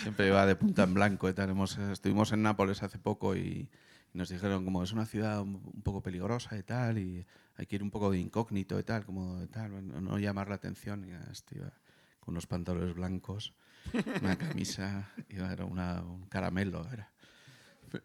Siempre 0.01 0.27
iba 0.27 0.45
de 0.45 0.55
punta 0.55 0.83
en 0.83 0.93
blanco 0.93 1.29
y 1.29 1.33
tal. 1.33 1.49
Hemos- 1.49 1.77
estuvimos 1.77 2.31
en 2.31 2.41
Nápoles 2.41 2.83
hace 2.83 2.97
poco 2.99 3.35
y, 3.35 3.69
y 4.13 4.17
nos 4.17 4.29
dijeron 4.29 4.65
como 4.65 4.83
es 4.83 4.91
una 4.91 5.05
ciudad 5.05 5.41
un, 5.41 5.61
poco 5.83 6.01
peligrosa 6.01 6.57
y 6.57 6.63
tal 6.63 6.97
y 6.97 7.25
hay 7.57 7.65
que 7.65 7.75
ir 7.75 7.83
un 7.83 7.91
poco 7.91 8.11
de 8.11 8.19
incógnito 8.19 8.79
y 8.79 8.83
tal, 8.83 9.05
como 9.05 9.39
de 9.39 9.47
tal, 9.47 10.03
no, 10.03 10.17
llamar 10.17 10.49
la 10.49 10.55
atención. 10.55 11.05
Y 11.05 11.11
este 11.31 11.57
iba 11.57 11.71
con 12.19 12.33
unos 12.33 12.47
pantalones 12.47 12.95
blancos, 12.95 13.53
una 14.21 14.37
camisa, 14.37 15.09
iba, 15.29 15.51
era 15.51 15.65
una- 15.65 16.01
un 16.01 16.25
caramelo. 16.27 16.87
Era. 16.91 17.11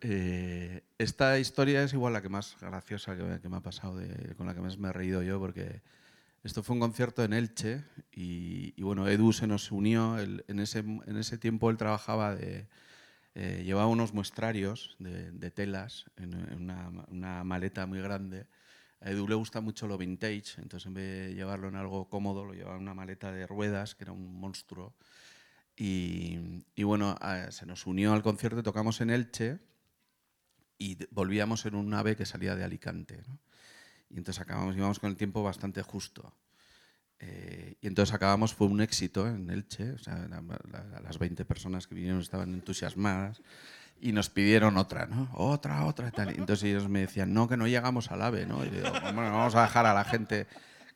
Eh, 0.00 0.82
esta 0.98 1.38
historia 1.38 1.82
es 1.82 1.92
igual 1.92 2.12
la 2.12 2.22
que 2.22 2.28
más 2.28 2.56
graciosa 2.60 3.16
que, 3.16 3.48
me 3.48 3.56
ha 3.56 3.60
pasado, 3.60 3.96
de- 3.96 4.34
con 4.36 4.46
la 4.46 4.54
que 4.54 4.60
más 4.60 4.78
me 4.78 4.88
he 4.88 4.92
reído 4.92 5.22
yo, 5.22 5.38
porque 5.38 5.82
esto 6.44 6.62
fue 6.62 6.74
un 6.74 6.80
concierto 6.80 7.24
en 7.24 7.32
Elche 7.32 7.84
y, 8.12 8.80
bueno, 8.82 9.08
Edu 9.08 9.32
se 9.32 9.46
nos 9.46 9.72
unió. 9.72 10.18
en, 10.18 10.58
ese, 10.60 10.80
en 10.80 11.16
ese 11.16 11.38
tiempo 11.38 11.70
él 11.70 11.76
trabajaba 11.76 12.36
eh, 13.34 13.62
llevaba 13.64 13.86
unos 13.86 14.14
muestrarios 14.14 14.96
de, 14.98 15.50
telas 15.52 16.06
en, 16.16 16.34
una, 16.52 17.44
maleta 17.44 17.86
muy 17.86 18.00
grande. 18.00 18.46
A 19.00 19.10
Edu 19.10 19.28
le 19.28 19.36
gusta 19.36 19.60
mucho 19.60 19.86
lo 19.86 19.96
vintage, 19.96 20.60
entonces 20.60 20.86
en 20.86 20.94
vez 20.94 21.28
de 21.28 21.34
llevarlo 21.34 21.68
en 21.68 21.76
algo 21.76 22.08
cómodo, 22.08 22.44
lo 22.44 22.52
llevaba 22.54 22.76
en 22.76 22.82
una 22.82 22.94
maleta 22.94 23.30
de 23.30 23.46
ruedas, 23.46 23.94
que 23.94 24.04
era 24.04 24.12
un 24.12 24.40
monstruo. 24.40 24.94
Y, 25.76 26.36
bueno, 26.82 27.16
se 27.50 27.64
nos 27.64 27.86
unió 27.86 28.12
al 28.12 28.22
concierto, 28.22 28.62
tocamos 28.64 29.00
en 29.00 29.10
Elche 29.10 29.60
y 30.78 30.96
volvíamos 31.10 31.66
en 31.66 31.74
un 31.74 31.92
ave 31.94 32.16
que 32.16 32.24
salía 32.26 32.54
de 32.54 32.64
Alicante. 32.64 33.20
¿no? 33.28 33.38
Y 34.10 34.18
entonces 34.18 34.40
acabamos, 34.40 34.76
íbamos 34.76 34.98
con 35.00 35.10
el 35.10 35.16
tiempo 35.16 35.42
bastante 35.42 35.82
justo. 35.82 36.32
Eh, 37.20 37.76
y 37.80 37.86
entonces 37.88 38.14
acabamos, 38.14 38.54
fue 38.54 38.68
un 38.68 38.80
éxito 38.80 39.26
en 39.26 39.50
Elche, 39.50 39.90
o 39.92 39.98
sea, 39.98 40.16
la- 40.28 40.40
la- 40.40 41.00
las 41.00 41.18
20 41.18 41.44
personas 41.44 41.86
que 41.88 41.96
vinieron 41.96 42.20
estaban 42.20 42.54
entusiasmadas 42.54 43.42
y 44.00 44.12
nos 44.12 44.30
pidieron 44.30 44.76
otra, 44.76 45.06
¿no? 45.06 45.28
Otra, 45.34 45.84
otra 45.84 46.08
y 46.08 46.10
tal. 46.12 46.30
Y 46.36 46.38
entonces 46.38 46.62
ellos 46.70 46.88
me 46.88 47.00
decían, 47.00 47.34
no, 47.34 47.48
que 47.48 47.56
no 47.56 47.66
llegamos 47.66 48.12
al 48.12 48.22
ave, 48.22 48.46
¿no? 48.46 48.64
Y 48.64 48.70
digo, 48.70 48.88
bueno, 49.02 49.32
vamos 49.32 49.56
a 49.56 49.62
dejar 49.62 49.86
a 49.86 49.94
la 49.94 50.04
gente 50.04 50.46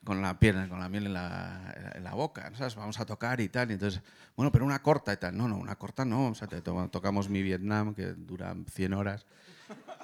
con 0.04 0.22
la 0.22 0.38
piel, 0.38 0.68
con 0.68 0.78
la 0.78 0.88
miel 0.88 1.06
en 1.06 1.14
la, 1.14 1.92
en 1.96 2.04
la 2.04 2.14
boca, 2.14 2.52
¿sabes? 2.56 2.76
Vamos 2.76 3.00
a 3.00 3.04
tocar 3.06 3.40
y 3.40 3.48
tal. 3.48 3.70
Y 3.70 3.74
entonces, 3.74 4.00
bueno, 4.36 4.52
pero 4.52 4.64
una 4.64 4.80
corta 4.80 5.12
y 5.12 5.16
tal. 5.16 5.36
No, 5.36 5.48
no, 5.48 5.56
una 5.56 5.74
corta 5.76 6.04
no. 6.04 6.28
O 6.28 6.34
sea, 6.36 6.46
te 6.46 6.60
to- 6.60 6.88
tocamos 6.90 7.28
mi 7.28 7.42
Vietnam, 7.42 7.94
que 7.94 8.12
dura 8.14 8.54
100 8.72 8.94
horas. 8.94 9.26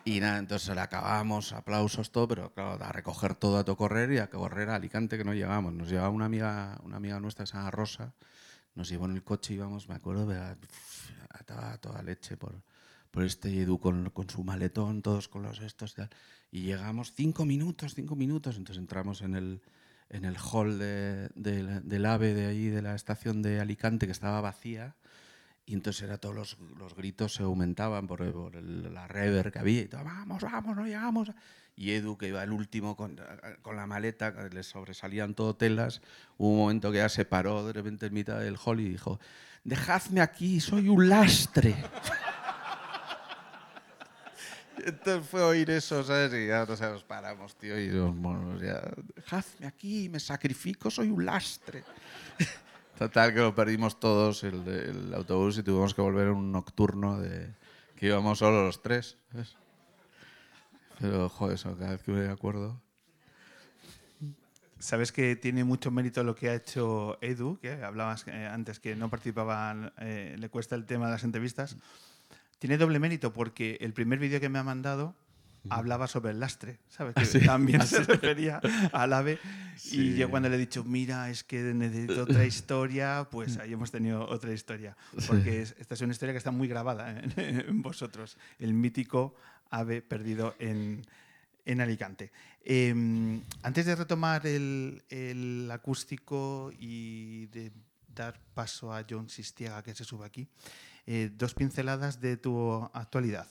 Y 0.05 0.21
nada, 0.21 0.39
entonces 0.39 0.75
le 0.75 0.81
acabamos, 0.81 1.53
aplausos, 1.53 2.11
todo, 2.11 2.29
pero 2.29 2.53
claro, 2.55 2.83
a 2.83 2.93
recoger 2.93 3.35
todo 3.35 3.59
a 3.59 3.65
todo 3.65 3.77
correr 3.77 4.11
y 4.13 4.19
a 4.19 4.31
correr 4.31 4.71
a 4.71 4.77
Alicante 4.77 5.19
que 5.19 5.25
no 5.25 5.35
llegamos. 5.35 5.73
Nos 5.73 5.89
llevaba 5.91 6.09
una 6.09 6.25
amiga, 6.25 6.79
una 6.83 6.97
amiga 6.97 7.21
nuestra, 7.21 7.45
llama 7.45 7.71
Rosa, 7.71 8.15
nos 8.75 8.89
llevó 8.89 9.05
en 9.05 9.13
el 9.13 9.23
coche 9.23 9.53
y 9.53 9.57
íbamos, 9.57 9.89
me 9.89 9.95
acuerdo, 9.95 10.27
de 10.27 10.37
la- 10.37 10.57
ataba 11.31 11.73
a 11.73 11.79
toda 11.79 12.03
leche 12.03 12.37
por, 12.39 12.63
por 13.11 13.25
este 13.25 13.49
Edu 13.61 13.79
con, 13.79 14.09
con 14.11 14.31
su 14.31 14.43
maletón, 14.45 15.03
todos 15.03 15.29
con 15.29 15.43
los 15.43 15.61
estos 15.61 15.93
y 15.93 15.97
tal. 15.97 16.11
Y 16.51 16.63
llegamos 16.63 17.13
cinco 17.15 17.45
minutos, 17.45 17.95
cinco 17.95 18.17
minutos, 18.17 18.57
entonces 18.57 18.81
entramos 18.81 19.21
en 19.21 19.35
el, 19.35 19.61
en 20.09 20.25
el 20.25 20.37
hall 20.39 20.79
de- 20.79 21.29
del- 21.35 21.87
del 21.87 22.07
AVE 22.07 22.33
de 22.33 22.47
ahí, 22.47 22.69
de 22.69 22.81
la 22.81 22.95
estación 22.95 23.43
de 23.43 23.61
Alicante, 23.61 24.07
que 24.07 24.13
estaba 24.13 24.41
vacía. 24.41 24.97
Y 25.69 25.75
entonces 25.75 26.03
era 26.03 26.17
todos 26.17 26.35
los, 26.35 26.57
los 26.79 26.97
gritos 26.97 27.35
se 27.35 27.43
aumentaban 27.43 28.07
por, 28.07 28.23
la 28.23 29.07
rever 29.07 29.53
que 29.53 29.59
había 29.59 29.83
y 29.83 29.87
todo, 29.87 30.03
vamos, 30.03 30.41
vamos, 30.41 30.75
no 30.75 30.87
llegamos. 30.87 31.31
Y 31.77 31.91
Edu, 31.91 32.17
que 32.17 32.29
iba 32.29 32.43
el 32.43 32.53
último 32.53 32.97
con, 32.97 33.21
con 33.61 33.77
la 33.77 33.87
maleta, 33.87 34.31
le 34.51 34.63
sobresalían 34.63 35.35
todo 35.35 35.57
telas, 35.57 36.01
hubo 36.39 36.53
un 36.53 36.57
momento 36.57 36.91
que 36.91 36.97
ya 36.97 37.11
se 37.11 37.27
paró 37.27 37.67
de 37.67 37.75
repente 37.75 38.07
en 38.07 38.15
mitad 38.15 38.41
del 38.41 38.57
hall 38.57 38.81
y 38.81 38.89
dijo, 38.89 39.21
dejadme 39.63 40.23
aquí, 40.23 40.59
soy 40.59 40.89
un 40.89 41.07
lastre. 41.07 41.77
Entonces 44.79 45.29
fue 45.29 45.43
oír 45.43 45.69
eso, 45.69 46.03
¿sabes? 46.03 46.33
Y 46.33 46.47
ya 46.47 46.65
sé, 46.65 46.89
nos 46.89 47.05
paramos, 47.05 47.55
tío, 47.57 47.79
y 47.79 47.89
nos 47.89 48.17
monos 48.17 48.63
ya, 48.63 48.81
dejadme 49.15 49.67
aquí, 49.67 50.09
me 50.09 50.19
sacrifico, 50.19 50.91
soy 50.91 51.11
un 51.11 51.27
lastre. 51.27 51.85
Total, 52.99 53.33
que 53.33 53.39
lo 53.39 53.55
perdimos 53.55 54.01
todos 54.01 54.43
el, 54.43 55.15
autobús 55.15 55.57
y 55.57 55.63
tuvimos 55.63 55.95
que 55.95 56.03
volver 56.03 56.27
en 56.27 56.35
un 56.35 56.51
nocturno 56.51 57.21
de 57.21 57.55
que 57.95 58.07
íbamos 58.07 58.41
solo 58.41 58.65
los 58.65 58.83
tres. 58.83 59.17
Pero, 60.99 61.29
joder, 61.29 61.55
eso, 61.55 61.77
cada 61.77 61.93
vez 61.93 62.03
que 62.03 62.11
me 62.11 62.29
acuerdo. 62.29 62.83
Sabes 64.81 65.13
que 65.13 65.37
tiene 65.37 65.63
mucho 65.63 65.93
mérito 65.93 66.25
lo 66.25 66.35
que 66.35 66.49
ha 66.49 66.55
hecho 66.55 67.19
Edu, 67.21 67.61
que 67.61 67.71
hablabas 67.85 68.27
eh, 68.27 68.49
antes 68.53 68.81
que 68.81 68.97
no 68.97 69.09
participaban, 69.09 69.93
eh, 69.99 70.35
le 70.37 70.49
cuesta 70.49 70.75
el 70.75 70.85
tema 70.85 71.07
de 71.07 71.13
las 71.13 71.23
entrevistas. 71.23 71.77
Tiene 72.59 72.79
doble 72.79 72.99
mérito 72.99 73.33
porque 73.33 73.79
el 73.81 73.93
primer 73.93 74.19
vídeo 74.19 74.41
que 74.41 74.49
me 74.49 74.59
ha 74.59 74.65
mandado 74.65 75.15
hablaba 75.71 76.07
sobre 76.07 76.31
el 76.33 76.41
lastre, 76.41 76.79
¿sabes? 76.89 77.15
Que 77.15 77.25
sí? 77.25 77.41
también 77.45 77.81
Ah, 77.83 77.87
se 77.87 78.03
refería 78.03 78.61
al 78.93 79.13
ave. 79.13 79.39
Sí. 79.77 80.01
Y 80.13 80.17
yo 80.17 80.31
cuando 80.31 80.49
le 80.49 80.57
he 80.57 80.59
dicho, 80.59 80.85
mira, 80.85 81.31
es 81.31 81.45
que 81.45 81.61
necesito 81.75 82.23
otra 82.25 82.45
historia, 82.45 83.29
pues 83.31 83.59
ahí 83.59 83.73
hemos 83.73 83.91
tenido 83.91 84.27
otra 84.29 84.53
historia. 84.53 84.97
Porque 85.27 85.63
es- 85.63 85.75
esta 85.79 85.95
es 85.95 86.01
una 86.01 86.13
historia 86.13 86.33
que 86.33 86.39
está 86.39 86.51
muy 86.51 86.69
grabada 86.69 87.11
en, 87.11 87.33
en 87.37 87.83
vosotros. 87.83 88.37
El 88.59 88.75
mítico 88.75 89.35
ave 89.71 90.03
perdido 90.03 90.55
en, 90.59 91.05
en 91.65 91.81
Alicante. 91.81 92.33
Eh, 92.65 93.41
antes 93.63 93.87
de 93.87 93.95
retomar 93.97 94.47
el, 94.47 95.03
el 95.09 95.71
acústico 95.71 96.71
y 96.79 97.47
de 97.47 97.73
dar 98.15 98.41
paso 98.55 98.93
a 98.93 99.05
John 99.09 99.29
Sistiega, 99.29 99.83
que 99.83 99.95
se 99.95 100.05
sube 100.05 100.27
aquí, 100.27 100.49
eh, 101.07 101.31
dos 101.33 101.55
pinceladas 101.55 102.21
de 102.21 102.37
tu 102.37 102.83
actualidad. 102.93 103.47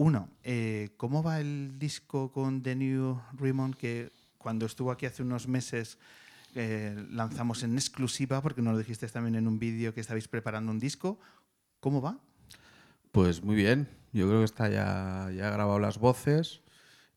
Uno, 0.00 0.30
eh, 0.44 0.94
¿cómo 0.96 1.22
va 1.22 1.40
el 1.40 1.78
disco 1.78 2.32
con 2.32 2.62
The 2.62 2.74
New 2.74 3.20
Raymond 3.34 3.74
que 3.74 4.10
cuando 4.38 4.64
estuvo 4.64 4.90
aquí 4.90 5.04
hace 5.04 5.22
unos 5.22 5.46
meses 5.46 5.98
eh, 6.54 6.96
lanzamos 7.10 7.62
en 7.64 7.74
exclusiva, 7.74 8.40
porque 8.40 8.62
nos 8.62 8.72
lo 8.72 8.78
dijiste 8.78 9.06
también 9.08 9.34
en 9.34 9.46
un 9.46 9.58
vídeo 9.58 9.92
que 9.92 10.00
estabais 10.00 10.26
preparando 10.26 10.72
un 10.72 10.78
disco? 10.78 11.20
¿Cómo 11.80 12.00
va? 12.00 12.18
Pues 13.12 13.44
muy 13.44 13.54
bien, 13.54 13.90
yo 14.14 14.26
creo 14.26 14.38
que 14.38 14.46
está 14.46 14.70
ya, 14.70 15.30
ya 15.36 15.50
grabado 15.50 15.78
las 15.78 15.98
voces 15.98 16.62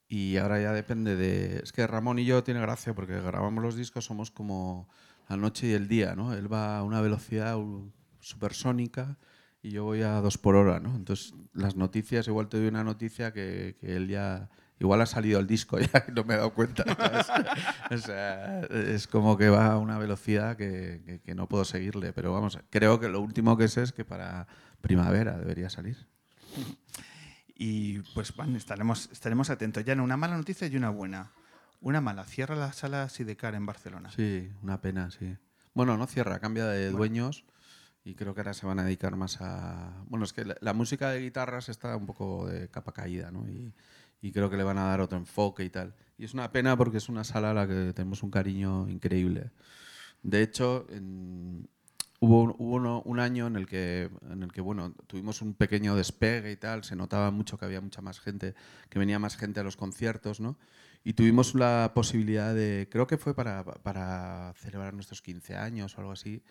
y 0.10 0.36
ahora 0.36 0.62
ya 0.62 0.74
depende 0.74 1.16
de... 1.16 1.60
Es 1.60 1.72
que 1.72 1.88
Ramón 1.88 2.20
y 2.20 2.26
yo 2.26 2.44
tiene 2.44 2.60
gracia 2.60 2.94
porque 2.94 3.22
grabamos 3.22 3.64
los 3.64 3.78
discos, 3.78 4.04
somos 4.04 4.30
como 4.30 4.90
la 5.30 5.38
noche 5.38 5.68
y 5.68 5.72
el 5.72 5.88
día, 5.88 6.18
¿no? 6.18 6.34
Él 6.34 6.52
va 6.52 6.80
a 6.80 6.84
una 6.84 7.00
velocidad 7.00 7.58
supersónica 8.20 9.18
y 9.64 9.72
yo 9.72 9.84
voy 9.86 10.02
a 10.04 10.20
dos 10.22 10.38
por 10.38 10.56
hora, 10.56 10.80
¿no? 10.80 10.96
Entonces 10.96 11.34
las 11.54 11.76
noticias, 11.76 12.28
igual 12.28 12.50
te 12.50 12.58
doy 12.58 12.68
una 12.68 12.84
noticia 12.84 13.32
que, 13.34 13.76
que 13.80 13.96
él 13.96 14.08
ya... 14.08 14.50
Igual 14.80 15.00
ha 15.02 15.06
salido 15.06 15.40
el 15.40 15.48
disco 15.48 15.80
ya 15.94 16.04
y 16.08 16.12
no 16.12 16.26
me 16.26 16.34
he 16.34 16.38
dado 16.38 16.54
cuenta. 16.54 16.84
¿sabes? 16.96 17.28
o 17.90 17.98
sea, 18.06 18.60
es 18.64 19.08
como 19.08 19.38
que 19.38 19.48
va 19.50 19.68
a 19.72 19.78
una 19.78 19.98
velocidad 19.98 20.58
que, 20.58 21.02
que- 21.06 21.22
que 21.22 21.36
no 21.36 21.48
puedo 21.48 21.64
seguirle. 21.64 22.12
Pero 22.12 22.34
vamos, 22.34 22.60
creo 22.70 23.00
que 23.00 23.08
lo 23.08 23.22
último 23.22 23.56
que 23.56 23.70
sé 23.70 23.84
es 23.84 23.94
que 23.94 24.04
para 24.04 24.46
primavera 24.82 25.38
debería 25.38 25.70
salir. 25.70 26.06
Y 27.56 28.00
pues 28.14 28.36
bueno, 28.36 28.58
estaremos, 28.58 29.10
estaremos 29.12 29.50
atentos. 29.50 29.86
Ya 29.86 29.94
una 29.94 30.18
mala 30.18 30.36
noticia 30.36 30.68
y 30.68 30.76
una 30.76 30.90
buena. 30.90 31.32
Una 31.80 32.02
mala, 32.02 32.24
cierra 32.26 32.56
la 32.56 32.74
sala 32.74 33.08
Sidecar 33.10 33.56
en 33.56 33.66
Barcelona. 33.66 34.10
Sí, 34.12 34.50
una 34.64 34.82
pena, 34.82 35.12
sí. 35.12 35.38
Bueno, 35.74 35.98
no 35.98 36.08
cierra, 36.08 36.40
cambia 36.40 36.66
de 36.66 36.90
dueños 36.92 37.46
y 38.04 38.16
creo 38.16 38.34
que 38.34 38.42
ahora 38.42 38.54
se 38.54 38.66
van 38.66 38.80
a 38.80 38.84
dedicar 38.84 39.16
más 39.16 39.38
a... 39.42 40.04
Bueno, 40.10 40.26
es 40.26 40.34
que 40.34 40.46
la, 40.46 40.56
la 40.62 40.74
música 40.74 41.10
de 41.12 41.22
guitarras 41.22 41.70
está 41.70 41.96
un 41.96 42.06
poco 42.06 42.48
de 42.48 42.70
capa 42.70 42.92
caída, 42.94 43.32
¿no? 43.32 43.48
Y, 43.48 43.74
y 44.22 44.32
creo 44.32 44.50
que 44.50 44.58
le 44.58 44.64
van 44.64 44.78
a 44.78 44.86
dar 44.86 45.02
otro 45.02 45.18
enfoque 45.18 45.64
y 45.64 45.70
tal. 45.70 45.96
Y 46.18 46.26
es 46.26 46.34
una 46.34 46.52
pena 46.52 46.76
porque 46.78 46.98
es 46.98 47.10
una 47.10 47.24
sala 47.24 47.52
a 47.52 47.54
la 47.54 47.68
que 47.68 47.94
tenemos 47.94 48.24
un 48.24 48.32
cariño 48.32 48.88
increíble. 48.90 49.52
De 50.24 50.42
hecho, 50.42 50.86
en- 50.90 51.68
hubo, 52.20 52.56
hubo 52.58 52.76
uno- 52.76 53.02
un 53.06 53.20
año 53.20 53.48
en 53.48 53.56
el, 53.56 53.68
que, 53.68 54.10
en 54.32 54.44
el 54.44 54.52
que 54.52 54.62
bueno, 54.62 54.94
tuvimos 55.08 55.42
un 55.42 55.54
pequeño 55.54 55.96
despegue 55.96 56.52
y 56.52 56.58
tal, 56.58 56.84
se 56.84 56.96
notaba 56.96 57.32
mucho 57.32 57.58
que 57.58 57.66
había 57.66 57.82
mucha 57.82 58.02
más 58.02 58.20
gente, 58.20 58.56
que 58.90 59.00
venía 59.00 59.20
más 59.20 59.38
gente 59.38 59.60
a 59.60 59.64
los 59.64 59.78
conciertos, 59.78 60.40
¿no? 60.40 60.58
Y 61.04 61.14
tuvimos 61.14 61.54
la 61.56 61.92
posibilidad 61.94 62.54
de, 62.56 62.88
creo 62.92 63.08
que 63.08 63.18
fue 63.18 63.36
para, 63.36 63.64
para 63.66 64.54
celebrar 64.56 64.94
nuestros 64.94 65.22
15 65.22 65.56
años 65.58 65.98
o 65.98 66.02
algo 66.02 66.14
así, 66.14 66.44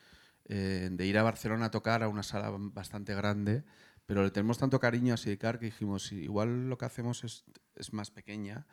eh, 0.46 0.88
de 0.90 1.06
ir 1.06 1.18
a 1.18 1.22
Barcelona 1.22 1.66
a 1.66 1.70
tocar 1.70 2.02
a 2.02 2.08
una 2.08 2.22
sala 2.22 2.50
bastante 2.56 3.14
grande, 3.14 3.64
pero 4.06 4.22
le 4.22 4.30
tenemos 4.30 4.58
tanto 4.58 4.80
cariño 4.80 5.14
a 5.14 5.16
Sidecar 5.16 5.58
que 5.58 5.66
dijimos, 5.66 6.06
"Sí, 6.06 6.16
igual 6.16 6.68
lo 6.68 6.76
que 6.78 6.84
hacemos 6.84 7.24
es, 7.24 7.44
es 7.76 7.92
más 7.92 8.10
pequeña, 8.10 8.66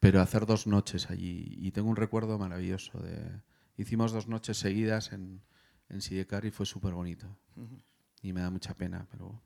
pero 0.00 0.22
hacer 0.22 0.46
dos 0.46 0.66
noches 0.66 1.10
allí. 1.10 1.54
Y 1.58 1.70
tengo 1.72 1.90
un 1.90 1.96
recuerdo 1.96 2.38
maravilloso 2.38 2.98
de... 2.98 3.42
Hicimos 3.76 4.12
dos 4.12 4.26
noches 4.28 4.56
seguidas 4.56 5.12
en, 5.12 5.42
en 5.90 6.00
Sidecar 6.00 6.44
y 6.46 6.50
fue 6.50 6.66
súper 6.66 6.94
bonito. 6.94 7.38
Y 8.22 8.32
me 8.32 8.40
da 8.40 8.50
mucha 8.50 8.74
pena, 8.74 9.06
pero... 9.10 9.40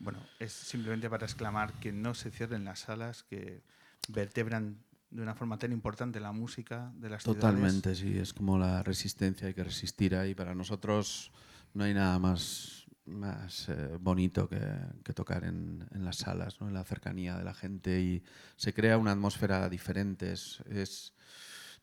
Bueno, 0.00 0.18
es 0.40 0.52
simplemente 0.52 1.08
para 1.08 1.26
exclamar 1.26 1.72
que 1.78 1.92
no 1.92 2.14
se 2.14 2.32
cierren 2.32 2.64
las 2.64 2.80
salas 2.80 3.22
que 3.22 3.62
vertebran 4.08 4.82
de 5.12 5.22
una 5.22 5.34
forma 5.34 5.58
tan 5.58 5.72
importante 5.72 6.20
la 6.20 6.32
música 6.32 6.92
de 6.96 7.10
las 7.10 7.22
ciudades. 7.22 7.42
Totalmente, 7.42 7.94
sí, 7.94 8.18
es 8.18 8.32
como 8.32 8.58
la 8.58 8.82
resistencia, 8.82 9.46
hay 9.46 9.54
que 9.54 9.64
resistir 9.64 10.16
ahí. 10.16 10.34
Para 10.34 10.54
nosotros 10.54 11.30
no 11.74 11.84
hay 11.84 11.94
nada 11.94 12.18
más, 12.18 12.86
más 13.06 13.68
eh, 13.68 13.96
bonito 14.00 14.48
que, 14.48 14.60
que 15.04 15.12
tocar 15.12 15.44
en, 15.44 15.86
en 15.92 16.04
las 16.04 16.16
salas, 16.16 16.60
¿no? 16.60 16.68
en 16.68 16.74
la 16.74 16.84
cercanía 16.84 17.36
de 17.36 17.44
la 17.44 17.54
gente 17.54 18.00
y 18.00 18.22
se 18.56 18.72
crea 18.72 18.98
una 18.98 19.12
atmósfera 19.12 19.68
diferente. 19.68 20.32
Es, 20.32 20.60
es- 20.70 21.12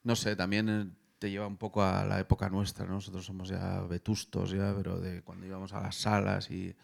no 0.03 0.15
sé, 0.15 0.35
también 0.35 0.69
eh, 0.69 0.89
te 1.19 1.29
lleva 1.29 1.47
un 1.47 1.57
poco 1.57 1.83
a 1.83 2.05
la 2.05 2.19
época 2.19 2.49
nuestra. 2.49 2.85
¿no? 2.85 2.93
Nosotros 2.95 3.25
somos 3.25 3.49
ya 3.49 3.81
vetustos, 3.81 4.51
ya, 4.51 4.73
pero 4.75 4.99
de 4.99 5.21
cuando 5.21 5.45
íbamos 5.45 5.73
a 5.73 5.81
las 5.81 5.95
salas 5.95 6.49
y, 6.51 6.75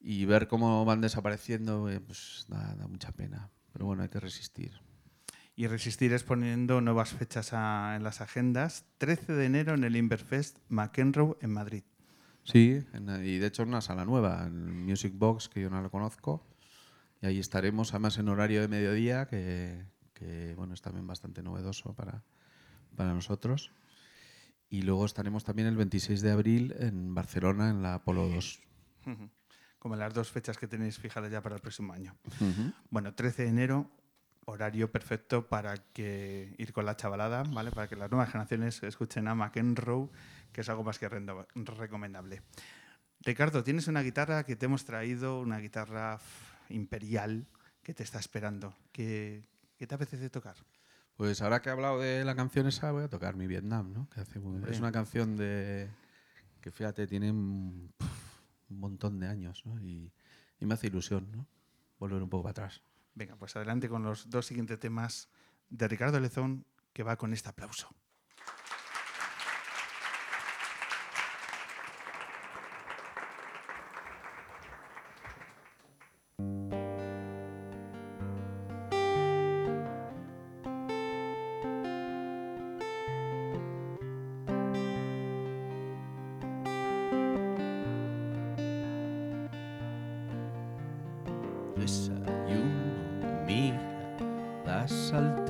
y 0.00 0.24
ver 0.26 0.48
cómo 0.48 0.84
van 0.84 1.00
desapareciendo, 1.00 1.88
eh, 1.90 2.00
pues 2.00 2.46
da, 2.48 2.74
da 2.76 2.86
mucha 2.88 3.12
pena. 3.12 3.50
Pero 3.72 3.86
bueno, 3.86 4.02
hay 4.02 4.08
que 4.08 4.20
resistir. 4.20 4.72
Y 5.60 5.66
resistir 5.66 6.14
es 6.14 6.22
poniendo 6.24 6.80
nuevas 6.80 7.10
fechas 7.12 7.52
a- 7.52 7.94
en 7.94 8.02
las 8.02 8.22
agendas. 8.22 8.86
13 8.96 9.34
de 9.34 9.44
enero 9.44 9.74
en 9.74 9.84
el 9.84 9.94
Inverfest 9.94 10.56
McEnroe 10.70 11.36
en 11.42 11.50
Madrid. 11.52 11.82
Sí, 12.44 12.82
en- 12.94 13.10
y 13.26 13.36
de 13.36 13.46
hecho 13.48 13.64
en 13.64 13.68
una 13.68 13.82
sala 13.82 14.06
nueva, 14.06 14.46
en 14.46 14.86
Music 14.86 15.12
Box, 15.14 15.50
que 15.50 15.60
yo 15.60 15.68
no 15.68 15.82
lo 15.82 15.90
conozco. 15.90 16.42
Y 17.20 17.26
ahí 17.26 17.38
estaremos, 17.38 17.90
además 17.92 18.16
en 18.16 18.30
horario 18.30 18.62
de 18.62 18.68
mediodía, 18.68 19.26
que, 19.28 19.84
que, 20.14 20.54
bueno, 20.56 20.72
es 20.72 20.80
también 20.80 21.06
bastante 21.06 21.42
novedoso 21.42 21.92
para, 21.94 22.24
para 22.96 23.12
nosotros. 23.12 23.70
Y 24.70 24.80
luego 24.80 25.04
estaremos 25.04 25.44
también 25.44 25.68
el 25.68 25.76
26 25.76 26.22
de 26.22 26.30
abril 26.30 26.74
en 26.78 27.14
Barcelona, 27.14 27.68
en 27.68 27.82
la 27.82 27.96
Apolo 27.96 28.30
2. 28.30 28.62
Como 29.78 29.94
las 29.96 30.14
dos 30.14 30.30
fechas 30.30 30.56
que 30.56 30.66
tenéis 30.66 30.98
fijadas 30.98 31.30
ya 31.30 31.42
para 31.42 31.56
el 31.56 31.60
próximo 31.60 31.92
año. 31.92 32.16
Bueno, 32.88 33.12
13 33.14 33.42
de 33.42 33.48
enero, 33.50 33.90
horario 34.50 34.90
perfecto 34.90 35.46
para 35.48 35.74
que 35.92 36.54
ir 36.58 36.72
con 36.72 36.84
la 36.86 36.96
chavalada, 36.96 37.42
¿vale? 37.44 37.70
Para 37.70 37.88
que 37.88 37.96
las 37.96 38.10
nuevas 38.10 38.30
generaciones 38.30 38.82
escuchen 38.82 39.28
a 39.28 39.34
McEnroe, 39.34 40.08
que 40.52 40.60
es 40.62 40.68
algo 40.68 40.84
más 40.84 40.98
que 40.98 41.08
recomendable. 41.08 42.42
Ricardo, 43.22 43.62
tienes 43.62 43.86
una 43.88 44.02
guitarra 44.02 44.44
que 44.44 44.56
te 44.56 44.66
hemos 44.66 44.84
traído, 44.84 45.40
una 45.40 45.58
guitarra 45.58 46.18
imperial 46.68 47.46
que 47.82 47.94
te 47.94 48.02
está 48.02 48.18
esperando. 48.18 48.74
¿Qué, 48.92 49.44
qué 49.76 49.86
te 49.86 49.94
apetece 49.94 50.30
tocar? 50.30 50.56
Pues 51.16 51.42
ahora 51.42 51.60
que 51.60 51.68
he 51.68 51.72
hablado 51.72 51.98
de 52.00 52.24
la 52.24 52.34
canción 52.34 52.66
esa, 52.66 52.92
voy 52.92 53.04
a 53.04 53.08
tocar 53.08 53.36
mi 53.36 53.46
Vietnam, 53.46 53.92
¿no? 53.92 54.08
Que 54.08 54.20
hace 54.20 54.38
muy- 54.40 54.62
es 54.70 54.78
una 54.78 54.90
canción 54.90 55.36
de 55.36 55.88
que, 56.62 56.70
fíjate, 56.70 57.06
tiene 57.06 57.30
un, 57.30 57.92
un 58.70 58.78
montón 58.80 59.20
de 59.20 59.26
años, 59.28 59.62
¿no? 59.66 59.78
Y, 59.80 60.10
y 60.58 60.64
me 60.66 60.74
hace 60.74 60.86
ilusión, 60.86 61.30
¿no? 61.30 61.46
Volver 61.98 62.22
un 62.22 62.30
poco 62.30 62.44
para 62.44 62.50
atrás. 62.52 62.82
Venga, 63.20 63.36
pues 63.36 63.54
adelante 63.54 63.90
con 63.90 64.02
los 64.02 64.30
dos 64.30 64.46
siguientes 64.46 64.78
temas 64.78 65.28
de 65.68 65.86
Ricardo 65.88 66.18
Lezón, 66.18 66.64
que 66.94 67.02
va 67.02 67.18
con 67.18 67.34
este 67.34 67.50
aplauso. 67.50 67.94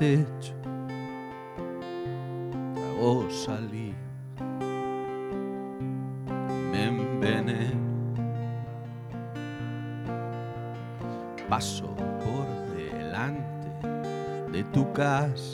Techo, 0.01 0.55
te 2.73 2.81
hago 2.81 3.29
salir, 3.29 3.93
me 6.71 6.87
enveneno, 6.87 8.15
paso 11.47 11.95
por 12.23 12.47
delante 12.75 13.69
de 14.51 14.63
tu 14.73 14.91
casa, 14.91 15.50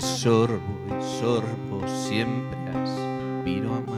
sorbo 0.00 0.60
y 0.88 1.02
sorbo 1.20 1.86
siempre 1.86 2.58
aspiro 2.70 3.74
a 3.74 3.80
más. 3.80 3.96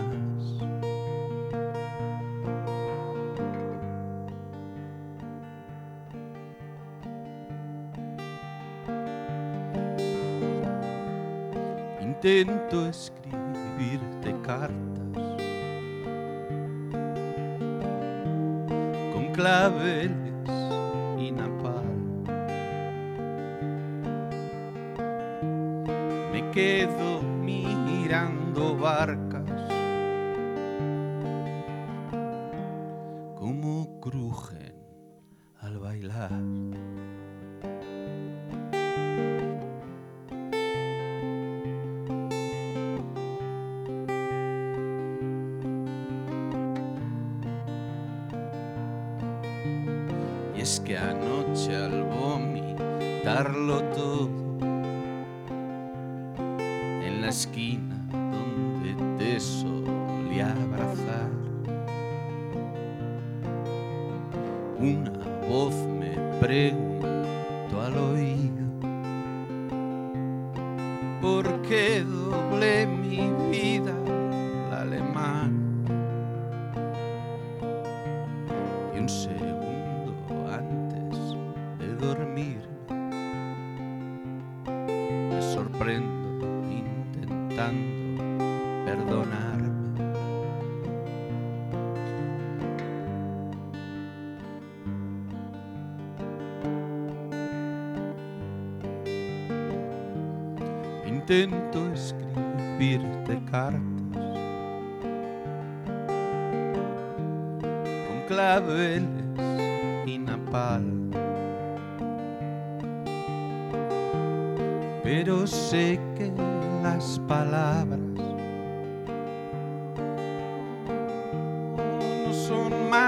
Intento 12.00 12.86
escribirte 12.86 13.17
quedo 26.58 27.22
mirando 27.22 28.74
barcas 28.74 29.27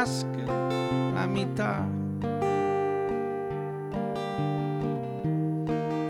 la 0.01 1.27
mitad. 1.27 1.85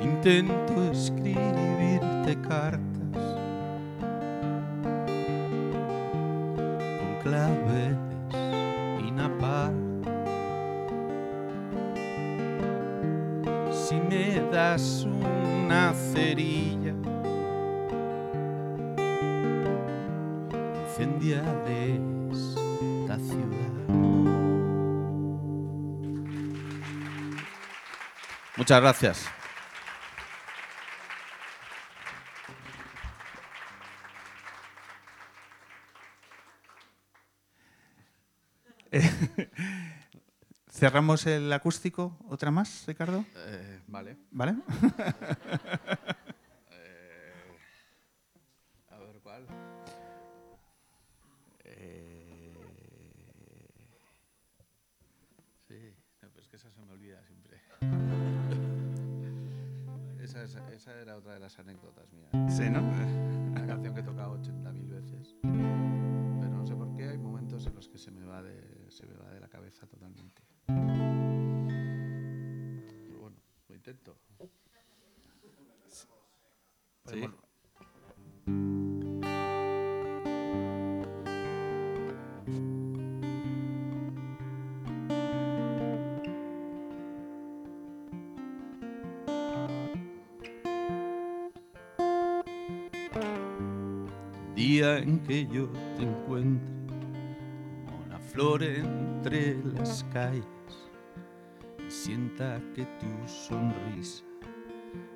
Intento 0.00 0.92
escribirte 0.92 2.36
cartas 2.46 3.18
con 6.98 7.18
claveles 7.24 7.96
y. 9.00 9.10
Si 13.72 13.96
me 13.96 14.40
das 14.52 15.04
una 15.04 15.92
cerilla, 15.92 16.79
Muchas 28.70 28.82
gracias. 28.82 29.26
¿Cerramos 40.70 41.26
el 41.26 41.52
acústico? 41.52 42.16
¿Otra 42.28 42.52
más, 42.52 42.84
Ricardo? 42.86 43.24
Eh, 43.34 43.80
vale. 43.88 44.18
¿Vale? 44.30 44.54
totalmente. 69.86 70.42
Pero 73.06 73.18
bueno, 73.20 73.36
lo 73.68 73.74
intento. 73.74 74.16
Sí. 77.06 77.28
Día 94.54 94.98
en 94.98 95.20
que 95.20 95.46
yo 95.46 95.68
te 95.96 96.02
encuentre 96.02 96.79
entre 98.42 99.62
las 99.74 100.02
calles 100.14 100.46
y 101.86 101.90
sienta 101.90 102.58
que 102.74 102.86
tu 102.98 103.28
sonrisa 103.28 104.24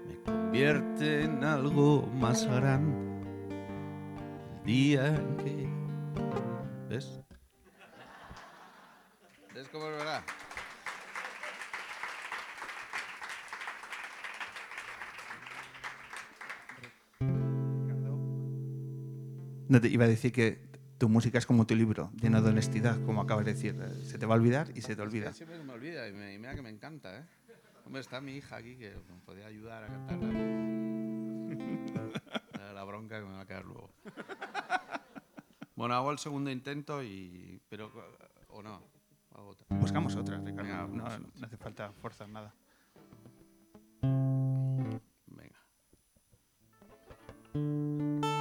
me 0.06 0.22
convierte 0.24 1.22
en 1.22 1.42
algo 1.42 2.06
más 2.20 2.44
grande. 2.46 2.94
El 4.58 4.64
día 4.64 5.06
en 5.06 5.36
que... 5.38 5.68
¿Ves? 6.90 7.18
¿Ves 9.54 9.68
cómo 9.70 9.86
es 9.86 9.92
verdad? 9.96 10.22
No 19.66 19.80
te 19.80 19.88
iba 19.88 20.04
a 20.04 20.08
decir 20.08 20.30
que 20.30 20.73
tu 21.04 21.08
música 21.10 21.36
es 21.36 21.44
como 21.44 21.66
tu 21.66 21.74
libro, 21.74 22.10
lleno 22.18 22.40
de 22.40 22.48
honestidad, 22.48 22.98
como 23.04 23.20
acabas 23.20 23.44
de 23.44 23.52
decir. 23.52 23.78
Eh, 23.78 24.04
Se 24.06 24.16
te 24.16 24.24
va 24.24 24.36
a 24.36 24.38
olvidar 24.38 24.70
y 24.74 24.80
se 24.80 24.96
te 24.96 25.02
olvida. 25.02 25.34
Siempre 25.34 25.62
me 25.62 25.74
olvida 25.74 26.08
y, 26.08 26.14
me, 26.14 26.32
y 26.32 26.38
mira 26.38 26.54
que 26.54 26.62
me 26.62 26.70
encanta, 26.70 27.18
¿eh? 27.18 27.26
Hombre, 27.84 28.00
está 28.00 28.22
mi 28.22 28.36
hija 28.36 28.56
aquí 28.56 28.74
que 28.78 28.94
me 29.10 29.20
podía 29.26 29.44
ayudar 29.44 29.84
a 29.84 29.88
cantar 29.88 30.16
la, 32.56 32.72
la 32.72 32.84
bronca 32.84 33.18
que 33.20 33.26
me 33.26 33.32
va 33.32 33.42
a 33.42 33.46
quedar 33.46 33.66
luego. 33.66 33.90
Bueno, 35.76 35.94
hago 35.94 36.10
el 36.10 36.18
segundo 36.18 36.50
intento 36.50 37.02
y... 37.02 37.60
Pero, 37.68 37.92
¿O 38.48 38.62
no? 38.62 38.80
Hago 39.32 39.48
otra. 39.48 39.66
Buscamos 39.68 40.16
otra, 40.16 40.38
Ricardo. 40.38 40.62
Venga, 40.62 40.86
no, 40.86 41.04
otra. 41.04 41.18
no 41.18 41.46
hace 41.46 41.58
falta 41.58 41.92
forzar 41.92 42.30
nada. 42.30 42.54
Venga. 47.52 48.33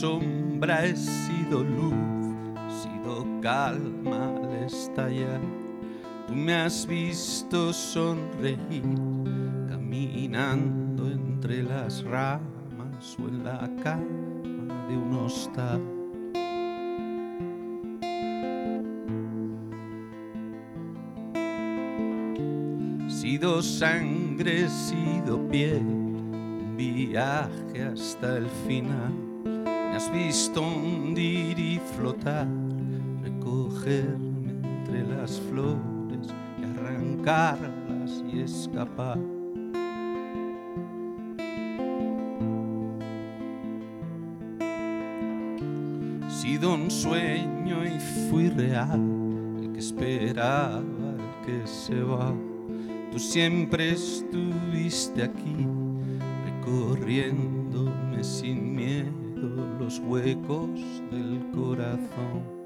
Sombra, 0.00 0.84
he 0.84 0.94
sido 0.94 1.64
luz, 1.64 1.92
he 2.54 2.70
sido 2.70 3.26
calma 3.40 4.32
al 4.36 4.64
estallar. 4.64 5.40
Tú 6.28 6.34
me 6.34 6.54
has 6.54 6.86
visto 6.86 7.72
sonreír, 7.72 8.84
caminando 9.68 11.10
entre 11.10 11.64
las 11.64 12.04
ramas 12.04 13.16
o 13.18 13.28
en 13.28 13.44
la 13.44 13.68
cama 13.82 14.86
de 14.88 14.96
un 14.96 15.14
hostal. 15.14 15.82
Sido 23.08 23.62
sangre, 23.62 24.68
sido 24.68 25.48
piel, 25.48 25.82
un 25.82 26.74
viaje 26.76 27.82
hasta 27.82 28.36
el 28.36 28.46
final. 28.66 29.27
Has 29.98 30.12
visto 30.12 30.62
hundir 30.62 31.58
y 31.58 31.80
flotar, 31.96 32.46
recogerme 33.20 34.52
entre 34.62 35.02
las 35.02 35.40
flores 35.40 36.32
y 36.56 36.64
arrancarlas 36.64 38.22
y 38.32 38.38
escapar. 38.38 39.18
Sido 46.28 46.74
un 46.74 46.88
sueño 46.92 47.84
y 47.84 47.98
fui 48.30 48.50
real, 48.50 49.00
el 49.60 49.72
que 49.72 49.80
esperaba, 49.80 50.78
el 50.78 51.44
que 51.44 51.66
se 51.66 52.00
va. 52.04 52.32
Tú 53.10 53.18
siempre 53.18 53.90
estuviste 53.90 55.24
aquí, 55.24 55.66
recorriéndome 56.44 58.22
sin 58.22 58.76
miedo 58.76 59.17
los 59.78 59.98
huecos 60.00 60.80
del 61.10 61.50
corazón. 61.54 62.57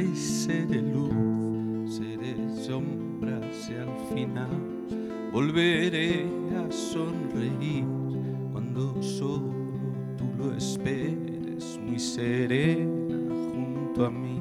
Y 0.00 0.14
seré 0.14 0.80
luz, 0.80 1.96
seré 1.96 2.36
sombra 2.54 3.40
si 3.52 3.74
al 3.74 3.88
final 4.14 4.48
volveré 5.32 6.24
a 6.56 6.70
sonreír 6.70 7.84
cuando 8.52 9.02
solo 9.02 9.52
tú 10.16 10.24
lo 10.38 10.54
esperes 10.54 11.80
muy 11.84 11.98
serena 11.98 13.16
junto 13.52 14.06
a 14.06 14.10
mí. 14.10 14.40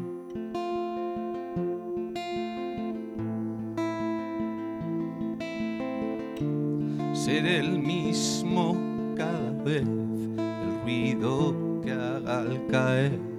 Seré 7.14 7.60
el 7.60 7.80
mismo 7.80 8.78
cada 9.16 9.52
vez, 9.64 9.88
el 9.88 10.82
ruido 10.84 11.82
que 11.82 11.92
haga 11.92 12.42
al 12.42 12.68
caer 12.68 13.37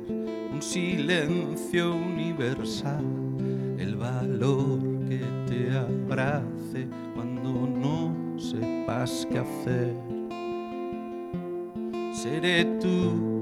un 0.58 0.62
silencio 0.62 1.94
universal, 1.94 3.04
el 3.78 3.94
valor 3.94 4.80
que 5.08 5.20
te 5.46 5.70
abrace 5.70 6.88
cuando 7.14 7.52
no 7.52 8.12
sepas 8.40 9.24
qué 9.30 9.38
hacer. 9.38 9.94
Seré 12.12 12.64
tú. 12.80 13.37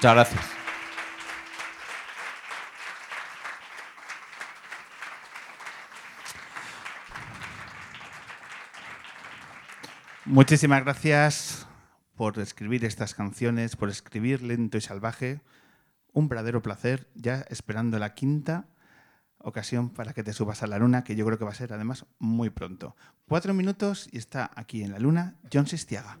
Muchas 0.00 0.14
gracias. 0.14 0.46
Muchísimas 10.24 10.84
gracias 10.84 11.66
por 12.14 12.38
escribir 12.38 12.86
estas 12.86 13.14
canciones, 13.14 13.76
por 13.76 13.90
escribir 13.90 14.40
lento 14.40 14.78
y 14.78 14.80
salvaje. 14.80 15.42
Un 16.14 16.30
verdadero 16.30 16.62
placer, 16.62 17.10
ya 17.14 17.44
esperando 17.50 17.98
la 17.98 18.14
quinta 18.14 18.68
ocasión 19.36 19.90
para 19.90 20.14
que 20.14 20.22
te 20.22 20.32
subas 20.32 20.62
a 20.62 20.66
la 20.66 20.78
luna, 20.78 21.04
que 21.04 21.14
yo 21.14 21.26
creo 21.26 21.36
que 21.36 21.44
va 21.44 21.50
a 21.50 21.54
ser 21.54 21.74
además 21.74 22.06
muy 22.18 22.48
pronto. 22.48 22.96
Cuatro 23.28 23.52
minutos 23.52 24.08
y 24.10 24.16
está 24.16 24.50
aquí 24.56 24.82
en 24.82 24.92
la 24.92 24.98
luna 24.98 25.34
John 25.52 25.66
Sistiaga. 25.66 26.20